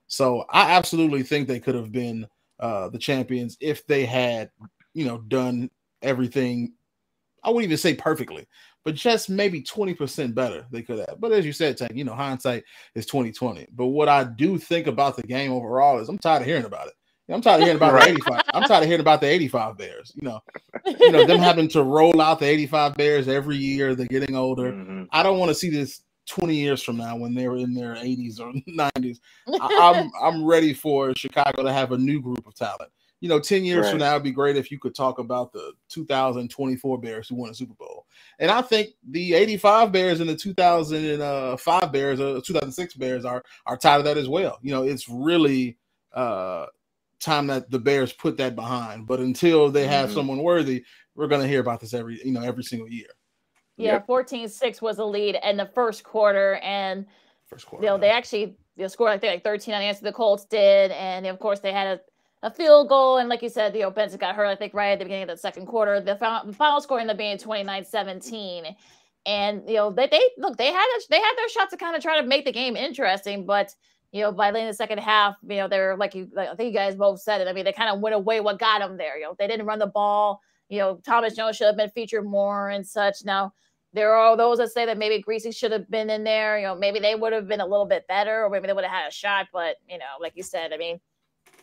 So 0.07 0.45
I 0.49 0.71
absolutely 0.71 1.23
think 1.23 1.47
they 1.47 1.59
could 1.59 1.75
have 1.75 1.91
been 1.91 2.27
uh, 2.59 2.89
the 2.89 2.97
champions 2.97 3.57
if 3.59 3.85
they 3.87 4.05
had, 4.05 4.49
you 4.93 5.05
know, 5.05 5.19
done 5.19 5.69
everything. 6.01 6.73
I 7.43 7.49
wouldn't 7.49 7.65
even 7.65 7.77
say 7.77 7.93
perfectly, 7.93 8.47
but 8.83 8.95
just 8.95 9.29
maybe 9.29 9.61
20% 9.61 10.33
better 10.33 10.65
they 10.71 10.81
could 10.81 10.99
have. 10.99 11.19
But 11.19 11.31
as 11.31 11.45
you 11.45 11.53
said, 11.53 11.77
Tank, 11.77 11.91
you 11.93 12.03
know, 12.03 12.15
hindsight 12.15 12.63
is 12.95 13.05
2020. 13.05 13.67
But 13.73 13.87
what 13.87 14.09
I 14.09 14.23
do 14.23 14.57
think 14.57 14.87
about 14.87 15.15
the 15.15 15.23
game 15.23 15.51
overall 15.51 15.99
is 15.99 16.09
I'm 16.09 16.17
tired 16.17 16.41
of 16.41 16.47
hearing 16.47 16.65
about 16.65 16.87
it. 16.87 16.93
I'm 17.29 17.41
tired 17.41 17.61
of 17.61 17.63
hearing 17.63 17.77
about 17.77 17.99
the 17.99 18.09
85. 18.09 18.41
I'm 18.53 18.63
tired 18.63 18.83
of 18.83 18.87
hearing 18.87 19.01
about 19.01 19.21
the 19.21 19.27
85 19.27 19.77
Bears. 19.77 20.13
You 20.15 20.29
know, 20.29 20.39
you 20.85 21.11
know 21.11 21.25
them 21.25 21.39
having 21.39 21.67
to 21.69 21.83
roll 21.83 22.21
out 22.21 22.39
the 22.39 22.45
85 22.45 22.95
Bears 22.95 23.27
every 23.27 23.57
year. 23.57 23.95
They're 23.95 24.05
getting 24.07 24.35
older. 24.35 24.71
Mm-hmm. 24.71 25.03
I 25.11 25.23
don't 25.23 25.37
want 25.37 25.49
to 25.49 25.55
see 25.55 25.69
this 25.69 26.01
20 26.27 26.55
years 26.55 26.83
from 26.83 26.97
now 26.97 27.17
when 27.17 27.33
they're 27.33 27.57
in 27.57 27.73
their 27.73 27.95
80s 27.95 28.39
or 28.39 28.53
90s. 28.69 29.19
I, 29.61 29.93
am 29.95 30.11
I'm 30.21 30.45
ready 30.45 30.73
for 30.73 31.13
Chicago 31.15 31.63
to 31.63 31.73
have 31.73 31.91
a 31.91 31.97
new 31.97 32.21
group 32.21 32.45
of 32.45 32.55
talent. 32.55 32.91
You 33.19 33.29
know, 33.29 33.39
10 33.39 33.65
years 33.65 33.85
right. 33.85 33.89
from 33.89 33.99
now, 33.99 34.11
it'd 34.11 34.23
be 34.23 34.31
great 34.31 34.57
if 34.57 34.69
you 34.69 34.77
could 34.77 34.93
talk 34.93 35.17
about 35.17 35.51
the 35.51 35.73
2024 35.89 36.99
Bears 36.99 37.27
who 37.27 37.35
won 37.35 37.49
a 37.49 37.53
Super 37.53 37.73
Bowl. 37.73 38.05
And 38.37 38.51
I 38.51 38.61
think 38.61 38.89
the 39.09 39.33
85 39.33 39.91
Bears 39.91 40.19
and 40.19 40.29
the 40.29 40.35
2005 40.35 41.91
Bears, 41.91 42.19
or 42.19 42.37
uh, 42.37 42.41
2006 42.41 42.93
Bears 42.93 43.25
are 43.25 43.43
are 43.65 43.75
tied 43.75 43.97
of 43.97 44.03
that 44.03 44.17
as 44.17 44.29
well. 44.29 44.59
You 44.61 44.71
know, 44.71 44.83
it's 44.83 45.09
really 45.09 45.77
uh 46.13 46.67
time 47.19 47.47
that 47.47 47.69
the 47.71 47.79
Bears 47.79 48.13
put 48.13 48.37
that 48.37 48.55
behind. 48.55 49.07
But 49.07 49.19
until 49.19 49.69
they 49.69 49.87
have 49.87 50.07
mm-hmm. 50.07 50.15
someone 50.15 50.43
worthy, 50.43 50.83
we're 51.15 51.27
going 51.27 51.41
to 51.41 51.47
hear 51.47 51.59
about 51.59 51.79
this 51.79 51.93
every 51.93 52.21
you 52.23 52.31
know 52.31 52.41
every 52.41 52.63
single 52.63 52.89
year. 52.89 53.07
Yeah, 53.77 53.99
14-6 53.99 54.81
was 54.81 54.97
the 54.97 55.05
lead 55.05 55.37
in 55.43 55.57
the 55.57 55.69
first 55.75 56.03
quarter, 56.03 56.55
and 56.63 57.05
first 57.45 57.67
quarter, 57.67 57.85
you 57.85 57.91
know, 57.91 57.97
they 57.99 58.09
actually 58.09 58.57
you 58.75 58.83
know, 58.83 58.87
scored 58.87 59.11
I 59.11 59.19
think 59.19 59.33
like 59.33 59.43
13 59.43 59.73
on 59.73 59.81
the 59.81 59.85
answer 59.85 60.03
the 60.03 60.11
Colts 60.11 60.45
did, 60.45 60.91
and 60.91 61.25
of 61.27 61.39
course 61.39 61.59
they 61.59 61.71
had 61.71 61.99
a, 61.99 62.47
a 62.47 62.51
field 62.51 62.89
goal, 62.89 63.17
and 63.17 63.29
like 63.29 63.43
you 63.43 63.49
said, 63.49 63.75
you 63.75 63.81
know, 63.81 63.91
Benson 63.91 64.19
got 64.19 64.35
hurt 64.35 64.47
I 64.47 64.55
think 64.55 64.73
right 64.73 64.93
at 64.93 64.99
the 64.99 65.05
beginning 65.05 65.23
of 65.23 65.29
the 65.29 65.37
second 65.37 65.67
quarter. 65.67 66.01
The 66.01 66.15
final, 66.15 66.51
final 66.53 66.81
score 66.81 66.99
ended 66.99 67.13
up 67.13 67.17
being 67.17 67.37
29-17. 67.37 68.75
And 69.25 69.63
you 69.67 69.75
know 69.75 69.91
they, 69.91 70.07
they 70.07 70.21
look 70.37 70.55
they 70.55 70.71
had 70.71 70.85
a, 70.85 71.01
they 71.09 71.19
had 71.19 71.33
their 71.35 71.49
shot 71.49 71.69
to 71.71 71.77
kind 71.77 71.97
of 71.97 72.01
try 72.01 72.21
to 72.21 72.25
make 72.25 72.45
the 72.45 72.51
game 72.53 72.77
interesting, 72.77 73.45
but 73.45 73.75
you 74.11 74.21
know, 74.21 74.31
by 74.31 74.51
the 74.51 74.59
end 74.59 74.69
of 74.69 74.73
the 74.73 74.77
second 74.77 74.99
half, 74.99 75.35
you 75.47 75.57
know, 75.57 75.67
they're 75.67 75.97
like 75.97 76.15
you, 76.15 76.29
like, 76.33 76.49
I 76.49 76.55
think 76.55 76.73
you 76.73 76.79
guys 76.79 76.95
both 76.95 77.21
said 77.21 77.41
it. 77.41 77.47
I 77.47 77.53
mean, 77.53 77.65
they 77.65 77.73
kind 77.73 77.89
of 77.89 77.99
went 77.99 78.15
away 78.15 78.39
what 78.39 78.59
got 78.59 78.79
them 78.79 78.97
there. 78.97 79.17
You 79.17 79.25
know, 79.25 79.35
they 79.37 79.47
didn't 79.47 79.65
run 79.65 79.79
the 79.79 79.87
ball. 79.87 80.41
You 80.69 80.79
know, 80.79 81.01
Thomas 81.05 81.35
Jones 81.35 81.57
should 81.57 81.67
have 81.67 81.77
been 81.77 81.89
featured 81.89 82.25
more 82.25 82.69
and 82.69 82.85
such. 82.85 83.17
Now, 83.25 83.53
there 83.93 84.13
are 84.13 84.37
those 84.37 84.57
that 84.59 84.71
say 84.71 84.85
that 84.85 84.97
maybe 84.97 85.23
Griese 85.23 85.55
should 85.55 85.71
have 85.71 85.89
been 85.89 86.09
in 86.09 86.23
there. 86.23 86.57
You 86.59 86.67
know, 86.67 86.75
maybe 86.75 86.99
they 86.99 87.15
would 87.15 87.33
have 87.33 87.47
been 87.47 87.61
a 87.61 87.65
little 87.65 87.85
bit 87.85 88.07
better, 88.07 88.43
or 88.43 88.49
maybe 88.49 88.67
they 88.67 88.73
would 88.73 88.83
have 88.83 88.93
had 88.93 89.07
a 89.07 89.11
shot. 89.11 89.47
But 89.51 89.77
you 89.89 89.97
know, 89.97 90.05
like 90.21 90.33
you 90.35 90.43
said, 90.43 90.73
I 90.73 90.77
mean, 90.77 90.99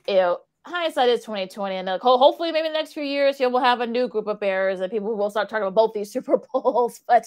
you 0.08 0.14
know, 0.16 0.38
hindsight 0.66 1.08
is 1.08 1.22
twenty 1.22 1.46
twenty, 1.46 1.76
and 1.76 1.88
uh, 1.88 1.98
hopefully, 2.00 2.52
maybe 2.52 2.68
the 2.68 2.74
next 2.74 2.92
few 2.92 3.02
years, 3.02 3.38
you 3.38 3.46
know, 3.46 3.50
we'll 3.50 3.62
have 3.62 3.80
a 3.80 3.86
new 3.86 4.08
group 4.08 4.26
of 4.26 4.40
Bears, 4.40 4.80
and 4.80 4.90
people 4.90 5.16
will 5.16 5.30
start 5.30 5.48
talking 5.48 5.66
about 5.66 5.74
both 5.74 5.92
these 5.94 6.12
Super 6.12 6.40
Bowls. 6.52 7.00
But 7.06 7.26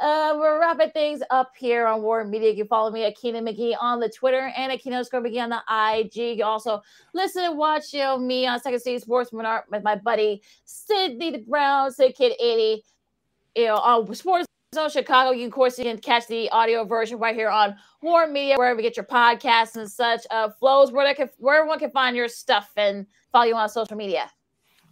uh, 0.00 0.34
we're 0.38 0.58
wrapping 0.60 0.90
things 0.90 1.22
up 1.30 1.52
here 1.56 1.86
on 1.86 2.02
War 2.02 2.24
Media. 2.24 2.50
You 2.50 2.56
can 2.56 2.68
follow 2.68 2.90
me 2.90 3.04
at 3.04 3.16
Keenan 3.16 3.44
McGee 3.44 3.76
on 3.80 4.00
the 4.00 4.08
Twitter 4.08 4.52
and 4.56 4.72
at 4.72 4.80
Keenan 4.80 4.98
underscore 4.98 5.20
McGee 5.20 5.42
on 5.42 5.50
the 5.50 5.62
IG. 6.00 6.38
You 6.38 6.44
also 6.44 6.82
listen 7.12 7.44
and 7.44 7.58
watch 7.58 7.92
you 7.92 8.00
know, 8.00 8.18
me 8.18 8.46
on 8.46 8.60
Second 8.60 8.80
City 8.80 8.98
Sports 8.98 9.30
with 9.32 9.44
my 9.82 9.96
buddy 9.96 10.42
Sydney 10.64 11.30
the 11.30 11.38
Brown, 11.38 11.92
Sid 11.92 12.14
Kid 12.16 12.32
80 12.40 12.82
you 13.56 13.66
know, 13.66 13.76
on 13.76 14.12
Sports 14.14 14.46
Zone 14.74 14.90
Chicago. 14.90 15.30
You, 15.30 15.46
of 15.46 15.52
course, 15.52 15.78
you 15.78 15.84
can 15.84 15.98
catch 15.98 16.26
the 16.26 16.50
audio 16.50 16.84
version 16.84 17.18
right 17.18 17.34
here 17.34 17.48
on 17.48 17.76
War 18.02 18.26
Media, 18.26 18.56
wherever 18.56 18.80
you 18.80 18.86
get 18.86 18.96
your 18.96 19.06
podcasts 19.06 19.76
and 19.76 19.90
such. 19.90 20.26
Uh, 20.30 20.50
flows 20.50 20.92
where 20.92 21.06
they 21.06 21.14
can, 21.14 21.30
where 21.38 21.58
everyone 21.58 21.78
can 21.78 21.90
find 21.90 22.16
your 22.16 22.28
stuff 22.28 22.70
and 22.76 23.06
follow 23.32 23.46
you 23.46 23.54
on 23.54 23.68
social 23.68 23.96
media. 23.96 24.30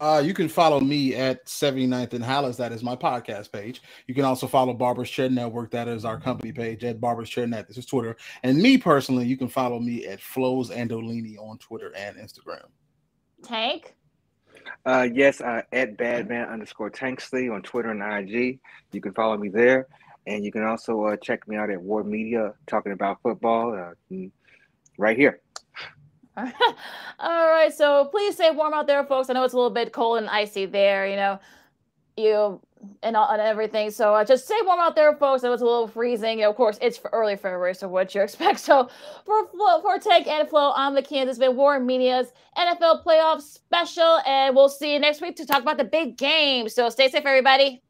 Uh, 0.00 0.18
you 0.18 0.34
can 0.34 0.48
follow 0.48 0.80
me 0.80 1.14
at 1.14 1.46
79th 1.46 2.12
and 2.14 2.24
Hallis. 2.24 2.56
That 2.56 2.72
is 2.72 2.82
my 2.82 2.96
podcast 2.96 3.52
page. 3.52 3.82
You 4.08 4.14
can 4.14 4.24
also 4.24 4.48
follow 4.48 4.72
Barbers 4.72 5.08
Chair 5.08 5.30
Network. 5.30 5.70
That 5.70 5.86
is 5.86 6.04
our 6.04 6.18
company 6.18 6.50
page 6.50 6.82
at 6.82 7.00
Barbers 7.00 7.30
Chair 7.30 7.46
Net. 7.46 7.68
This 7.68 7.78
is 7.78 7.86
Twitter. 7.86 8.16
And 8.42 8.58
me 8.58 8.78
personally, 8.78 9.26
you 9.26 9.36
can 9.36 9.46
follow 9.46 9.78
me 9.78 10.06
at 10.06 10.20
Flows 10.20 10.70
Andolini 10.70 11.38
on 11.38 11.58
Twitter 11.58 11.92
and 11.96 12.16
Instagram. 12.16 12.66
Tank? 13.44 13.94
Uh, 14.84 15.08
yes, 15.12 15.40
uh, 15.40 15.62
at 15.72 15.96
Badman 15.96 16.48
underscore 16.48 16.90
Tanksley 16.90 17.52
on 17.52 17.62
Twitter 17.62 17.90
and 17.90 18.02
IG. 18.02 18.58
You 18.92 19.00
can 19.00 19.12
follow 19.12 19.36
me 19.36 19.48
there. 19.48 19.86
And 20.26 20.44
you 20.44 20.52
can 20.52 20.62
also 20.62 21.04
uh, 21.04 21.16
check 21.16 21.48
me 21.48 21.56
out 21.56 21.70
at 21.70 21.80
War 21.80 22.04
Media 22.04 22.54
talking 22.66 22.92
about 22.92 23.20
football 23.22 23.74
uh, 23.74 24.16
right 24.96 25.16
here. 25.16 25.40
All 26.36 26.50
right, 27.18 27.72
so 27.74 28.06
please 28.06 28.34
stay 28.34 28.50
warm 28.50 28.72
out 28.72 28.86
there, 28.86 29.04
folks. 29.04 29.28
I 29.28 29.34
know 29.34 29.44
it's 29.44 29.52
a 29.52 29.56
little 29.56 29.70
bit 29.70 29.92
cold 29.92 30.18
and 30.18 30.30
icy 30.30 30.66
there, 30.66 31.06
you 31.06 31.16
know, 31.16 31.38
you 32.16 32.60
and, 33.02 33.16
and 33.16 33.40
everything. 33.40 33.90
So 33.90 34.14
uh, 34.14 34.24
just 34.24 34.44
stay 34.46 34.58
warm 34.64 34.80
out 34.80 34.96
there, 34.96 35.14
folks. 35.16 35.44
It 35.44 35.48
was 35.48 35.60
a 35.60 35.64
little 35.64 35.88
freezing. 35.88 36.42
Of 36.44 36.56
course, 36.56 36.78
it's 36.80 37.00
early 37.12 37.36
February, 37.36 37.74
so 37.74 37.88
what 37.88 38.14
you 38.14 38.22
expect. 38.22 38.60
So 38.60 38.88
for 39.24 39.48
for 39.82 39.98
Tank 39.98 40.26
and 40.26 40.48
Flo, 40.48 40.72
I'm 40.74 40.94
the 40.94 41.02
Kansas 41.02 41.38
Been 41.38 41.56
War 41.56 41.78
Media's 41.80 42.32
NFL 42.56 43.04
playoff 43.04 43.40
special, 43.40 44.20
and 44.26 44.54
we'll 44.54 44.68
see 44.68 44.92
you 44.92 44.98
next 44.98 45.20
week 45.20 45.36
to 45.36 45.46
talk 45.46 45.62
about 45.62 45.78
the 45.78 45.84
big 45.84 46.16
game. 46.16 46.68
So 46.68 46.88
stay 46.88 47.08
safe, 47.10 47.24
everybody. 47.24 47.82